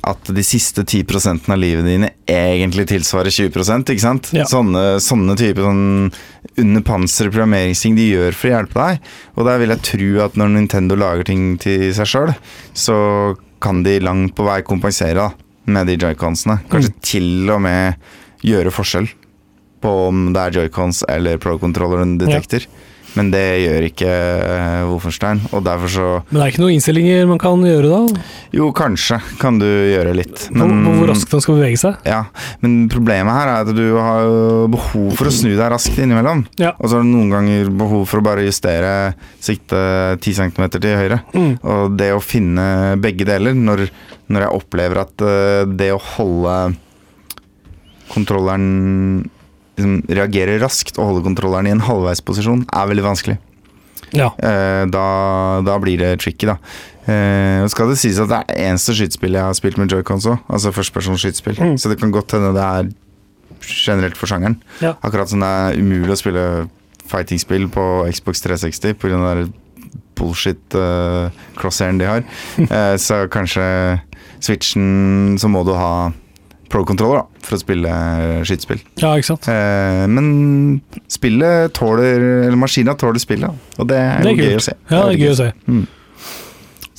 at 0.02 0.32
de 0.34 0.44
siste 0.46 0.82
10% 0.82 1.50
av 1.54 1.60
livet 1.62 1.86
dine 1.86 2.10
egentlig 2.30 2.88
tilsvarer 2.90 3.34
20% 3.34 3.92
ikke 3.94 4.04
sant? 4.04 4.32
Ja. 4.34 4.48
Sånne, 4.50 4.98
sånne 5.04 5.36
typer 5.38 5.68
sånn 5.68 6.10
under 6.62 6.84
panseret 6.86 7.34
programmeringsting 7.34 7.96
de 8.00 8.08
gjør 8.10 8.36
for 8.38 8.50
å 8.50 8.56
hjelpe 8.56 8.82
deg. 8.82 9.12
Og 9.38 9.48
der 9.48 9.62
vil 9.62 9.74
jeg 9.76 9.86
tro 9.92 10.10
at 10.26 10.40
når 10.42 10.54
Nintendo 10.56 10.98
lager 10.98 11.30
ting 11.30 11.54
til 11.62 11.88
seg 11.96 12.10
sjøl, 12.10 12.34
så 12.74 12.98
kan 13.62 13.84
de 13.86 14.00
langt 14.02 14.34
på 14.38 14.46
vei 14.48 14.60
kompensere 14.66 15.22
da, 15.22 15.30
med 15.72 15.92
de 15.92 16.00
joyconsene. 16.02 16.64
Kanskje 16.72 16.96
til 17.06 17.52
og 17.54 17.62
med 17.68 18.02
gjøre 18.46 18.74
forskjell 18.74 19.12
på 19.82 19.92
om 20.08 20.30
det 20.34 20.42
er 20.42 20.58
joycons 20.62 21.04
eller 21.10 21.40
pro-controlleren 21.42 22.18
detekter. 22.22 22.66
Men 23.18 23.32
det 23.34 23.44
gjør 23.60 23.86
ikke 23.90 24.12
uh, 24.12 24.90
Wolfenstein, 24.92 25.42
og 25.52 25.66
derfor 25.66 25.92
så 25.92 26.08
Men 26.30 26.38
det 26.38 26.44
er 26.46 26.54
ikke 26.54 26.64
noen 26.64 26.76
innstillinger 26.78 27.26
man 27.28 27.42
kan 27.42 27.66
gjøre 27.66 27.90
da? 27.92 28.22
Jo, 28.56 28.70
kanskje 28.76 29.20
kan 29.42 29.60
du 29.60 29.68
gjøre 29.68 30.14
litt. 30.16 30.46
På, 30.48 30.68
på 30.68 30.94
hvor 30.96 31.12
raskt 31.12 31.36
den 31.36 31.44
skal 31.44 31.60
bevege 31.60 31.82
seg? 31.82 31.98
Ja, 32.08 32.22
men 32.64 32.78
problemet 32.92 33.36
her 33.36 33.52
er 33.52 33.66
at 33.66 33.74
du 33.76 33.84
har 33.98 34.32
behov 34.72 35.12
for 35.20 35.28
å 35.28 35.34
snu 35.36 35.52
deg 35.52 35.74
raskt 35.74 36.00
innimellom. 36.00 36.46
Ja. 36.62 36.74
Og 36.78 36.88
så 36.88 37.00
har 37.00 37.06
du 37.06 37.12
noen 37.12 37.34
ganger 37.34 37.74
behov 37.82 38.06
for 38.10 38.22
å 38.22 38.26
bare 38.26 38.46
justere 38.48 38.94
siktet 39.44 40.22
10 40.22 40.40
cm 40.40 40.64
til 40.78 40.96
høyre. 41.02 41.22
Mm. 41.36 41.52
Og 41.62 41.98
det 42.00 42.12
å 42.16 42.24
finne 42.24 42.96
begge 43.02 43.28
deler, 43.28 43.58
når, 43.58 43.88
når 44.32 44.48
jeg 44.48 44.62
opplever 44.62 45.04
at 45.04 45.26
eh, 45.26 45.68
det 45.68 45.92
å 45.96 46.02
holde 46.16 46.56
kontrolleren 48.12 49.30
liksom, 49.82 50.18
reagere 50.22 50.60
raskt 50.62 51.00
og 51.00 51.10
holde 51.10 51.26
kontrolleren 51.26 51.70
i 51.70 51.76
en 51.76 51.84
halvveisposisjon, 51.86 52.66
er 52.70 52.92
veldig 52.92 53.06
vanskelig. 53.10 53.38
Ja. 54.16 54.32
Eh, 54.44 54.84
da, 54.92 55.06
da 55.66 55.78
blir 55.82 56.02
det 56.02 56.18
tricky, 56.24 56.50
da. 56.50 56.58
Eh, 57.10 57.64
skal 57.72 57.90
det 57.90 58.00
sies 58.02 58.20
at 58.22 58.30
det 58.30 58.42
er 58.42 58.50
det 58.50 58.66
eneste 58.68 58.96
skytespillet 58.98 59.40
jeg 59.40 59.50
har 59.50 59.58
spilt 59.58 59.80
med 59.82 59.94
joycons 59.94 60.28
òg. 60.30 60.44
Altså 60.52 60.74
førstepersons 60.76 61.24
skytespill. 61.24 61.58
Mm. 61.58 61.80
Så 61.82 61.92
det 61.92 61.98
kan 62.02 62.14
godt 62.14 62.36
hende 62.36 62.54
det 62.58 62.68
er 62.68 62.92
generelt 63.62 64.20
for 64.20 64.30
sjangeren. 64.30 64.60
Ja. 64.84 64.96
Akkurat 65.02 65.32
som 65.32 65.44
det 65.44 65.50
er 65.50 65.82
umulig 65.82 66.16
å 66.16 66.22
spille 66.22 66.46
fighting-spill 67.12 67.68
på 67.72 67.88
Xbox 68.14 68.44
360 68.46 68.96
pga. 69.02 69.18
den 69.36 69.52
bullshit 70.16 70.76
uh, 70.76 71.32
crosshairen 71.58 72.00
de 72.00 72.10
har. 72.10 72.24
Eh, 72.72 72.96
så 73.02 73.26
kanskje 73.32 73.64
Switchen 74.42 75.38
så 75.42 75.50
må 75.50 75.64
du 75.66 75.74
ha 75.76 76.12
pro-controller 76.72 77.22
da, 77.22 77.42
for 77.46 77.58
å 77.58 77.60
spille 77.62 77.92
skytespill. 78.48 78.80
ja, 79.02 79.12
ikke 79.20 79.28
sant. 79.34 79.48
Eh, 79.52 80.06
men 80.08 80.30
spillet 81.12 81.74
tåler 81.78 82.24
Eller 82.48 82.58
maskina 82.60 82.96
tåler 83.00 83.20
spillet, 83.22 83.50
da. 83.52 83.82
og 83.84 83.90
det 83.92 84.00
er, 84.00 84.24
Det 84.24 84.32
er 84.32 84.40
jo 84.40 84.48
gøy 84.50 84.58
å 84.62 84.64
se. 84.70 84.76
Ja, 84.90 85.04
det 85.06 85.14
er 85.18 85.22
gøy 85.26 85.32
å 85.34 85.38
se. 85.42 85.50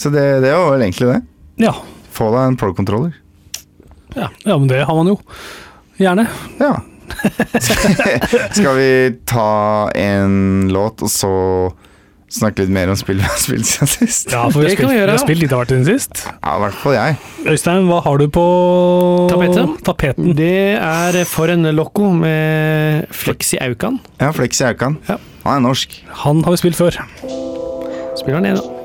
Så 0.03 0.11
det, 0.13 0.25
det 0.45 0.53
var 0.55 0.71
vel 0.75 0.85
egentlig 0.87 1.09
det. 1.13 1.19
Ja. 1.67 1.75
Få 2.13 2.31
deg 2.35 2.47
en 2.53 2.57
pro-controller. 2.61 3.13
ja. 4.17 4.29
Ja, 4.45 4.57
men 4.59 4.69
det 4.69 4.83
har 4.85 4.97
man 4.99 5.09
jo. 5.13 5.19
Gjerne. 6.01 6.25
Ja. 6.61 6.73
Skal 8.57 8.75
vi 8.77 8.91
ta 9.29 9.91
en 9.95 10.69
låt, 10.73 11.03
og 11.05 11.11
så 11.13 11.33
snakke 12.33 12.65
litt 12.65 12.73
mer 12.73 12.91
om 12.93 12.97
spill 12.99 13.19
vi 13.21 13.27
har 13.29 13.39
spilt 13.41 13.67
siden 13.69 13.91
sist? 13.93 14.33
Ja, 14.33 14.47
for 14.49 14.63
vi 14.63 14.67
Det 14.67 14.73
har 14.73 14.81
kan 14.81 14.89
spilt, 14.89 14.99
gjøre, 14.99 15.07
vi 15.13 15.17
har 15.19 15.23
spilt 15.27 15.43
litt 15.43 15.53
av 15.55 15.63
hvert 15.63 15.73
siden 15.75 15.87
sist. 15.89 16.23
Ja, 16.33 16.55
i 16.57 16.61
hvert 16.65 16.79
fall 16.83 16.97
jeg. 16.97 17.17
Øystein, 17.53 17.89
hva 17.91 18.01
har 18.07 18.19
du 18.23 18.27
på 18.33 18.47
Tapetet? 19.33 19.75
tapeten? 19.87 20.33
Det 20.39 20.53
er 20.81 21.21
for 21.29 21.53
en 21.53 21.69
loco 21.77 22.11
med 22.17 23.07
Fleksi 23.13 23.61
Aukan. 23.63 24.01
Ja, 24.21 24.33
Flexi 24.37 24.65
Aukan. 24.69 24.99
Ja. 25.09 25.19
Han 25.45 25.59
er 25.59 25.67
norsk. 25.69 25.99
Han 26.25 26.45
har 26.47 26.55
vi 26.57 26.63
spilt 26.65 26.79
før. 26.79 26.97
Spiller 28.19 28.39
han 28.41 28.47
igjen, 28.49 28.63
da. 28.63 28.79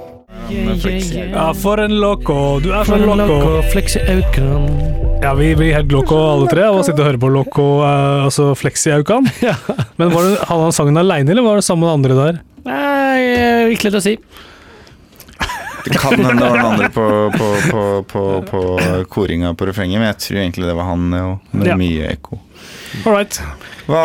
Ja, 0.47 1.49
for 1.57 1.81
en 1.83 1.97
loco, 1.99 2.59
du 2.63 2.69
er 2.71 2.85
for 2.87 2.95
en 2.95 3.09
loco. 3.19 3.61
Flexi 3.73 3.99
Aukan. 4.07 4.69
Ja, 5.21 5.33
vi 5.35 5.49
blir 5.57 5.73
helt 5.73 5.91
loco 5.91 6.15
alle 6.29 6.47
tre 6.51 6.63
av 6.69 6.77
å 6.77 6.83
sitte 6.85 7.01
og 7.01 7.07
høre 7.09 7.19
på 7.19 7.29
loco, 7.33 7.63
eh, 7.83 8.25
altså 8.27 8.51
Flexi 8.55 8.91
Aukan. 8.95 9.25
Men 9.99 10.13
var 10.13 10.23
det, 10.27 10.37
hadde 10.47 10.67
han 10.69 10.75
sangen 10.77 10.99
aleine, 11.01 11.33
eller 11.33 11.43
var 11.43 11.59
det 11.59 11.65
sammen 11.67 11.87
med 11.87 11.95
andre 11.97 12.17
der? 12.21 12.39
Nei, 12.67 13.73
ikke 13.73 13.87
lett 13.89 13.99
å 13.99 14.03
si. 14.03 14.17
Det 15.87 15.95
kan 15.95 16.17
hende 16.19 16.33
det 16.35 16.49
var 16.49 16.57
den 16.57 16.65
andre 16.67 16.89
på, 16.91 17.03
på, 17.31 17.47
på, 17.71 17.83
på, 18.11 18.23
på 18.49 18.61
koringa 19.13 19.53
på 19.55 19.69
refrenget, 19.69 20.01
men 20.01 20.09
jeg 20.09 20.19
tror 20.25 20.39
egentlig 20.41 20.67
det 20.67 20.75
var 20.75 20.89
han, 20.89 21.05
jo, 21.15 21.29
med 21.53 21.69
Ja. 21.71 21.77
mye 21.79 22.09
ekko. 22.11 22.41
All 23.05 23.13
right. 23.15 23.39
Hva 23.87 24.01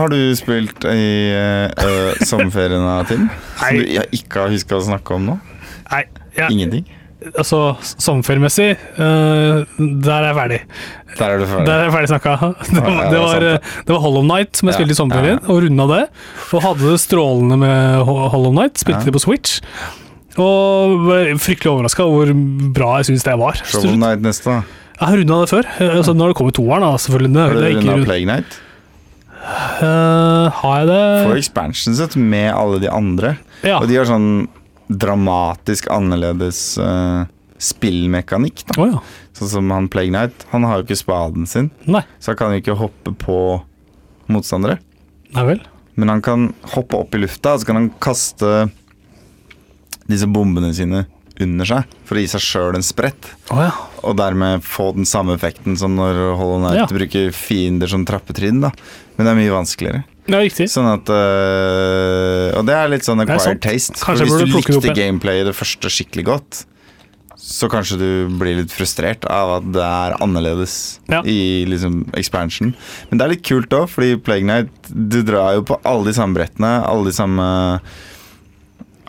har 0.00 0.08
du 0.08 0.16
spilt 0.38 0.86
i 0.88 1.08
uh, 1.36 2.16
sommerferien, 2.24 2.86
Tim? 3.10 3.26
Som 3.60 3.76
du 3.76 4.06
ikke 4.16 4.46
har 4.46 4.54
huska 4.54 4.78
å 4.78 4.86
snakke 4.88 5.18
om 5.18 5.26
nå? 5.34 5.36
Nei, 5.90 6.04
ja, 6.38 6.48
Ingenting? 6.48 6.86
Altså 7.38 7.58
sommerferiemessig, 7.98 8.68
uh, 8.98 9.64
der 9.78 10.18
er 10.22 10.26
jeg 10.28 10.36
ferdig. 10.38 10.60
Der 11.18 11.32
er 11.34 11.38
du 11.42 11.46
ferdig. 11.50 11.66
Der 11.66 11.74
er 11.74 11.84
jeg 11.88 11.94
ferdig 11.96 12.10
snakka. 12.12 12.34
Det, 12.72 12.82
var- 12.82 12.88
Ja, 12.88 13.02
ja, 13.02 13.10
det, 13.10 13.20
var, 13.22 13.40
det. 13.42 13.52
eh, 13.54 13.70
det 13.88 13.94
var 13.96 14.00
Hollow 14.04 14.22
Night 14.28 14.56
som 14.56 14.68
jeg 14.68 14.74
Ja, 14.74 14.78
spilte 14.78 14.94
i 14.94 14.98
sommerferien, 15.00 15.40
og 15.48 15.62
runda 15.64 15.86
det. 15.94 16.02
Og 16.54 16.62
hadde 16.62 16.92
det 16.92 17.00
strålende 17.02 17.58
med 17.58 18.04
Hollow 18.06 18.52
Night. 18.54 18.78
Spilte 18.78 19.00
Ja. 19.02 19.10
det 19.10 19.16
på 19.18 19.24
Switch. 19.24 19.58
Og 20.38 20.94
ble 21.08 21.34
fryktelig 21.42 21.72
overraska 21.72 22.04
hvor 22.06 22.30
bra 22.76 22.92
jeg 23.00 23.08
syns 23.10 23.24
det 23.26 23.34
var. 23.40 23.58
Shovel 23.66 23.98
Night 23.98 24.22
neste, 24.22 24.46
da. 24.46 24.62
Jeg 24.98 25.08
har 25.08 25.16
runda 25.18 25.40
det 25.42 25.50
før. 25.50 25.66
Eh, 25.82 25.96
Altså, 25.98 26.14
nå 26.14 26.22
har 26.26 26.30
det 26.32 26.38
kommet 26.38 26.54
toeren, 26.58 26.82
da, 26.86 26.92
selvfølgelig. 27.02 27.32
Det, 27.34 27.42
Har 27.42 27.54
du 27.54 27.60
det 27.64 27.74
runda 27.76 27.92
rund- 27.98 28.06
Plague 28.06 28.26
Night? 28.30 28.60
Uh, 29.78 30.50
har 30.52 30.80
jeg 30.82 30.88
Får 30.90 31.28
For 31.30 31.38
expansion 31.40 31.94
set 31.96 32.16
med 32.18 32.50
alle 32.52 32.80
de 32.82 32.88
andre. 32.92 33.36
Ja. 33.64 33.78
Og 33.80 33.88
de 33.88 33.96
har 33.96 34.04
sånn 34.08 34.46
dramatisk 34.88 35.88
annerledes 35.92 36.60
uh, 36.80 37.24
spillmekanikk. 37.60 38.64
da 38.70 38.76
Oh, 38.80 38.92
ja. 38.94 39.00
Sånn 39.36 39.50
som 39.52 39.70
han 39.74 39.88
Plague 39.92 40.10
Knight. 40.12 40.46
Han 40.52 40.64
har 40.66 40.80
jo 40.80 40.86
ikke 40.88 40.98
spaden 40.98 41.46
sin, 41.46 41.70
Nei. 41.86 42.02
så 42.18 42.32
han 42.32 42.38
kan 42.40 42.54
jo 42.54 42.62
ikke 42.62 42.78
hoppe 42.80 43.12
på 43.18 43.38
motstandere. 44.32 44.78
Nei 45.36 45.44
vel. 45.52 45.60
Men 45.98 46.12
han 46.14 46.22
kan 46.24 46.48
hoppe 46.74 46.98
opp 46.98 47.14
i 47.14 47.20
lufta, 47.22 47.54
og 47.56 47.60
så 47.62 47.68
kan 47.68 47.80
han 47.80 47.90
kaste 48.02 48.52
disse 50.08 50.28
bombene 50.30 50.70
sine 50.76 51.04
under 51.40 51.64
seg 51.68 51.84
for 52.08 52.16
å 52.18 52.20
gi 52.22 52.28
seg 52.32 52.40
sjøl 52.44 52.74
en 52.78 52.82
sprett. 52.86 53.28
Oh, 53.50 53.60
ja. 53.62 53.72
Og 54.02 54.16
dermed 54.18 54.62
få 54.66 54.90
den 54.96 55.04
samme 55.08 55.34
effekten 55.38 55.76
som 55.78 55.94
når 55.98 56.36
Hollow 56.38 56.58
Knight 56.62 56.80
Ja. 56.82 56.86
bruker 56.90 57.32
fiender 57.34 57.86
som 57.90 58.04
trappetrinn. 58.04 58.60
da 58.60 58.70
Men 59.16 59.26
det 59.26 59.32
er 59.32 59.38
mye 59.42 59.54
vanskeligere. 59.56 60.04
Ja, 60.28 60.38
riktig. 60.44 60.66
Sånn 60.68 60.88
at 60.92 61.08
øh, 61.08 62.58
Og 62.58 62.66
det 62.68 62.74
er 62.76 62.88
litt 62.92 63.06
sånn 63.06 63.22
acquired 63.24 63.62
taste. 63.64 63.94
Kanskje 64.02 64.26
for 64.28 64.38
hvis 64.38 64.44
du 64.44 64.44
det 64.44 64.76
opp 64.76 64.84
likte 64.84 64.96
gameplayet 64.98 65.46
det 65.48 65.54
første 65.56 65.88
skikkelig 65.92 66.24
godt, 66.28 66.64
så 67.38 67.68
kanskje 67.70 67.96
du 68.00 68.08
blir 68.36 68.58
litt 68.58 68.72
frustrert 68.74 69.24
av 69.30 69.54
at 69.60 69.68
det 69.72 69.84
er 69.86 70.16
annerledes 70.20 70.98
Ja. 71.08 71.22
i 71.24 71.64
liksom 71.70 72.10
expansion. 72.18 72.74
Men 73.10 73.18
det 73.18 73.24
er 73.24 73.30
litt 73.36 73.44
kult 73.46 73.70
òg, 73.72 73.88
fordi 73.88 74.16
Plague 74.20 74.44
Night 74.44 74.68
Du 74.90 75.22
drar 75.22 75.54
jo 75.54 75.62
på 75.62 75.78
alle 75.84 76.04
de 76.10 76.12
samme 76.18 76.34
brettene, 76.34 76.84
alle 76.84 77.04
de 77.08 77.12
samme 77.12 77.80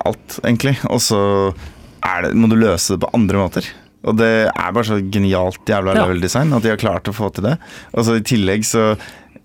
Alt, 0.05 0.39
egentlig. 0.45 0.77
Og 0.87 1.01
så 1.03 1.53
det, 2.01 2.33
må 2.35 2.49
du 2.51 2.55
løse 2.59 2.95
det 2.95 3.01
på 3.03 3.09
andre 3.17 3.41
måter. 3.41 3.69
Og 4.07 4.15
det 4.15 4.29
er 4.47 4.71
bare 4.75 4.87
så 4.87 4.99
genialt 5.11 5.67
jævla 5.67 5.93
Ja. 5.97 6.05
level 6.05 6.21
design 6.23 6.53
at 6.55 6.63
de 6.63 6.69
har 6.71 6.77
klart 6.79 7.09
å 7.11 7.15
få 7.15 7.27
til 7.35 7.43
det. 7.49 7.57
Og 7.93 8.05
så 8.07 8.15
i 8.19 8.23
tillegg 8.23 8.63
så 8.63 8.93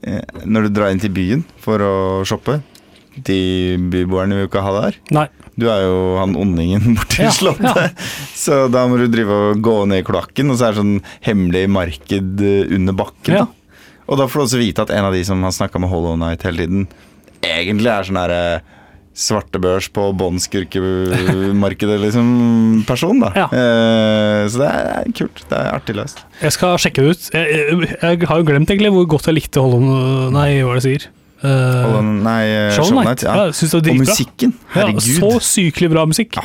eh, 0.06 0.20
Når 0.46 0.68
du 0.68 0.74
drar 0.76 0.92
inn 0.94 1.00
til 1.02 1.10
byen 1.10 1.42
for 1.58 1.82
å 1.82 1.94
shoppe 2.28 2.60
De 3.16 3.76
byboerne 3.90 4.34
vil 4.38 4.44
jo 4.46 4.50
ikke 4.52 4.62
ha 4.62 4.72
deg 4.76 4.84
her. 4.86 5.00
Nei. 5.18 5.26
Du 5.58 5.66
er 5.70 5.82
jo 5.86 5.98
han 6.18 6.34
ondingen 6.38 6.94
borti 6.98 7.22
Ja, 7.26 7.30
slottet. 7.34 7.98
Så 8.34 8.64
da 8.74 8.86
må 8.90 8.98
du 8.98 9.06
drive 9.10 9.30
og 9.50 9.60
gå 9.62 9.74
ned 9.90 10.02
i 10.02 10.06
kloakken, 10.06 10.50
og 10.50 10.58
så 10.58 10.66
er 10.68 10.74
det 10.74 10.80
sånn 10.82 10.96
hemmelig 11.26 11.64
marked 11.70 12.42
eh, 12.42 12.74
under 12.74 12.96
bakken. 12.98 13.36
Ja. 13.42 13.46
Og 14.06 14.18
da 14.20 14.26
får 14.28 14.38
du 14.40 14.44
også 14.48 14.58
vite 14.62 14.82
at 14.86 14.90
en 14.94 15.06
av 15.06 15.14
de 15.14 15.22
som 15.26 15.42
har 15.46 15.54
snakka 15.54 15.78
med 15.80 15.90
Hollow 15.90 16.16
Night 16.20 16.42
hele 16.44 16.58
tiden, 16.66 16.88
egentlig 17.42 17.88
er 17.92 18.04
sånn 18.06 18.18
derre 18.18 18.42
svartebørs 19.14 19.86
på 19.94 20.08
båndskurkemarkedet, 20.18 21.98
liksom, 22.02 22.84
person, 22.88 23.20
da. 23.22 23.30
Ja. 23.38 23.46
Eh, 23.46 24.44
så 24.50 24.58
det 24.62 24.68
er, 24.70 24.80
det 24.84 24.94
er 25.04 25.12
kult. 25.20 25.42
Det 25.50 25.58
er 25.60 25.68
artig 25.76 25.96
løst. 25.98 26.24
Jeg 26.42 26.54
skal 26.56 26.78
sjekke 26.82 27.04
det 27.04 27.14
ut. 27.14 27.28
Jeg, 27.34 27.44
jeg, 27.54 27.90
jeg 28.02 28.28
har 28.30 28.40
jo 28.42 28.48
glemt 28.48 28.72
egentlig 28.74 28.90
hvor 28.96 29.06
godt 29.16 29.28
jeg 29.30 29.38
likte 29.38 29.62
Hollow 29.62 29.84
Nei, 30.34 30.48
hva 30.64 30.74
er 30.74 30.80
det 30.80 30.82
jeg 30.82 30.88
sier? 30.88 31.08
Uh, 31.44 31.50
Hollow, 31.84 32.02
nei, 32.24 32.42
Show 32.74 32.90
Night. 32.96 33.22
Ja, 33.26 33.34
Ja. 33.36 33.50
det 33.52 33.70
var 33.70 33.90
Og 33.92 34.00
musikken! 34.00 34.00
musikken. 34.02 34.54
Ja, 34.74 34.80
Herregud. 34.80 35.10
så 35.20 35.30
sykelig 35.54 35.90
bra 35.94 36.06
musikk. 36.10 36.38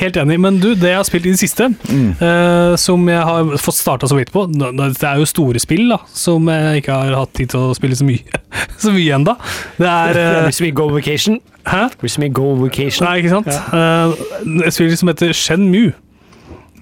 Helt 0.00 0.16
enig. 0.16 0.38
Men 0.40 0.56
du, 0.62 0.70
det 0.78 0.88
jeg 0.88 0.96
har 0.98 1.04
spilt 1.08 1.26
i 1.28 1.32
det 1.34 1.40
siste, 1.42 1.68
Mm. 1.92 2.12
uh, 2.20 2.76
som 2.80 3.02
jeg 3.08 3.20
har 3.28 3.50
fått 3.60 3.76
starta 3.76 4.08
så 4.08 4.16
vidt 4.16 4.30
på 4.32 4.46
Det 4.48 5.04
er 5.04 5.18
jo 5.20 5.26
store 5.28 5.60
spill, 5.60 5.88
da, 5.92 5.98
som 6.16 6.48
jeg 6.48 6.82
ikke 6.82 6.92
har 6.96 7.16
hatt 7.18 7.32
tid 7.36 7.52
til 7.52 7.60
å 7.68 7.74
spille 7.76 7.96
så 7.98 8.06
mye 8.08 8.40
Så 8.82 8.92
mye 8.94 9.14
ennå. 9.18 9.34
Det 9.78 9.88
er 9.88 10.18
uh, 10.18 10.38
blir 10.46 10.56
så 10.56 10.70
Go 10.74 10.88
Vacation. 10.92 11.40
Hæ? 11.68 11.84
Så 12.06 12.22
mye 12.22 12.32
Go 12.34 12.54
Vacation. 12.62 13.06
Nei, 13.06 13.18
ikke 13.22 13.36
sant? 13.36 13.48
Eh, 13.52 14.66
et 14.66 14.74
spill 14.74 14.96
som 14.98 15.12
heter 15.12 15.32
Shenmue. 15.36 15.92
Eh, 15.92 16.11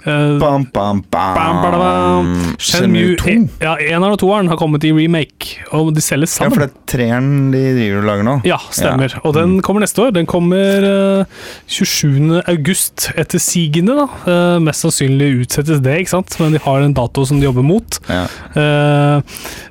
Bam, 0.05 0.65
bam, 0.73 1.03
bam. 1.11 1.35
Bam, 1.37 1.57
bam, 1.63 1.75
bam. 1.81 2.31
Shenmue 2.59 3.17
Shenmue 3.17 3.17
2. 3.21 3.29
en- 3.31 3.51
Ja, 3.61 3.75
eneren 3.77 4.13
og 4.15 4.19
toeren 4.23 4.49
har 4.49 4.57
kommet 4.57 4.85
i 4.85 4.93
remake, 4.97 5.59
og 5.73 5.93
de 5.95 6.01
selges 6.01 6.31
sammen. 6.39 6.53
Ja, 6.53 6.57
for 6.57 6.67
det 6.67 6.71
er 6.71 6.87
treeren 6.97 7.51
de 7.53 7.63
driver 7.77 7.99
og 8.01 8.05
lager 8.09 8.25
nå. 8.29 8.37
Ja, 8.49 8.59
stemmer. 8.71 9.15
Og 9.25 9.35
den 9.35 9.61
kommer 9.63 9.81
neste 9.85 10.03
år. 10.07 10.13
Den 10.17 10.27
kommer 10.27 10.87
uh, 11.21 11.25
27. 11.67 12.43
august 12.49 13.11
etter 13.17 13.39
sigende, 13.43 13.97
da. 13.99 14.07
Uh, 14.25 14.59
mest 14.65 14.87
sannsynlig 14.87 15.33
utsettes 15.45 15.83
det, 15.85 15.99
ikke 16.05 16.15
sant. 16.17 16.39
Men 16.41 16.53
de 16.57 16.63
har 16.65 16.81
en 16.87 16.95
dato 16.97 17.25
som 17.29 17.41
de 17.41 17.47
jobber 17.51 17.63
mot. 17.67 18.01
Ja. 18.09 18.25
Uh, 18.57 19.21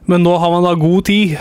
men 0.10 0.24
nå 0.26 0.38
har 0.40 0.52
man 0.54 0.64
da 0.70 0.76
god 0.80 1.06
tid. 1.10 1.38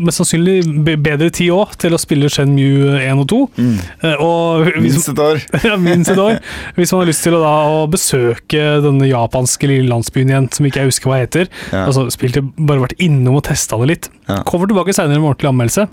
Mest 0.00 0.22
sannsynlig 0.22 0.58
bedre 0.86 1.28
tid 1.34 1.52
òg 1.54 1.74
til 1.80 1.94
å 1.94 2.00
spille 2.00 2.30
Shenmue 2.32 2.98
1 3.02 3.22
og 3.22 3.28
2. 3.32 3.40
Mm. 3.60 3.78
Eh, 4.08 4.22
og 4.24 4.68
hvis, 4.70 4.96
Minst 4.96 5.12
et 5.12 5.22
år. 5.24 5.40
ja, 5.68 5.78
minst 5.80 6.12
et 6.14 6.20
år. 6.22 6.38
Hvis 6.78 6.94
man 6.94 7.02
har 7.02 7.10
lyst 7.10 7.26
til 7.26 7.36
å, 7.36 7.42
da, 7.44 7.54
å 7.68 7.86
besøke 7.90 8.66
denne 8.84 9.10
japanske 9.10 9.70
lille 9.70 9.90
landsbyen 9.90 10.32
igjen, 10.32 10.50
som 10.56 10.68
ikke 10.68 10.84
jeg 10.84 10.92
husker 10.94 11.12
hva 11.12 11.22
heter. 11.22 11.50
Ja. 11.70 11.86
Altså, 11.86 12.08
spilte, 12.14 12.44
bare 12.56 12.86
vært 12.86 12.96
innom 13.02 13.40
og 13.40 13.44
testa 13.50 13.78
det 13.82 13.90
litt. 13.92 14.12
Ja. 14.30 14.40
Kommer 14.48 14.70
tilbake 14.70 14.96
senere 14.96 15.20
med 15.20 15.32
ordentlig 15.32 15.52
anmeldelse. 15.52 15.90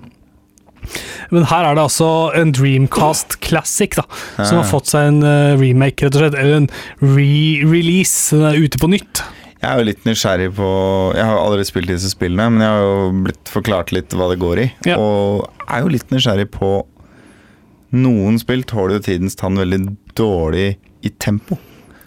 Men 1.34 1.48
her 1.50 1.66
er 1.68 1.76
det 1.76 1.84
altså 1.84 2.10
en 2.38 2.54
Dreamcast 2.56 3.40
Classic 3.44 3.92
da, 3.98 4.06
som 4.38 4.62
har 4.62 4.70
fått 4.70 4.92
seg 4.92 5.10
en 5.12 5.20
eh, 5.28 5.56
remake, 5.60 6.06
rett 6.06 6.16
og 6.16 6.24
slett. 6.24 6.38
Eller 6.40 6.62
en 6.62 6.70
re-release. 7.04 8.32
Den 8.36 8.48
er 8.48 8.62
ute 8.64 8.80
på 8.82 8.90
nytt. 8.92 9.24
Jeg 9.68 9.74
er 9.76 9.82
jo 9.82 9.88
litt 9.90 10.06
nysgjerrig 10.08 10.52
på 10.56 10.68
Jeg 11.18 11.26
har 11.28 11.40
aldri 11.42 11.64
spilt 11.68 11.90
disse 11.92 12.08
spillene, 12.14 12.46
men 12.56 12.64
jeg 12.64 12.72
har 12.72 12.86
jo 12.88 13.10
blitt 13.26 13.50
forklart 13.52 13.92
litt 13.92 14.14
hva 14.16 14.30
det 14.32 14.38
går 14.40 14.62
i. 14.64 14.68
Ja. 14.88 14.96
Og 14.96 15.50
er 15.68 15.84
jo 15.84 15.92
litt 15.92 16.14
nysgjerrig 16.14 16.48
på 16.56 16.70
Noen 17.98 18.36
spill 18.40 18.64
tåler 18.68 18.98
jo 18.98 19.04
tidens 19.06 19.36
tann 19.40 19.56
veldig 19.60 19.78
dårlig 20.20 20.70
i 21.08 21.12
tempo. 21.24 21.56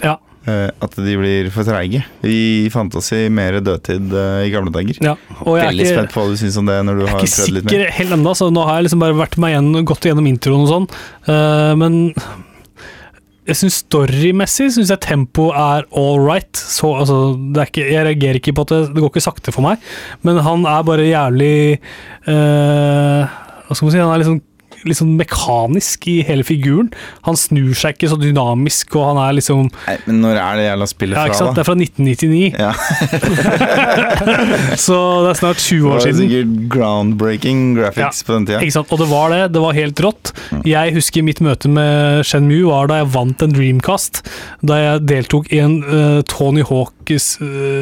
Ja. 0.05 0.19
Eh, 0.49 0.69
at 0.73 0.97
de 0.97 1.15
blir 1.21 1.49
for 1.53 1.65
treige. 1.69 2.03
I 2.25 2.69
Fantasy 2.73 3.27
mer 3.33 3.57
dødtid 3.65 4.13
eh, 4.13 4.43
i 4.49 4.53
gamle 4.53 4.73
dager. 4.75 5.01
ja. 5.05 5.15
Og 5.45 5.57
jeg 5.57 5.65
er 5.65 5.71
Veldig 5.73 5.87
ikke, 5.87 5.97
spent 5.97 6.13
på 6.17 6.21
hva 6.25 6.33
du 6.35 6.41
syns 6.41 6.59
om 6.61 6.69
det 6.69 6.77
når 6.89 7.01
du 7.01 7.05
jeg 7.05 7.09
er 7.09 7.17
har 7.17 7.25
ikke 7.25 7.37
prøvd 7.41 7.55
litt 7.57 7.65
mer. 7.65 7.73
sikker 7.77 7.97
helt 8.01 8.17
ennå, 8.19 8.37
så 8.41 8.51
nå 8.53 8.67
har 8.69 8.79
jeg 8.81 8.89
liksom 8.89 9.05
bare 9.05 9.19
vært 9.21 9.37
meg 9.41 9.55
igjen, 9.57 9.73
gått 9.89 10.09
gjennom 10.11 10.29
introen 10.33 10.65
og 10.67 10.71
sånn. 10.75 10.89
Eh, 11.33 11.73
men 11.81 11.99
jeg 13.49 13.57
syns 13.57 13.81
storymessig 13.87 14.69
synes 14.75 14.91
jeg 14.93 15.03
tempo 15.05 15.49
er 15.57 15.87
all 15.97 16.21
right. 16.21 16.53
Så, 16.57 16.93
altså, 17.01 17.17
ikke, 17.65 17.87
jeg 17.89 18.07
reagerer 18.07 18.41
ikke 18.41 18.55
på 18.57 18.67
at 18.67 18.75
det, 18.75 18.81
det 18.95 19.03
går 19.03 19.13
ikke 19.13 19.25
sakte 19.25 19.55
for 19.55 19.65
meg, 19.65 19.81
men 20.27 20.43
han 20.45 20.67
er 20.69 20.87
bare 20.87 21.09
jævlig 21.09 21.81
uh, 22.29 23.25
Hva 23.67 23.77
skal 23.77 23.87
man 23.87 23.95
si? 23.95 24.01
Han 24.03 24.13
er 24.13 24.23
litt 24.23 24.31
sånn 24.31 24.45
mekanisk 24.85 26.07
i 26.11 26.21
hele 26.27 26.45
figuren. 26.47 26.91
Han 27.27 27.37
snur 27.37 27.75
seg 27.77 27.97
ikke 27.97 28.11
så 28.13 28.19
dynamisk, 28.21 28.97
og 28.97 29.11
han 29.11 29.21
er 29.29 29.37
liksom 29.39 29.69
Nei, 29.87 29.97
men 30.07 30.21
når 30.25 30.39
er 30.41 30.57
det 30.61 30.65
jævla 30.69 30.87
spillet 30.91 31.19
Ja, 31.19 31.25
ikke 31.29 31.39
sant? 31.41 31.51
Da? 31.51 31.55
Det 31.55 31.63
er 31.63 31.69
fra 31.69 31.77
1999, 31.77 32.55
Ja, 32.61 32.73
så 34.87 34.97
det 35.25 35.31
er 35.33 35.39
snart 35.41 35.61
20 35.63 35.81
det 35.81 35.89
år 35.91 35.95
var 35.95 36.05
siden. 36.05 36.21
sikkert 36.25 36.55
groundbreaking 36.75 37.63
graphics 37.79 38.23
på 38.27 38.37
den 38.37 38.47
tida. 38.49 38.61
Ikke 38.65 38.77
sant? 38.79 38.93
Og 38.95 38.99
det 39.03 39.09
var 39.11 39.35
det. 39.35 39.43
Det 39.55 39.63
var 39.65 39.77
helt 39.77 40.05
rått. 40.05 40.33
Jeg 40.69 40.95
husker 40.97 41.27
mitt 41.27 41.41
møte 41.45 41.71
med 41.73 42.25
Shenmue 42.27 42.69
var 42.71 42.91
da 42.91 43.01
jeg 43.03 43.11
vant 43.15 43.45
en 43.47 43.55
Dreamcast. 43.57 44.23
Da 44.67 44.79
jeg 44.81 45.05
deltok 45.11 45.51
i 45.55 45.61
en 45.65 45.79
uh, 45.87 46.21
Tony 46.31 46.65
Hawk 46.67 46.95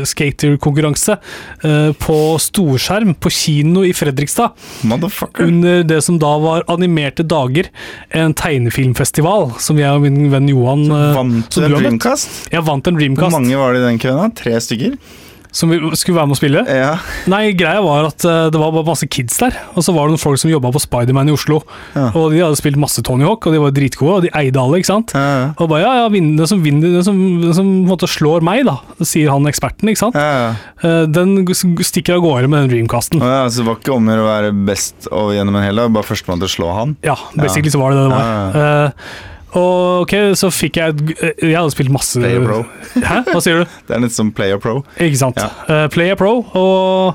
skaterkonkurranse 0.09 1.17
eh, 1.65 1.91
på 1.99 2.19
storskjerm 2.43 3.15
på 3.19 3.33
kino 3.33 3.85
i 3.87 3.93
Fredrikstad. 3.97 4.55
Motherfucker. 4.89 5.49
Under 5.49 5.83
det 5.83 6.01
som 6.07 6.19
da 6.23 6.33
var 6.43 6.67
animerte 6.69 7.27
dager. 7.27 7.71
En 8.11 8.35
tegnefilmfestival 8.35 9.53
som 9.63 9.81
jeg 9.81 9.91
og 9.93 10.05
min 10.07 10.31
venn 10.33 10.51
Johan 10.53 10.87
eh, 10.89 11.09
Vant 11.17 11.49
du 11.55 11.65
en. 11.65 11.79
Dreamcast? 11.79 12.45
Jeg 12.55 12.67
vant 12.67 12.91
en 12.91 13.01
Hvor 13.19 13.35
mange 13.35 13.57
var 13.59 13.75
det 13.75 13.83
i 13.83 13.89
den 13.89 14.03
køen? 14.03 14.37
Tre 14.39 14.59
stykker? 14.63 14.99
Som 15.55 15.71
vi 15.73 15.79
skulle 15.97 16.19
være 16.19 16.29
med 16.31 16.37
å 16.37 16.41
spille. 16.41 16.63
Ja. 16.69 16.91
Nei, 17.31 17.53
greia 17.57 17.81
var 17.85 18.09
at 18.11 18.25
eh, 18.29 18.49
det 18.53 18.61
var 18.61 18.73
bare 18.75 18.87
masse 18.89 19.09
kids 19.11 19.39
der, 19.41 19.57
og 19.75 19.85
så 19.85 19.95
var 19.97 20.07
det 20.09 20.17
noen 20.17 20.23
folk 20.23 20.41
som 20.41 20.51
jobba 20.53 20.73
på 20.75 20.83
Spiderman 20.83 21.31
i 21.31 21.35
Oslo. 21.35 21.61
Ja. 21.95 22.09
Og 22.19 22.33
de 22.35 22.43
hadde 22.43 22.59
spilt 22.61 22.79
masse 22.81 23.03
Tony 23.07 23.27
Hawk, 23.27 23.47
og 23.49 23.57
de 23.57 23.63
var 23.63 23.75
dritgode, 23.77 24.17
og 24.19 24.27
de 24.27 24.33
eide 24.39 24.61
alle, 24.61 24.81
ikke 24.83 24.91
sant. 24.91 25.15
Ja. 25.17 25.53
Og 25.57 25.71
bare 25.73 25.83
ja, 25.85 25.95
ja, 26.03 26.09
den 26.13 26.51
som 26.51 26.63
vinner, 26.65 26.99
den 26.99 27.07
som, 27.07 27.19
den 27.43 27.57
som 27.57 27.71
måte 27.89 28.11
slår 28.11 28.45
meg, 28.47 28.65
da, 28.69 28.79
sier 29.01 29.33
han 29.33 29.49
eksperten, 29.51 29.91
ikke 29.93 30.05
sant. 30.07 30.19
Eh, 30.19 31.07
Den 31.09 31.33
stikker 31.85 32.19
av 32.19 32.23
gårde 32.25 32.51
med 32.51 32.67
den 32.67 32.73
Dreamcasten. 32.75 33.23
Ja, 33.25 33.47
så 33.49 33.63
det 33.63 33.69
var 33.71 33.81
ikke 33.81 33.97
om 33.97 34.09
å 34.13 34.19
være 34.29 34.53
best 34.69 35.09
gjennom 35.09 35.57
en 35.59 35.65
hel 35.65 35.81
dag, 35.81 35.91
bare 35.95 36.07
førstemann 36.07 36.43
til 36.43 36.51
å 36.51 36.55
slå 36.55 36.71
han? 36.77 36.95
Ja, 37.07 37.17
basically 37.39 37.73
så 37.73 37.81
var 37.83 37.95
det 37.95 38.03
det 38.03 38.07
det 38.09 38.15
var. 38.19 39.03
Eh, 39.49 39.59
Og 39.59 40.03
ok, 40.05 40.15
så 40.37 40.51
fikk 40.53 40.77
jeg 40.77 40.95
Jeg 41.41 41.57
hadde 41.57 41.73
spilt 41.73 41.93
masse 41.93 42.21
Player 42.21 42.45
Pro. 42.45 42.59
Hæ? 42.95 43.23
Hva 43.31 43.41
sier 43.41 43.63
du? 43.63 43.77
Det 43.89 43.97
er 43.97 44.03
litt 44.05 44.13
som 44.17 44.33
Player 44.33 44.59
Pro. 44.61 44.83
Ikke 45.01 45.21
sant. 45.21 45.39
Ja. 45.41 45.49
Uh, 45.69 45.87
Player 45.93 46.19
Pro, 46.21 46.43
og 46.53 47.15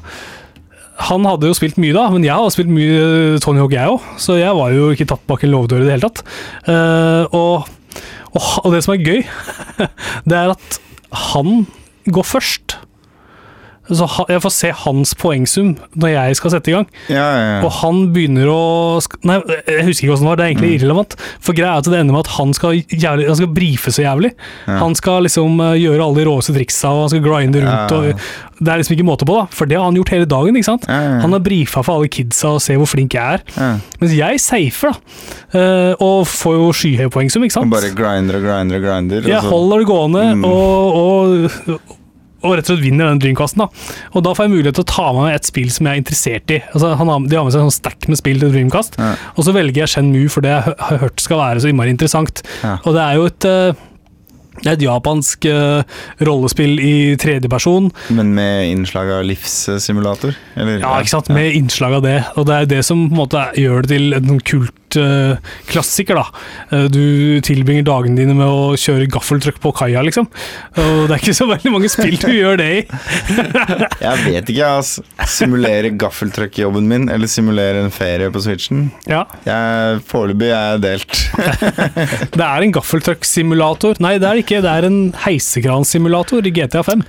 han 1.03 1.25
hadde 1.25 1.49
jo 1.49 1.55
spilt 1.57 1.77
mye 1.81 1.93
da, 1.95 2.05
men 2.13 2.23
jeg 2.23 2.34
hadde 2.38 2.53
spilt 2.53 2.69
mye 2.71 3.39
Tony 3.43 3.59
Hawk 3.59 3.73
jeg 3.73 3.89
òg, 3.95 4.03
så 4.21 4.36
jeg 4.38 4.53
var 4.55 4.71
jo 4.75 4.91
ikke 4.93 5.07
tatt 5.09 5.23
bak 5.27 5.41
en 5.43 5.51
låvedør 5.51 5.81
i 5.81 5.88
det 5.88 5.95
hele 5.95 6.09
tatt. 6.09 6.21
Uh, 6.69 7.25
og, 7.34 7.69
og, 8.34 8.49
og 8.63 8.69
det 8.75 8.84
som 8.86 8.93
er 8.93 9.01
gøy, 9.03 9.23
det 10.29 10.38
er 10.38 10.53
at 10.53 10.77
han 11.34 11.65
går 12.13 12.25
først. 12.29 12.77
Så 13.91 14.05
jeg 14.29 14.39
får 14.39 14.51
se 14.55 14.69
hans 14.86 15.11
poengsum 15.19 15.73
når 15.99 16.09
jeg 16.13 16.36
skal 16.39 16.51
sette 16.53 16.71
i 16.71 16.75
gang. 16.77 16.86
Ja, 17.11 17.15
ja, 17.36 17.41
ja. 17.57 17.57
Og 17.67 17.71
han 17.81 18.13
begynner 18.15 18.47
å 18.47 18.61
Nei, 19.27 19.41
jeg 19.67 19.84
husker 19.89 20.05
ikke 20.05 20.13
hvordan 20.13 20.23
det 20.23 20.29
var, 20.29 20.38
det 20.39 20.43
er 20.45 20.51
egentlig 20.53 20.69
Mm. 20.69 20.77
irrelevant. 20.79 21.15
For 21.43 21.53
greia 21.57 21.73
er 21.73 21.77
at 21.81 21.89
det 21.91 21.99
ender 21.99 22.13
med 22.15 22.23
at 22.23 22.31
han 22.38 22.53
skal, 22.55 22.77
jævlig, 22.79 23.27
han 23.27 23.36
skal 23.36 23.51
brife 23.53 23.91
så 23.91 24.05
jævlig. 24.05 24.31
Han 24.67 24.95
skal 24.95 25.23
liksom 25.27 25.59
eh, 25.59 25.73
gjøre 25.84 25.99
alle 26.05 26.15
de 26.21 26.25
råeste 26.29 26.55
triksa, 26.55 26.89
og 26.93 27.01
han 27.03 27.09
skal 27.09 27.25
grinde 27.25 27.63
rundt. 27.65 27.91
Og, 27.91 28.23
det 28.63 28.71
er 28.71 28.77
liksom 28.79 28.95
ikke 28.95 29.07
måte 29.09 29.25
på, 29.27 29.36
da. 29.36 29.45
For 29.51 29.65
det 29.67 29.75
har 29.75 29.84
han 29.89 29.95
gjort 29.99 30.13
hele 30.13 30.25
dagen. 30.31 30.55
ikke 30.55 30.69
sant? 30.69 30.86
Han 30.88 31.34
har 31.36 31.39
brifa 31.43 31.84
for 31.84 31.97
alle 31.97 32.07
kidsa 32.07 32.53
og 32.55 32.61
ser 32.63 32.77
hvor 32.79 32.88
flink 32.88 33.13
jeg 33.17 33.41
er. 33.41 33.81
Mens 33.99 34.13
jeg 34.15 34.39
safer, 34.39 34.93
da. 34.93 35.59
eh, 35.59 35.95
og 35.99 36.23
får 36.31 36.55
jo 36.55 36.69
skyhøy 36.71 37.09
poengsum, 37.11 37.43
ikke 37.43 37.59
Og 37.65 37.69
bare 37.73 37.91
grinder 37.97 38.39
og 38.39 38.47
grinder 38.47 38.79
og 38.79 38.88
grinder. 38.88 39.27
Jeg 39.27 39.41
holder 39.43 39.84
det 39.84 39.88
gående 39.91 40.23
Mm. 40.38 40.45
og, 40.45 40.95
og, 40.95 41.81
og 42.43 42.57
rett 42.57 42.67
og 42.67 42.73
slett 42.75 42.83
vinner 42.83 43.09
den 43.09 43.21
Dreamcasten. 43.23 43.63
da. 43.63 43.69
Og 44.13 44.23
da 44.25 44.33
får 44.35 44.47
jeg 44.47 44.53
mulighet 44.57 44.75
til 44.79 44.83
å 44.85 44.91
ta 44.93 45.07
med 45.13 45.23
meg 45.27 45.37
et 45.39 45.47
spill 45.49 45.71
som 45.71 45.87
jeg 45.87 45.95
er 45.95 46.03
interessert 46.03 46.51
i. 46.51 46.59
Altså, 46.73 46.93
han 46.99 47.07
har, 47.13 47.23
de 47.29 47.39
har 47.39 47.47
med 47.47 47.55
seg 47.55 47.63
en 47.63 47.71
sånn 47.71 47.79
stack 47.79 48.09
med 48.11 48.19
spill 48.19 48.39
til 48.43 48.51
Dreamcast, 48.53 48.99
Ja. 48.99 49.15
og 49.37 49.47
så 49.47 49.55
velger 49.55 49.83
jeg 49.85 49.93
Shen 49.95 50.11
Mu 50.11 50.27
for 50.29 50.41
det 50.45 50.51
jeg 50.53 50.75
har 50.79 51.01
hørt 51.05 51.19
skal 51.23 51.37
være 51.39 51.63
så 51.63 51.71
innmari 51.71 51.89
interessant. 51.95 52.43
Ja. 52.63 52.77
Og 52.83 52.93
det 52.93 53.01
er 53.07 53.15
jo 53.19 53.25
et 53.31 53.49
eh, 53.49 53.81
det 54.61 54.69
er 54.69 54.75
et 54.77 54.83
japansk 54.85 55.45
uh, 55.49 55.81
rollespill 56.21 56.77
i 56.79 57.15
tredjeperson. 57.17 57.89
Men 58.13 58.35
med 58.37 58.67
innslag 58.69 59.09
av 59.09 59.23
livssimulator? 59.25 60.35
Eller? 60.55 60.77
Ja, 60.83 60.99
ikke 61.01 61.09
sant? 61.15 61.31
Med 61.33 61.55
innslag 61.57 61.97
av 61.97 62.03
det. 62.05 62.19
Og 62.37 62.45
det 62.47 62.53
er 62.59 62.69
det 62.75 62.83
som 62.85 63.07
på 63.09 63.15
en 63.15 63.21
måte 63.23 63.47
gjør 63.59 63.81
det 63.81 63.89
til 63.95 64.13
en 64.13 64.29
sånn 64.29 64.43
kult 64.45 64.69
eh, 64.69 64.82
klassiker. 65.69 66.19
da. 66.19 66.25
Eh, 66.71 66.87
du 66.91 67.41
tilbringer 67.45 67.85
dagene 67.87 68.19
dine 68.19 68.35
med 68.37 68.47
å 68.47 68.73
kjøre 68.79 69.09
gaffeltruck 69.11 69.59
på 69.63 69.73
kaia, 69.75 70.03
liksom. 70.05 70.29
Og 70.77 71.03
det 71.07 71.15
er 71.15 71.21
ikke 71.21 71.37
så 71.37 71.47
veldig 71.49 71.73
mange 71.73 71.91
spill 71.91 72.17
du 72.21 72.29
gjør 72.31 72.59
det 72.61 72.69
i. 72.71 72.81
Jeg 74.05 74.23
vet 74.27 74.53
ikke, 74.53 74.71
altså. 74.79 75.05
Simulere 75.29 75.93
gaffeltruck-jobben 75.99 76.89
min, 76.89 77.07
eller 77.13 77.31
simulere 77.31 77.83
en 77.83 77.93
ferie 77.93 78.31
på 78.33 78.43
Switchen. 78.43 78.89
Ja, 79.09 79.25
Foreløpig 80.09 80.49
er 80.51 80.73
jeg 80.73 80.81
delt. 80.83 81.21
Det 82.37 82.43
er 82.43 82.65
en 82.65 82.73
gaffeltruck-simulator. 82.75 83.99
Nei, 84.03 84.15
det 84.21 84.27
er 84.27 84.37
det 84.37 84.43
ikke. 84.45 84.61
Det 84.63 84.71
er 84.71 84.87
en 84.87 84.99
heisekransimulator 85.23 86.45
i 86.47 86.53
GTA 86.53 86.83
5. 86.85 87.03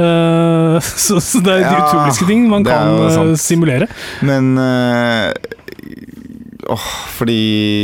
Eh, 0.00 0.80
så, 1.06 1.20
så 1.20 1.42
det 1.44 1.56
er 1.58 1.66
de 1.66 1.76
utroligste 1.76 2.28
ting 2.28 2.46
man 2.50 2.66
kan 2.66 2.94
eh, 3.08 3.34
simulere. 3.40 3.90
Men 4.26 4.52
eh, 4.60 5.32
åh, 6.70 6.88
fordi 7.16 7.38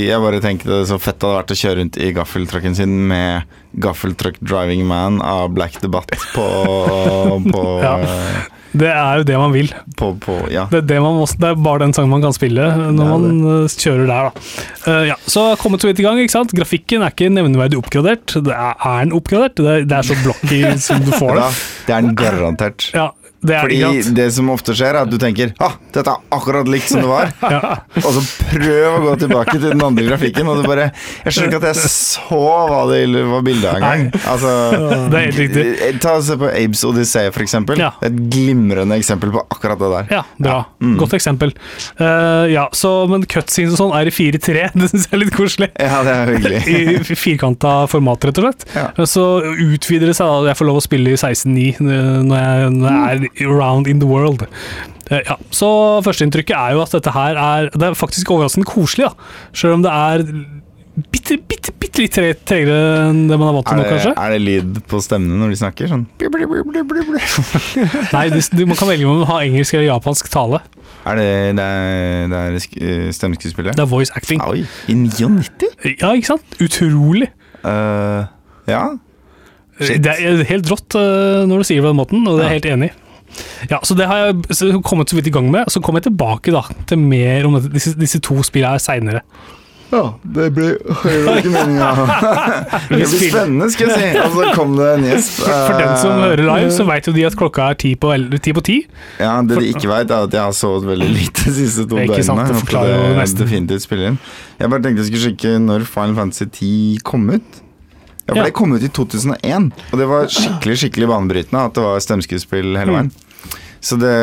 jeg 0.09 0.23
bare 0.23 0.43
tenkte 0.45 0.71
det 0.73 0.83
så 0.91 0.99
fett 1.03 1.19
det 1.21 1.29
hadde 1.29 1.41
vært 1.41 1.55
å 1.55 1.61
kjøre 1.63 1.79
rundt 1.81 2.01
i 2.01 2.11
gaffeltrucken 2.17 2.77
sin 2.79 2.99
med 3.11 3.57
Gaffeltruck 3.77 4.39
Driving 4.41 4.87
Man 4.89 5.21
av 5.23 5.51
Black 5.53 5.81
Debatt 5.83 6.13
på, 6.35 6.47
på, 7.53 7.65
Ja. 7.83 7.97
Det 8.77 8.89
er 8.93 9.21
jo 9.21 9.25
det 9.25 9.37
man 9.41 9.55
vil. 9.55 9.71
på, 9.97 10.11
på 10.21 10.35
Ja. 10.53 10.67
Det 10.69 10.83
er, 10.83 10.87
det, 10.91 10.97
man 11.01 11.17
må, 11.17 11.25
det 11.25 11.49
er 11.49 11.61
bare 11.65 11.85
den 11.87 11.95
sangen 11.97 12.13
man 12.13 12.25
kan 12.25 12.35
spille 12.37 12.67
når 12.93 13.13
man 13.13 13.29
eh, 13.53 13.73
kjører 13.73 14.11
der, 14.11 14.29
da. 14.29 14.43
Uh, 14.85 15.05
ja, 15.13 15.17
så 15.25 15.47
kommet 15.61 15.81
så 15.81 15.89
vidt 15.89 16.03
i 16.03 16.05
gang, 16.05 16.21
ikke 16.21 16.35
sant. 16.35 16.53
Grafikken 16.57 17.05
er 17.07 17.15
ikke 17.15 17.31
nevneverdig 17.33 17.79
oppgradert. 17.81 18.37
Det 18.37 18.53
er, 18.53 18.75
er 18.77 19.07
den 19.07 19.15
oppgradert? 19.17 19.57
Det 19.57 19.73
er, 19.73 19.87
det 19.89 19.97
er 19.97 20.11
så 20.11 20.19
blocky 20.21 20.61
som 20.89 21.01
du 21.07 21.13
får 21.15 21.39
det. 21.39 21.47
Ja, 21.47 21.49
det 21.87 21.97
er 21.97 22.05
den 22.05 22.19
garantert. 22.21 22.91
Ja, 22.93 23.09
det 23.47 23.61
Fordi 23.63 23.79
ikke 23.81 24.15
det 24.17 24.27
som 24.35 24.51
ofte 24.53 24.75
skjer, 24.77 24.97
er 24.97 25.07
at 25.07 25.13
du 25.13 25.17
tenker 25.21 25.53
ah, 25.63 25.77
dette 25.95 26.13
er 26.13 26.37
akkurat 26.37 26.69
likt 26.71 26.91
som 26.93 27.03
det 27.05 27.11
var. 27.11 27.33
Ja. 27.47 27.77
Og 28.01 28.09
så 28.13 28.23
prøv 28.51 28.95
å 28.97 29.01
gå 29.05 29.13
tilbake 29.21 29.55
til 29.55 29.71
den 29.71 29.83
andre 29.85 30.03
grafikken, 30.09 30.49
og 30.51 30.59
du 30.59 30.67
bare 30.67 30.89
Jeg 31.23 31.33
skjønner 31.33 31.53
ikke 31.53 31.61
at 31.61 31.67
jeg 31.69 31.91
så 31.93 32.41
hva 32.67 32.81
det 32.91 33.23
var 33.31 33.45
bildet 33.47 33.69
av 33.71 33.77
engang. 33.79 34.09
Altså, 34.33 34.51
Det 35.13 35.21
er 35.21 35.27
helt 35.29 35.39
riktig. 35.41 35.65
Ta 36.03 36.17
og 36.19 36.25
Se 36.27 36.37
på 36.41 36.49
Abes 36.51 36.83
Odyssey, 36.89 37.31
for 37.35 37.45
eksempel. 37.45 37.79
Ja. 37.81 37.93
Et 38.05 38.17
glimrende 38.33 38.99
eksempel 38.99 39.31
på 39.35 39.45
akkurat 39.45 39.81
det 39.81 39.91
der. 39.93 40.11
Ja, 40.19 40.23
bra. 40.43 40.59
Mm. 40.83 40.97
Godt 41.01 41.15
eksempel. 41.21 41.55
Uh, 42.01 42.49
ja, 42.51 42.67
så, 42.77 42.93
men 43.11 43.25
cutscenes 43.31 43.77
og 43.77 43.81
sånn 43.85 43.95
er 43.97 44.11
i 44.11 44.15
4-3. 44.15 44.67
Det 44.81 44.91
syns 44.91 45.07
jeg 45.07 45.15
er 45.15 45.23
litt 45.23 45.35
koselig. 45.37 45.71
Ja, 45.79 46.03
det 46.07 46.17
er 46.17 46.35
hyggelig. 46.35 46.61
I 46.67 47.17
firkanta 47.17 47.77
format, 47.93 48.27
rett 48.29 48.43
og 48.43 48.49
slett. 48.49 48.67
Ja. 48.75 48.89
Så 49.09 49.27
utvider 49.55 50.11
det 50.11 50.19
seg 50.19 50.29
da 50.29 50.51
jeg 50.51 50.59
får 50.59 50.71
lov 50.73 50.81
å 50.81 50.85
spille 50.85 51.15
i 51.15 51.21
16.9 51.21 51.87
når 52.27 52.47
når 52.77 52.97
jeg 52.97 53.07
er 53.07 53.25
around 53.45 53.87
in 53.87 53.99
the 54.01 54.07
world. 54.09 54.43
Eh, 55.11 55.21
Ja, 55.27 55.37
så 55.55 56.01
Førsteinntrykket 56.03 56.57
er 56.57 56.73
jo 56.75 56.81
at 56.83 56.91
dette 56.97 57.11
her 57.15 57.37
er 57.39 57.69
Det 57.71 57.83
er 57.83 57.95
faktisk 57.95 58.31
overraskende 58.35 58.67
koselig, 58.67 59.05
da. 59.07 59.13
Selv 59.55 59.73
om 59.77 59.83
det 59.85 59.93
er 59.93 60.23
bitte, 61.13 61.37
bitte, 61.47 61.73
bitte 61.79 62.01
litt 62.03 62.13
tre- 62.17 62.33
tregere 62.49 63.11
enn 63.11 63.27
det 63.29 63.37
man 63.39 63.49
er 63.51 63.55
vant 63.59 63.67
til 63.69 63.77
nå, 63.77 63.83
det, 63.85 63.91
kanskje. 63.93 64.13
er 64.17 64.31
det 64.33 64.41
lyd 64.41 64.79
på 64.89 64.97
stemmene 65.05 65.37
når 65.43 65.49
de 65.53 65.57
snakker? 65.61 65.89
Sånn 65.93 66.07
Nei, 68.17 68.25
det, 68.33 68.41
du, 68.57 68.65
Man 68.67 68.77
kan 68.81 68.89
velge 68.89 69.05
om 69.07 69.19
man 69.21 69.29
har 69.31 69.41
engelsk 69.45 69.75
eller 69.77 69.87
japansk 69.91 70.29
tale. 70.33 70.61
Er 71.07 71.15
det, 71.21 71.29
det 71.59 71.67
er, 71.67 72.27
det 72.33 72.39
er 72.43 72.57
eh, 72.57 73.11
stemmeskuespillet? 73.15 73.77
Det 73.77 73.83
er 73.85 73.91
voice 73.91 74.11
acting. 74.17 74.41
Oi, 74.43 74.65
i 74.91 74.95
99? 74.97 75.69
Ja, 76.01 76.15
ikke 76.17 76.33
sant? 76.33 76.57
Utrolig. 76.65 77.29
Uh, 77.63 78.25
ja. 78.71 78.81
Shit. 79.79 80.01
Det 80.03 80.13
er 80.17 80.41
helt 80.49 80.71
rått 80.73 80.97
eh, 80.99 81.45
når 81.47 81.61
du 81.63 81.67
sier 81.69 81.79
det 81.83 81.85
på 81.85 81.93
den 81.93 82.01
måten, 82.01 82.25
og 82.27 82.39
det 82.41 82.47
er 82.47 82.51
jeg 82.57 82.63
helt 82.63 82.71
enig 82.73 82.89
i. 82.91 82.95
Ja, 83.71 83.81
så 83.83 83.97
det 83.99 84.07
har 84.11 84.17
jeg 84.27 84.57
så 84.57 84.71
kommet 84.85 85.11
så 85.13 85.17
vidt 85.19 85.27
i 85.31 85.35
gang 85.35 85.51
med. 85.51 85.69
Så 85.73 85.81
kommer 85.83 86.01
jeg 86.03 86.11
tilbake 86.13 86.53
da, 86.55 86.63
til 86.87 86.99
mer 87.03 87.47
om 87.49 87.59
dette, 87.59 87.73
disse, 87.75 87.95
disse 87.99 88.21
to 88.25 88.41
spillene 88.47 88.81
seinere. 88.83 89.23
Ja, 89.87 90.17
det 90.35 90.49
blir 90.57 90.81
hører 91.05 91.37
ikke 91.39 91.51
meninga. 91.55 91.89
Det 92.91 92.97
blir 92.97 93.07
spennende, 93.31 93.69
skal 93.71 93.93
jeg 93.93 94.01
si. 94.01 94.19
Og 94.19 94.33
så 94.35 94.47
kom 94.57 94.73
det 94.75 94.87
en 94.97 95.05
gjest. 95.07 95.37
For, 95.47 95.77
den 95.79 95.93
som 96.03 96.11
Eh, 96.17 96.25
hører 96.25 96.43
live, 96.49 96.73
så 96.75 96.87
veit 96.89 97.07
jo 97.07 97.15
de 97.15 97.23
at 97.29 97.37
klokka 97.39 97.69
er 97.71 97.79
ti 97.79 97.93
på. 97.95 98.11
På 98.59 98.65
ti. 98.67 98.81
Ja, 99.23 99.37
Det 99.47 99.61
de 99.63 99.69
ikke 99.71 99.87
veit, 99.93 100.11
er 100.11 100.27
at 100.27 100.35
jeg 100.35 100.43
har 100.43 100.57
sovet 100.59 100.89
veldig 100.91 101.07
lite 101.15 101.47
de 101.47 101.55
siste 101.61 101.87
to 101.87 102.01
Ikke 102.03 102.19
sant, 102.27 102.43
døgnene. 102.43 102.49
det 102.51 102.65
forklarer 102.65 102.97
jo 102.97 103.15
det 103.21 103.29
definitivt 103.45 103.87
spiller 103.87 104.11
inn. 104.11 104.19
Jeg 104.59 104.73
bare 104.75 104.83
tenkte 104.89 105.05
jeg 105.05 105.13
skulle 105.13 105.25
sjekke 105.29 105.55
når 105.69 105.87
Final 105.95 106.19
Fantasy 106.19 106.49
10 106.51 106.99
kom 107.07 107.31
ut. 107.31 107.63
Ja, 108.27 108.33
for 108.35 108.41
Ja. 108.41 108.49
Det 108.49 108.55
kom 108.59 108.73
ut 108.75 108.83
i 108.83 108.89
2001, 108.91 109.71
og 109.93 109.99
det 110.03 110.09
var 110.11 110.27
skikkelig 110.27 110.81
skikkelig 110.83 111.07
banebrytende 111.15 111.63
at 111.63 111.79
det 111.79 111.85
var 111.87 112.03
stemmeskuespill 112.03 112.75
hele 112.75 113.05
Mm. 113.07 113.13
Så 113.87 113.95
det 114.01 114.15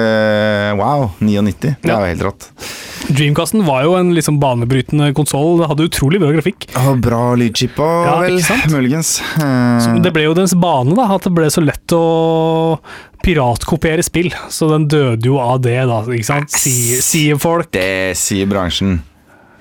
Wow, 0.75 1.11
99. 1.23 1.75
Det 1.81 1.87
Ja. 1.87 1.99
er 1.99 2.01
jo 2.01 2.11
helt 2.11 2.23
rått. 2.27 2.49
Dreamcasten 3.13 3.63
var 3.67 3.83
jo 3.83 3.93
en 3.95 4.13
liksom 4.15 4.39
banebrytende 4.41 5.13
konsoll. 5.15 5.61
Hadde 5.67 5.85
utrolig 5.87 6.19
bra 6.19 6.31
grafikk. 6.35 6.67
Og 6.79 6.99
bra 7.03 7.35
lydchip 7.39 7.75
òg, 7.79 8.05
Ja, 8.07 8.19
vel. 8.21 8.39
Muligens. 8.73 9.21
Så 9.37 10.01
det 10.03 10.11
ble 10.15 10.23
jo 10.27 10.33
dens 10.33 10.53
bane, 10.55 10.95
da, 10.95 11.07
at 11.15 11.23
det 11.27 11.33
ble 11.35 11.47
så 11.53 11.63
lett 11.63 11.87
å 11.95 12.79
piratkopiere 13.23 14.03
spill. 14.03 14.31
Så 14.51 14.67
den 14.71 14.87
døde 14.91 15.23
jo 15.29 15.37
av 15.39 15.61
det, 15.63 15.77
da. 15.87 16.01
ikke 16.03 16.27
sant? 16.27 16.49
Sier 16.51 17.39
folk. 17.39 17.71
det 17.71 18.15
sier 18.19 18.47
bransjen. 18.47 19.01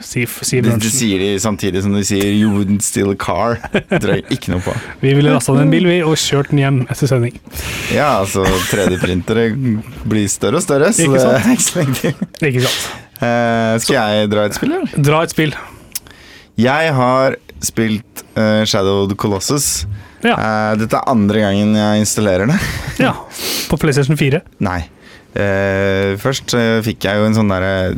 Sier, 0.02 0.30
sier 0.44 0.64
Det, 0.66 0.74
det 0.82 0.90
sier 0.92 1.22
de 1.22 1.30
samtidig 1.42 1.82
som 1.84 1.94
de 1.94 2.02
sier 2.06 2.26
'you 2.32 2.50
wouldn't 2.52 2.82
steal 2.86 3.12
a 3.12 3.16
car'. 3.18 3.58
Det 4.02 4.22
ikke 4.34 4.52
noe 4.54 4.62
på. 4.64 4.74
Vi 5.00 5.14
ville 5.14 5.32
lasta 5.32 5.54
ned 5.56 5.66
en 5.66 5.74
bil, 5.74 5.86
vi, 5.88 6.00
og 6.02 6.16
kjørt 6.20 6.50
den 6.50 6.62
hjem 6.62 6.80
etter 6.90 7.10
sending. 7.10 7.38
Ja, 7.94 8.18
altså 8.20 8.44
3D-printere 8.70 9.48
blir 10.08 10.28
større 10.30 10.60
og 10.60 10.66
større, 10.66 10.92
så 10.92 11.08
det 11.12 11.22
er 11.28 11.50
ikke 11.54 11.68
så 11.68 11.80
lenge 11.80 11.98
til. 12.00 12.14
Ikke 12.50 12.66
sant. 12.66 12.92
Uh, 13.22 13.78
skal 13.78 13.94
jeg 13.98 14.30
dra 14.32 14.46
et 14.48 14.56
spill, 14.58 14.72
eller? 14.78 15.02
Dra 15.10 15.22
et 15.22 15.34
spill. 15.34 15.52
Jeg 16.58 16.94
har 16.96 17.36
spilt 17.62 18.24
uh, 18.36 18.64
Shadow 18.66 19.04
of 19.04 19.12
the 19.12 19.18
Colossus. 19.18 19.86
Ja. 20.22 20.34
Uh, 20.34 20.72
dette 20.78 20.98
er 20.98 21.10
andre 21.10 21.44
gangen 21.44 21.76
jeg 21.78 22.02
installerer 22.02 22.50
det. 22.50 22.58
ja. 23.06 23.14
På 23.70 23.78
PlayStation 23.80 24.18
4. 24.18 24.42
Nei. 24.62 24.80
Eh, 25.34 26.12
først 26.20 26.52
eh, 26.58 26.78
fikk 26.84 27.06
jeg 27.08 27.16
jo 27.20 27.26
en 27.28 27.34
sånn 27.36 27.48
derre 27.52 27.92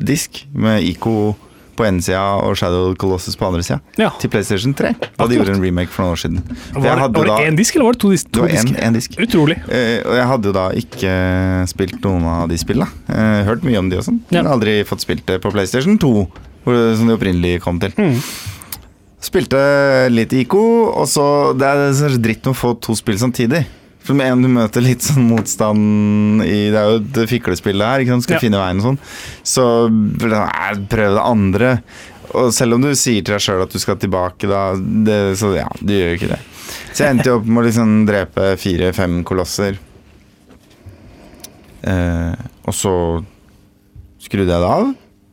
disk 0.00 0.44
med 0.54 0.82
ICO 0.86 1.34
på 1.80 1.86
ene 1.86 2.02
sida 2.04 2.20
og 2.44 2.56
Shadow 2.60 2.92
Colossus 3.00 3.36
på 3.40 3.46
andre 3.48 3.62
sida. 3.64 3.78
Ja. 4.00 4.10
Til 4.20 4.28
PlayStation 4.32 4.74
3. 4.76 4.90
Da 5.16 5.26
de 5.28 5.38
gjorde 5.38 5.54
en 5.54 5.62
remake 5.64 5.92
for 5.92 6.04
noen 6.04 6.12
år 6.16 6.20
siden. 6.20 6.42
Var, 6.76 7.00
det 7.14 7.36
én 7.48 7.56
disk, 7.56 7.76
eller 7.76 7.88
var 7.88 7.96
det 7.96 8.02
to, 8.04 8.10
dis 8.12 8.24
Det 8.26 8.32
to 8.36 8.44
var 8.44 8.52
en, 8.58 8.74
en 8.88 8.98
disk. 8.98 9.16
Utrolig. 9.20 9.56
Eh, 9.72 10.00
og 10.04 10.18
jeg 10.18 10.28
hadde 10.32 10.50
jo 10.50 10.54
da 10.56 10.66
ikke 10.82 11.14
spilt 11.72 12.00
noen 12.04 12.28
av 12.28 12.48
de 12.52 12.58
spillene. 12.60 12.88
Eh, 13.08 13.40
hørt 13.48 13.64
mye 13.64 13.80
om 13.80 13.88
de 13.92 14.00
og 14.00 14.06
sånn, 14.10 14.20
Ja. 14.28 14.42
men 14.42 14.52
aldri 14.52 14.80
fått 14.88 15.04
spilt 15.06 15.24
det 15.30 15.40
på 15.44 15.52
PlayStation 15.54 15.96
2, 16.00 16.12
hvor, 16.64 16.76
det- 16.76 16.98
som 17.00 17.08
de 17.08 17.16
opprinnelig 17.16 17.60
kom 17.64 17.80
til. 17.80 17.92
Mm. 17.96 18.20
Spilte 19.20 19.58
litt 20.12 20.32
ICO, 20.32 20.62
og 20.96 21.04
så 21.08 21.52
Det 21.56 21.66
er 21.68 22.18
dritt 22.18 22.44
med 22.44 22.54
å 22.54 22.56
få 22.56 22.74
to 22.80 22.94
spill 22.96 23.16
samtidig. 23.20 23.66
For 24.06 24.16
med 24.16 24.32
en 24.32 24.42
du 24.42 24.48
møter 24.48 24.82
litt 24.82 25.04
sånn 25.04 25.26
motstand 25.28 26.42
i 26.42 26.70
Det 26.72 26.78
er 26.80 26.86
jo 26.88 27.00
et 27.04 27.18
fiklespill 27.30 27.82
her, 27.84 28.00
ikke 28.00 28.14
sant? 28.16 28.24
skal 28.24 28.38
Ja. 28.38 28.40
finne 28.46 28.60
veien 28.62 28.80
og 28.80 28.86
sånn. 28.88 28.98
Så 29.44 29.64
prøv 30.20 31.14
det 31.14 31.24
andre. 31.24 31.74
Og 32.32 32.52
selv 32.54 32.74
om 32.78 32.82
du 32.82 32.92
sier 32.94 33.22
til 33.26 33.34
deg 33.34 33.42
sjøl 33.42 33.62
at 33.64 33.70
du 33.74 33.78
skal 33.82 33.96
tilbake, 34.00 34.48
da 34.48 34.74
det, 34.78 35.36
Så 35.38 35.52
ja, 35.56 35.68
du 35.82 35.92
gjør 35.92 36.12
jo 36.14 36.18
ikke 36.20 36.32
det. 36.32 36.40
Så 36.94 37.04
jeg 37.04 37.10
endte 37.16 37.26
jo 37.26 37.36
opp 37.40 37.46
med 37.46 37.62
å 37.62 37.66
liksom 37.66 37.94
drepe 38.06 38.56
fire-fem 38.56 39.22
kolosser. 39.26 39.78
Eh, 41.82 42.34
og 42.68 42.74
så 42.76 42.94
skrudde 44.20 44.52
jeg 44.52 44.62
det 44.62 44.70
av. 44.70 44.90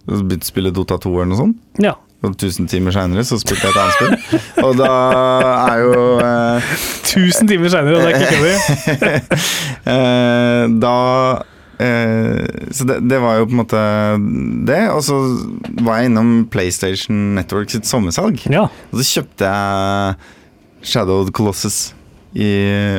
Begynte 0.07 0.47
å 0.47 0.51
spille 0.51 0.71
Dota 0.75 0.97
2 1.03 1.11
eller 1.17 1.31
noe 1.33 1.41
sånt. 1.41 1.57
Ja. 1.83 1.95
Og 2.25 2.31
1000 2.33 2.65
timer 2.71 2.95
seinere 2.95 3.23
så 3.27 3.37
spilte 3.37 3.67
jeg 3.67 3.75
et 3.75 3.81
annet 3.81 3.97
spill. 3.97 4.63
Og 4.65 4.71
da 4.79 4.93
er 5.69 5.83
jo 5.83 5.99
eh, 6.17 6.71
1000 7.03 7.51
timer 7.51 7.69
seinere, 7.69 7.99
og 7.99 8.01
det 8.01 8.09
er 8.09 8.17
ikke 8.17 8.31
kødd. 8.33 9.37
eh, 9.93 10.63
Da 10.81 10.95
eh, 11.85 12.71
Så 12.73 12.87
det, 12.89 12.97
det 13.11 13.21
var 13.21 13.37
jo 13.37 13.45
på 13.45 13.53
en 13.53 13.61
måte 13.61 13.83
det. 14.71 14.81
Og 14.95 15.03
så 15.05 15.19
var 15.85 16.01
jeg 16.01 16.09
innom 16.09 16.33
PlayStation 16.51 17.35
Network 17.37 17.69
sitt 17.73 17.85
sommersalg. 17.89 18.41
Ja. 18.49 18.65
Og 18.89 18.97
så 18.97 19.19
kjøpte 19.19 19.53
jeg 19.53 20.17
Shadow 20.87 21.21
of 21.21 21.29
the 21.29 21.37
Colossus 21.37 21.91
i 22.37 22.49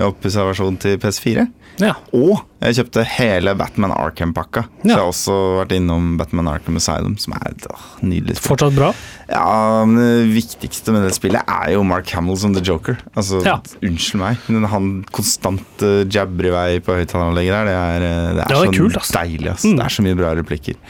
oppussa 0.06 0.46
versjon 0.46 0.78
til 0.80 0.98
PS4. 1.02 1.48
Ja. 1.82 1.94
Og 2.16 2.40
jeg 2.62 2.74
kjøpte 2.80 3.04
hele 3.06 3.52
Batman 3.58 3.92
Arkham-pakka. 3.94 4.64
Så 4.82 4.88
jeg 4.88 4.96
har 4.98 5.04
også 5.06 5.36
vært 5.60 5.74
innom 5.76 6.16
Batman 6.18 6.48
Arkham 6.50 6.78
Asylum, 6.80 7.14
som 7.22 7.36
er 7.36 7.52
et 7.52 7.68
åh, 7.70 7.84
nydelig 8.02 8.34
spill. 8.38 8.48
Fortsatt 8.50 8.74
bra. 8.74 8.88
Ja, 9.30 9.84
men 9.86 10.00
Det 10.00 10.32
viktigste 10.34 10.94
med 10.94 11.06
det 11.06 11.14
spillet 11.14 11.46
er 11.46 11.74
jo 11.76 11.84
Mark 11.86 12.10
Hamill 12.16 12.40
som 12.40 12.56
The 12.56 12.64
Joker. 12.64 12.98
Altså, 13.14 13.42
Ja. 13.46 13.60
Unnskyld 13.84 14.22
meg, 14.24 14.42
men 14.50 14.66
han 14.72 14.90
konstant 15.14 15.86
uh, 15.86 16.02
jabber 16.10 16.50
i 16.50 16.54
vei 16.56 16.68
på 16.82 16.98
høyttaleranlegget 16.98 17.54
der, 17.54 17.70
det 17.70 17.78
er, 17.78 18.08
eh, 18.08 18.18
det 18.34 18.42
er, 18.42 18.42
det 18.42 18.58
er 18.58 18.66
så 18.66 18.74
kult, 18.74 19.14
deilig. 19.20 19.52
Ass. 19.54 19.64
Mm. 19.64 19.78
Det 19.78 19.86
er 19.86 19.96
så 19.98 20.06
mye 20.08 20.18
bra 20.18 20.34
replikker. 20.38 20.82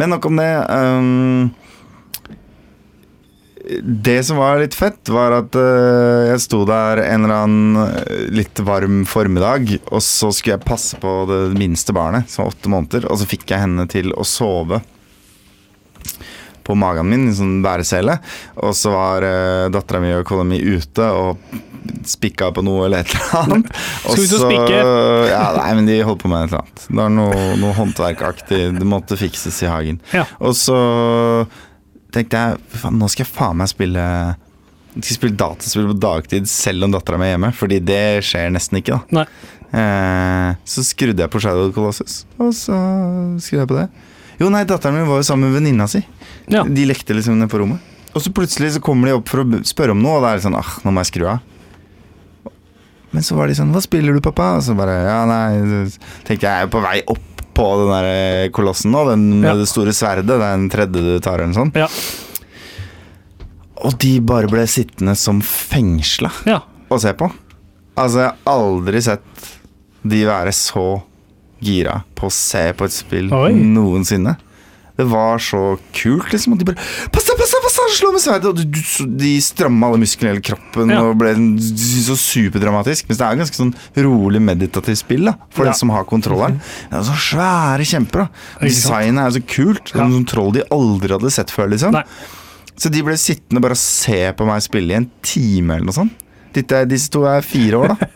Men 0.00 0.14
nok 0.14 0.28
om 0.30 0.38
det. 0.40 0.52
Um, 0.68 1.50
det 3.82 4.18
som 4.26 4.36
var 4.40 4.58
litt 4.60 4.74
fett, 4.74 5.08
var 5.12 5.34
at 5.36 5.56
eh, 5.58 6.30
jeg 6.32 6.42
sto 6.46 6.62
der 6.68 7.02
en 7.04 7.26
eller 7.26 7.44
annen 7.44 7.82
eh, 7.86 8.24
litt 8.34 8.58
varm 8.66 9.02
formiddag, 9.08 9.76
og 9.90 10.02
så 10.04 10.32
skulle 10.34 10.56
jeg 10.58 10.66
passe 10.66 10.98
på 11.00 11.12
det 11.30 11.42
minste 11.58 11.94
barnet, 11.96 12.30
som 12.30 12.44
var 12.44 12.54
åtte 12.54 12.72
måneder, 12.72 13.06
og 13.10 13.20
så 13.20 13.28
fikk 13.30 13.46
jeg 13.52 13.62
henne 13.66 13.86
til 13.90 14.10
å 14.16 14.26
sove 14.26 14.80
på 16.66 16.74
magen 16.78 17.08
min 17.08 17.24
i 17.24 17.30
en 17.30 17.36
sånn 17.38 17.54
bæresele. 17.64 18.18
Og 18.62 18.74
så 18.76 18.92
var 18.92 19.24
uh, 19.26 19.70
dattera 19.72 20.00
mi 20.02 20.12
og 20.14 20.26
kona 20.28 20.44
mi 20.46 20.58
ute 20.60 21.06
og 21.16 21.40
spikka 22.06 22.50
på 22.54 22.62
noe 22.62 22.84
eller 22.86 23.02
et 23.02 23.14
eller 23.16 23.38
annet. 23.40 23.72
Og 24.04 24.12
Skal 24.12 24.20
ut 24.20 24.34
og 24.36 24.42
så- 24.42 24.50
spikke? 24.50 24.82
Ja, 25.32 25.46
nei, 25.56 25.70
men 25.78 25.88
de 25.88 25.96
holdt 26.06 26.22
på 26.22 26.30
med 26.30 26.44
et 26.44 26.52
eller 26.52 26.62
annet. 26.62 26.84
Det 26.86 27.00
var 27.00 27.10
noe, 27.16 27.48
noe 27.62 27.74
håndverkaktig. 27.80 28.60
Det 28.76 28.86
måtte 28.88 29.18
fikses 29.18 29.62
i 29.64 29.70
hagen. 29.72 29.98
Ja. 30.14 30.26
Og 30.38 30.54
så 30.58 30.76
tenkte 32.14 32.40
jeg 32.40 32.78
faen, 32.82 32.98
nå 33.00 33.08
skal 33.10 33.24
jeg 33.24 33.32
faen 33.32 33.60
meg 33.60 33.70
spille 33.70 34.04
jeg 34.90 35.06
skal 35.06 35.16
spille 35.20 35.38
dataspill 35.38 35.88
på 35.92 35.98
dagtid 36.02 36.48
selv 36.50 36.86
om 36.86 36.94
dattera 36.94 37.18
mi 37.20 37.28
er 37.28 37.36
hjemme, 37.36 37.52
fordi 37.54 37.78
det 37.86 38.02
skjer 38.26 38.48
nesten 38.50 38.80
ikke. 38.80 38.98
da. 39.14 39.26
Eh, 39.70 40.56
så 40.66 40.82
skrudde 40.82 41.22
jeg 41.22 41.30
på 41.30 41.42
Shadow 41.42 41.68
of 41.68 41.70
the 41.70 41.76
Colossus, 41.76 42.24
og 42.42 42.50
så 42.58 42.74
skrudde 43.38 43.62
jeg 43.62 43.70
på 43.70 43.78
det. 43.78 43.86
Jo, 44.40 44.48
nei, 44.50 44.64
datteren 44.66 44.96
min 44.98 45.06
var 45.06 45.20
jo 45.20 45.28
sammen 45.28 45.50
med 45.50 45.60
venninna 45.60 45.86
si. 45.90 46.02
Ja. 46.50 46.64
De 46.66 46.88
lekte 46.88 47.14
liksom 47.14 47.38
nede 47.38 47.52
på 47.52 47.60
rommet. 47.62 47.86
Og 48.10 48.24
så 48.24 48.32
plutselig 48.34 48.72
så 48.74 48.82
kommer 48.82 49.06
de 49.06 49.14
opp 49.20 49.30
for 49.30 49.44
å 49.44 49.62
spørre 49.68 49.94
om 49.94 50.02
noe, 50.02 50.18
og 50.18 50.24
da 50.24 50.32
er 50.32 50.40
det 50.40 50.46
sånn 50.48 50.58
ah, 50.58 50.72
nå 50.82 50.90
må 50.90 51.04
jeg 51.04 51.12
skru 51.12 51.28
av. 51.30 51.46
Men 53.10 53.26
så 53.26 53.34
var 53.34 53.50
de 53.50 53.56
sånn 53.58 53.72
Hva 53.74 53.80
spiller 53.82 54.14
du, 54.14 54.20
pappa? 54.22 54.52
Og 54.54 54.62
så 54.62 54.74
bare 54.78 54.92
Ja, 55.02 55.24
nei 55.26 55.88
Tenkte 56.22 56.44
jeg 56.44 56.44
jeg 56.46 56.66
er 56.68 56.68
på 56.70 56.78
vei 56.84 57.00
opp 57.10 57.29
på 57.60 57.68
den 57.82 57.92
der 57.92 58.08
eh, 58.08 58.48
kolossen 58.56 58.90
nå, 58.94 59.04
den 59.12 59.28
med 59.42 59.50
Ja. 59.52 59.54
det 59.60 59.68
store 59.68 59.92
sverdet. 59.92 60.24
Det 60.32 60.40
er 60.40 60.56
en 60.56 60.68
tredje 60.72 61.04
du 61.04 61.12
tar, 61.20 61.44
eller 61.44 61.52
sånt. 61.56 61.76
Ja. 61.76 61.86
Og 63.80 63.94
de 64.00 64.14
bare 64.24 64.48
ble 64.50 64.66
sittende 64.68 65.14
som 65.16 65.40
fengsla 65.44 66.30
ja. 66.48 66.58
å 66.92 66.98
se 67.00 67.12
på. 67.16 67.30
Altså, 68.00 68.24
jeg 68.26 68.32
har 68.32 68.52
aldri 68.52 69.00
sett 69.04 69.46
de 70.02 70.22
være 70.28 70.52
så 70.56 70.84
gira 71.60 71.98
på 72.16 72.28
å 72.28 72.32
se 72.32 72.70
på 72.76 72.86
et 72.88 72.94
spill 72.94 73.32
Oi. 73.36 73.52
noensinne. 73.56 74.36
Det 74.96 75.06
var 75.08 75.40
så 75.40 75.78
kult, 75.96 76.28
liksom. 76.32 76.54
Og 76.56 76.60
de 76.60 76.68
bare 76.70 76.88
Slå 77.40 78.12
med! 78.12 78.44
Og 78.46 78.58
så- 78.84 79.06
de 79.18 79.30
stramma 79.40 79.86
alle 79.88 79.98
musklene 79.98 80.30
i 80.30 80.34
hele 80.34 80.42
kroppen 80.44 80.90
Ja. 80.90 81.00
og 81.02 81.16
ble 81.18 81.32
så 81.34 82.14
superdramatisk. 82.16 83.08
Mens 83.08 83.18
det 83.18 83.26
er 83.26 83.36
ganske 83.36 83.56
sånn 83.56 83.74
rolig 83.96 84.40
meditativt 84.40 84.98
spill 84.98 85.24
da 85.24 85.34
for 85.50 85.64
Ja. 85.64 85.70
den 85.70 85.78
som 85.78 85.88
har 85.90 86.04
kontrolleren. 86.04 86.60
Det 86.90 86.98
er 86.98 87.02
så 87.02 87.16
svære 87.16 87.80
kjemper. 87.84 88.28
da 88.28 88.28
Designet 88.66 89.26
er 89.26 89.40
så 89.40 89.42
kult. 89.46 89.94
Ja. 89.94 90.06
Noen 90.06 90.26
troll 90.26 90.52
de 90.52 90.62
aldri 90.70 91.08
hadde 91.08 91.30
sett 91.32 91.48
før, 91.50 91.70
liksom. 91.70 91.92
Nei. 91.92 92.04
Så 92.76 92.90
de 92.90 93.02
ble 93.02 93.14
sittende 93.14 93.60
bare 93.60 93.72
og 93.72 93.76
se 93.78 94.32
på 94.32 94.46
meg 94.46 94.62
spille 94.62 94.90
i 94.92 94.96
en 94.96 95.10
time 95.22 95.70
eller 95.74 95.84
noe 95.86 95.92
sånt. 95.94 96.10
Disse, 96.52 96.88
disse 96.88 97.08
to 97.10 97.24
er 97.24 97.40
fire 97.42 97.72
år, 97.78 97.88
da. 97.88 98.06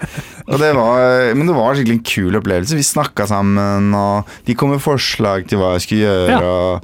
Det 0.59 0.75
var, 0.75 1.35
men 1.35 1.47
det 1.47 1.55
var 1.55 1.75
skikkelig 1.75 1.93
en 1.93 2.03
kul 2.03 2.33
opplevelse. 2.43 2.75
Vi 2.75 2.83
snakka 2.83 3.27
sammen, 3.27 3.95
og 3.95 4.27
de 4.45 4.55
kom 4.55 4.71
med 4.71 4.81
forslag 4.81 5.47
til 5.49 5.59
hva 5.59 5.73
jeg 5.79 5.83
skulle 5.83 6.05
gjøre. 6.05 6.29
Ja. 6.29 6.41
Og 6.41 6.83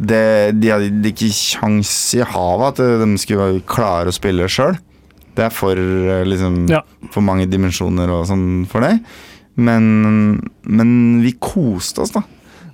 det, 0.00 0.60
de 0.60 0.70
hadde 0.72 1.10
ikke 1.10 1.28
kjangs 1.34 1.90
i 2.16 2.22
havet 2.24 2.80
at 2.80 3.02
de 3.04 3.08
skulle 3.20 3.60
klare 3.68 4.08
å 4.12 4.16
spille 4.16 4.46
sjøl. 4.50 4.78
Det 5.36 5.44
er 5.46 5.52
for, 5.54 5.76
eh, 5.76 6.24
liksom, 6.26 6.64
Ja. 6.70 6.80
for 7.12 7.22
mange 7.22 7.46
dimensjoner 7.50 8.08
og 8.10 8.26
sånn 8.26 8.66
for 8.66 8.80
det. 8.80 8.96
Men, 9.56 10.40
men 10.64 11.20
vi 11.22 11.32
koste 11.38 12.00
oss, 12.02 12.10
da. 12.16 12.22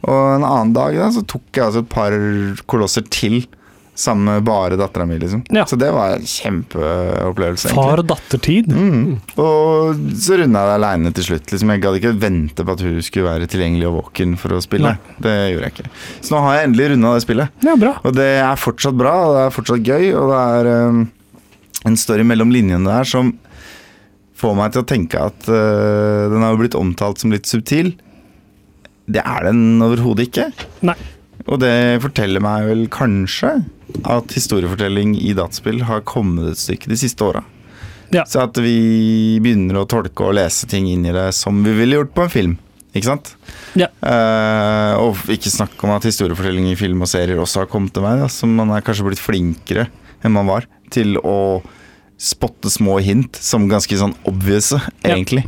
Og 0.07 0.37
en 0.37 0.45
annen 0.47 0.73
dag 0.77 0.95
da, 0.95 1.09
så 1.11 1.25
tok 1.27 1.43
jeg 1.53 1.65
altså 1.65 1.83
et 1.83 1.89
par 1.91 2.13
kolosser 2.71 3.03
til. 3.11 3.41
Sammen 3.97 4.29
med 4.29 4.45
bare 4.45 4.77
dattera 4.77 5.07
mi, 5.09 5.17
liksom. 5.17 5.41
Ja. 5.57 5.65
Så 5.67 5.79
det 5.81 5.89
var 5.95 6.19
en 6.19 6.27
kjempeopplevelse. 6.29 7.71
Far 7.73 8.03
og 8.03 8.09
datter-tid. 8.11 8.69
Mm. 8.69 9.15
Og 9.41 10.03
så 10.21 10.37
runda 10.37 10.61
jeg 10.63 10.69
det 10.69 10.75
aleine 10.77 11.13
til 11.17 11.25
slutt. 11.31 11.47
Liksom. 11.49 11.73
Jeg 11.73 11.83
gadd 11.87 11.97
ikke 12.03 12.13
vente 12.21 12.67
på 12.67 12.75
at 12.77 12.85
hun 12.85 12.99
skulle 13.07 13.31
være 13.31 13.49
tilgjengelig 13.49 13.89
og 13.89 13.97
våken 14.03 14.37
for 14.41 14.53
å 14.53 14.61
spille. 14.61 14.93
Nei. 14.93 15.17
Det 15.25 15.35
gjorde 15.55 15.71
jeg 15.71 15.75
ikke. 15.79 15.93
Så 16.21 16.35
nå 16.35 16.43
har 16.45 16.59
jeg 16.59 16.69
endelig 16.69 16.91
runda 16.93 17.15
det 17.17 17.25
spillet. 17.25 17.65
Ja, 17.65 17.77
bra. 17.81 17.95
Og 18.05 18.17
det 18.19 18.29
er 18.45 18.61
fortsatt 18.61 18.99
bra, 19.01 19.15
og 19.25 19.37
det 19.39 19.45
er 19.47 19.57
fortsatt 19.57 19.89
gøy, 19.89 20.07
og 20.13 20.33
det 20.35 20.43
er 20.61 20.71
um, 20.93 21.03
en 21.89 22.01
story 22.01 22.27
mellom 22.29 22.53
linjene 22.53 22.91
der 22.91 23.09
som 23.09 23.33
får 24.37 24.59
meg 24.59 24.75
til 24.75 24.85
å 24.85 24.89
tenke 24.91 25.23
at 25.31 25.49
uh, 25.49 26.29
den 26.35 26.45
har 26.45 26.53
jo 26.53 26.61
blitt 26.61 26.77
omtalt 26.77 27.23
som 27.23 27.33
litt 27.33 27.49
subtil. 27.49 27.95
Det 29.09 29.25
er 29.25 29.49
den 29.49 29.81
overhodet 29.81 30.29
ikke. 30.29 30.51
Nei. 30.85 30.99
Og 31.47 31.61
det 31.63 32.03
forteller 32.03 32.43
meg 32.43 32.69
vel 32.69 32.85
kanskje 32.93 33.55
at 34.05 34.33
historiefortelling 34.35 35.15
i 35.21 35.33
dataspill 35.37 35.83
har 35.87 36.01
kommet 36.09 36.51
et 36.53 36.59
stykke 36.61 36.89
de 36.91 36.97
siste 37.01 37.23
åra. 37.25 37.45
Ja. 38.15 38.23
Så 38.29 38.41
at 38.45 38.59
vi 38.63 39.39
begynner 39.43 39.81
å 39.83 39.87
tolke 39.91 40.27
og 40.29 40.37
lese 40.39 40.69
ting 40.71 40.87
inn 40.91 41.07
i 41.09 41.13
det 41.15 41.29
som 41.35 41.59
vi 41.65 41.73
ville 41.75 41.99
gjort 42.01 42.15
på 42.15 42.23
en 42.27 42.31
film. 42.33 42.55
Ikke 42.97 43.11
sant? 43.11 43.33
Ja. 43.77 43.89
Eh, 44.01 44.93
og 45.03 45.19
ikke 45.29 45.51
snakk 45.53 45.75
om 45.85 45.91
at 45.97 46.07
historiefortelling 46.09 46.71
i 46.71 46.77
film 46.79 47.03
og 47.05 47.11
serier 47.11 47.39
også 47.43 47.65
har 47.65 47.71
kommet 47.73 47.93
til 47.93 48.07
meg. 48.07 48.23
Da, 48.23 48.29
så 48.33 48.47
man 48.49 48.71
er 48.73 48.85
kanskje 48.87 49.05
blitt 49.09 49.21
flinkere 49.23 49.89
enn 50.25 50.33
man 50.33 50.49
var 50.49 50.65
til 50.95 51.19
å 51.21 51.61
spotte 52.17 52.71
små 52.73 52.97
hint 53.05 53.37
som 53.37 53.67
ganske 53.69 53.99
sånn 54.01 54.15
obvious, 54.25 54.71
egentlig. 55.05 55.43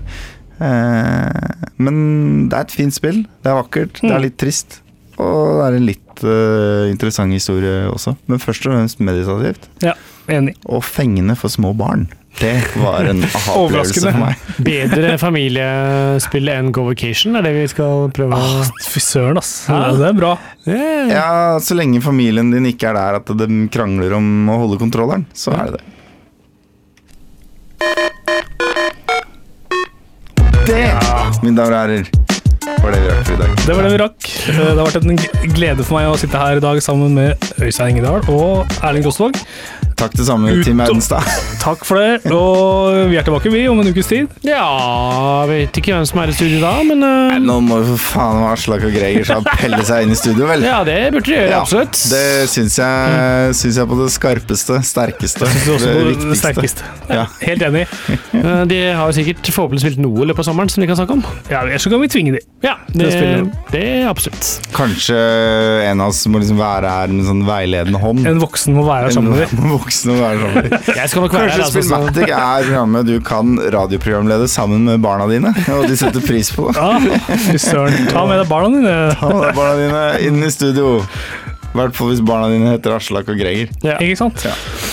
Eh, 0.60 1.64
men 1.80 2.48
det 2.50 2.58
er 2.58 2.66
et 2.66 2.74
fint 2.74 2.94
spill. 2.94 3.22
Det 3.42 3.48
er 3.52 3.56
vakkert. 3.62 4.00
Det 4.02 4.10
Mm. 4.10 4.16
er 4.16 4.20
litt 4.26 4.36
trist. 4.36 4.80
Og 5.18 5.58
det 5.58 5.64
er 5.66 5.76
en 5.80 5.86
litt 5.88 6.22
uh, 6.24 6.84
interessant 6.90 7.34
historie 7.34 7.88
også. 7.90 8.14
Men 8.30 8.38
først 8.42 8.66
og 8.68 8.74
fremst 8.76 9.00
meditativt. 9.02 9.66
Ja, 9.82 9.94
enig. 10.30 10.54
Og 10.70 10.84
fengende 10.86 11.34
for 11.38 11.50
små 11.50 11.72
barn. 11.78 12.06
Det 12.38 12.52
var 12.78 13.02
en 13.10 13.24
aha-opplevelse 13.26 13.98
for 14.04 14.20
meg. 14.20 14.42
Bedre 14.62 15.16
familiespill 15.18 16.50
enn 16.52 16.68
Go 16.76 16.84
Vacation 16.86 17.34
er 17.34 17.42
det 17.42 17.50
vi 17.56 17.64
skal 17.72 18.12
prøve 18.14 18.36
å 18.38 18.50
Ah, 18.60 18.68
Fy 18.86 19.02
søren, 19.02 19.40
ass. 19.40 19.50
Ja. 19.66 19.88
Det 19.98 20.06
er 20.12 20.14
bra. 20.20 20.36
yeah. 20.68 21.10
Ja, 21.10 21.26
så 21.64 21.74
lenge 21.74 21.98
familien 22.04 22.52
din 22.54 22.68
ikke 22.70 22.92
er 22.92 22.98
der 23.00 23.18
at 23.18 23.32
de 23.42 23.48
krangler 23.74 24.14
om 24.20 24.28
å 24.54 24.60
holde 24.62 24.78
kontrolleren, 24.78 25.26
så 25.34 25.50
er 25.56 25.72
det 25.72 25.80
det. 25.80 25.86
Det, 30.68 30.84
mine 31.42 31.56
damer 31.56 31.72
og 31.72 31.78
herrer, 31.80 32.08
var 32.82 32.92
det 32.94 33.00
vi 33.02 33.08
rakk 33.10 33.24
for 33.26 33.34
i 33.34 33.40
dag. 33.40 33.56
Det 33.66 33.74
var 33.76 33.82
det 33.88 33.92
vi 33.94 34.00
rakk. 34.04 34.30
Eh, 34.48 34.60
Det 34.68 34.78
har 34.78 34.86
vært 34.88 35.02
en 35.02 35.52
glede 35.56 35.84
for 35.86 35.98
meg 35.98 36.12
å 36.12 36.16
sitte 36.20 36.38
her 36.40 36.60
i 36.60 36.64
dag 36.64 36.80
sammen 36.84 37.14
med 37.18 37.50
Øystein 37.62 37.94
Ingedal 37.96 38.22
og 38.28 38.78
Erling 38.84 39.04
Rosvåg. 39.06 39.36
Takk 39.98 40.12
det 40.14 40.28
samme, 40.28 40.52
Ut 40.54 40.62
Tim 40.62 40.78
Audenstad. 40.78 41.26
Takk 41.64 41.80
for 41.82 41.98
det, 41.98 42.30
og 42.30 43.10
vi 43.10 43.16
er 43.18 43.24
tilbake 43.26 43.50
vi 43.50 43.64
om 43.66 43.80
en 43.82 43.88
ukes 43.90 44.06
tid. 44.06 44.28
Ja, 44.46 45.42
vet 45.50 45.74
ikke 45.80 45.90
hvem 45.96 46.04
som 46.06 46.20
er 46.22 46.30
i 46.30 46.36
studio 46.36 46.60
da, 46.62 46.70
men 46.86 47.02
uh... 47.02 47.32
Nei, 47.32 47.40
Nå 47.42 47.56
må 47.66 47.80
jo 47.80 47.96
for 47.96 48.04
faen 48.12 48.44
Aslak 48.52 48.84
og 48.86 48.94
Greger 48.94 49.26
så 49.26 49.40
pelle 49.58 49.80
seg 49.88 50.06
inn 50.06 50.14
i 50.14 50.18
studio, 50.20 50.46
vel? 50.46 50.62
Ja, 50.62 50.84
det 50.86 51.00
burde 51.16 51.26
de 51.26 51.34
gjøre, 51.34 51.48
Ja, 51.50 51.64
absolutt. 51.64 51.98
Det 52.12 52.22
syns 52.52 52.78
jeg, 52.78 53.56
syns 53.58 53.80
jeg 53.82 53.90
på 53.90 53.98
det 53.98 54.06
skarpeste, 54.14 54.78
sterkeste, 54.86 55.50
Det 55.50 55.66
det 55.66 55.90
det 55.96 56.06
viktigste. 56.12 56.38
sterkeste. 56.44 56.92
Ja. 57.10 57.26
Helt 57.42 57.66
enig. 57.66 57.84
Eh, 58.38 58.62
De 58.70 58.80
har 59.00 59.16
sikkert 59.18 59.50
forhåpentlig 59.50 59.82
spilt 59.82 59.98
noe 60.06 60.22
i 60.22 60.30
løpet 60.30 60.44
av 60.46 60.52
sommeren 60.52 60.70
som 60.70 60.84
de 60.84 60.92
kan 60.92 61.00
snakke 61.02 61.18
om. 61.18 61.26
Ja, 61.50 61.64
Ellers 61.66 61.82
så 61.82 61.90
kan 61.90 62.06
vi 62.06 62.12
tvinge 62.14 62.36
de. 62.38 62.44
Ja, 62.58 62.72
Det 62.90 63.06
det, 63.70 63.80
er 64.02 64.08
absolutt. 64.10 64.46
Kanskje 64.74 65.14
en 65.86 66.00
av 66.02 66.10
oss 66.10 66.24
må 66.26 66.40
liksom 66.42 66.58
være 66.58 66.90
her 66.90 67.12
med 67.12 67.22
en 67.22 67.28
sånn 67.28 67.42
veiledende 67.46 68.00
hånd. 68.02 68.24
En 68.26 68.40
voksen 68.42 68.74
må 68.74 68.82
være 68.88 69.06
her 69.06 69.14
sammen 69.14 69.36
med 69.36 69.44
deg. 69.44 69.52
En 69.62 69.74
voksen 69.76 70.10
å 70.10 70.16
være 70.18 70.40
sammen 70.40 70.66
med. 70.66 70.88
Jeg 70.98 71.12
skal 71.12 71.22
nok 71.22 71.36
være 71.36 71.44
her, 71.44 71.52
Kanskje 71.52 71.66
altså. 71.68 71.82
Spillmatic 71.86 72.32
er 72.34 72.66
programmet 72.66 73.06
du 73.06 73.14
kan 73.28 73.54
radioprogramlede 73.78 74.48
sammen 74.50 74.88
med 74.90 75.04
barna 75.06 75.28
dine, 75.30 75.54
og 75.76 75.86
de 75.86 76.00
setter 76.00 76.24
pris 76.26 76.50
på. 76.56 76.66
Ja, 76.74 76.96
fy 77.46 77.60
søren. 77.62 78.10
Ta 78.10 78.26
med 78.26 78.42
deg 78.42 78.50
barna 78.50 78.72
dine. 78.74 78.96
Ta 79.22 79.30
med 79.30 79.46
deg 79.46 79.60
barna 79.60 79.78
dine 79.84 80.04
inn 80.26 80.42
i 80.42 80.50
studio. 80.50 80.96
I 81.68 81.76
hvert 81.78 81.94
fall 81.94 82.08
hvis 82.10 82.22
barna 82.24 82.48
dine 82.50 82.70
heter 82.72 82.94
Aslak 82.96 83.28
og 83.28 83.36
Greger. 83.38 83.68
Ja. 83.84 83.98
Ikke 84.02 84.16
sant? 84.18 84.40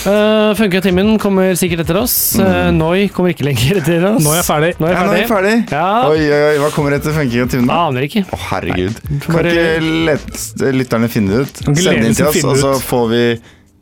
Uh, 0.06 0.52
Funka-timen 0.58 1.14
kommer 1.18 1.54
sikkert 1.58 1.82
etter 1.86 1.96
oss. 2.02 2.14
Uh, 2.38 2.68
Noi 2.76 3.08
kommer 3.14 3.32
ikke 3.32 3.46
lenger 3.48 3.78
etter 3.80 4.04
oss. 4.12 4.20
Nå 4.22 4.34
er 4.36 4.44
ferdig. 4.46 4.74
Noi 4.82 4.90
er 4.90 4.94
Ja, 4.94 5.00
jeg 5.00 5.08
nå 5.08 5.14
er 5.16 5.22
jeg 5.22 5.30
ferdig. 5.30 5.54
ferdig. 5.56 5.72
Ja, 5.72 5.88
Oi, 6.12 6.20
oi, 6.28 6.42
oi, 6.52 6.56
hva 6.62 6.68
kommer 6.76 6.94
etter 6.98 7.16
funking 7.16 7.46
og 7.46 7.50
timen? 7.54 7.72
Aner 7.74 8.06
ikke. 8.06 8.22
Å, 8.28 8.40
herregud. 8.52 9.00
Kan 9.24 9.38
Bare- 9.38 9.54
ikke 9.56 9.94
let, 10.10 10.44
lytterne 10.76 11.08
finne 11.10 11.32
det 11.32 11.46
ut? 11.48 11.62
Send 11.80 12.04
inn 12.10 12.14
til 12.20 12.28
oss, 12.28 12.42
og 12.44 12.60
så 12.60 12.74
får 12.92 13.06
vi 13.14 13.22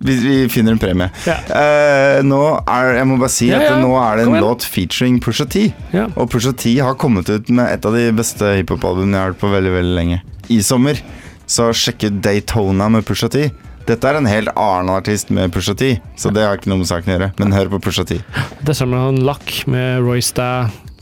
vi, 0.05 0.14
vi 0.20 0.32
finner 0.53 0.74
en 0.74 0.80
premie. 0.82 1.07
Ja. 1.24 1.36
Uh, 1.49 2.18
nå 2.26 2.38
er 2.68 2.99
Jeg 2.99 3.07
må 3.09 3.14
bare 3.20 3.32
si 3.32 3.47
Ja, 3.49 3.59
at 3.62 3.70
ja. 3.70 3.76
nå 3.80 3.92
er 3.97 4.18
det 4.20 4.26
en 4.28 4.34
låt 4.42 4.66
featuring 4.68 5.18
Pusha 5.22 5.47
T. 5.49 5.66
Ja. 5.95 6.07
Og 6.18 6.28
Pusha 6.32 6.53
T 6.53 6.74
har 6.82 6.95
kommet 7.01 7.30
ut 7.30 7.49
med 7.51 7.70
et 7.74 7.86
av 7.88 7.95
de 7.97 8.07
beste 8.16 8.55
hiphop-albumene 8.59 9.16
jeg 9.16 9.22
har 9.22 9.32
hørt 9.32 9.40
på 9.40 9.53
veldig 9.55 9.72
veldig 9.78 9.95
lenge. 9.99 10.18
I 10.53 10.59
sommer. 10.66 10.99
Så 11.47 11.68
sjekk 11.76 12.07
ut 12.09 12.20
Daytona 12.24 12.88
med 12.92 13.05
Pusha 13.07 13.28
T. 13.32 13.49
Dette 13.84 14.09
er 14.09 14.16
en 14.16 14.28
helt 14.28 14.49
annen 14.57 14.88
artist 14.95 15.28
med 15.34 15.53
Pusha 15.53 15.74
T, 15.76 15.90
så 16.16 16.32
det 16.32 16.47
har 16.47 16.57
ikke 16.57 16.70
noe 16.72 16.80
med 16.80 16.88
saken 16.88 17.12
å 17.12 17.16
gjøre. 17.18 17.30
Men 17.42 17.53
hør 17.53 17.72
på 17.74 17.82
Pusha 17.84 18.07
T. 18.09 18.20
Det 18.64 18.76
samme 18.78 19.01
med 19.12 19.20
lakk 19.26 19.53
med 19.68 20.01
Royce 20.07 20.32
da. 20.38 20.49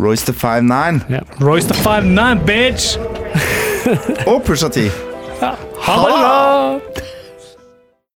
Royce 0.03 0.27
the 0.27 0.35
5'9 0.35 1.21
Royce 1.45 1.69
the 1.69 1.79
5'9, 1.79 2.43
bitch! 2.49 2.97
og 4.31 4.43
Pusha 4.47 4.73
T. 4.73 4.89
Ha 5.43 5.97
det 6.03 6.13
bra! 6.19 7.12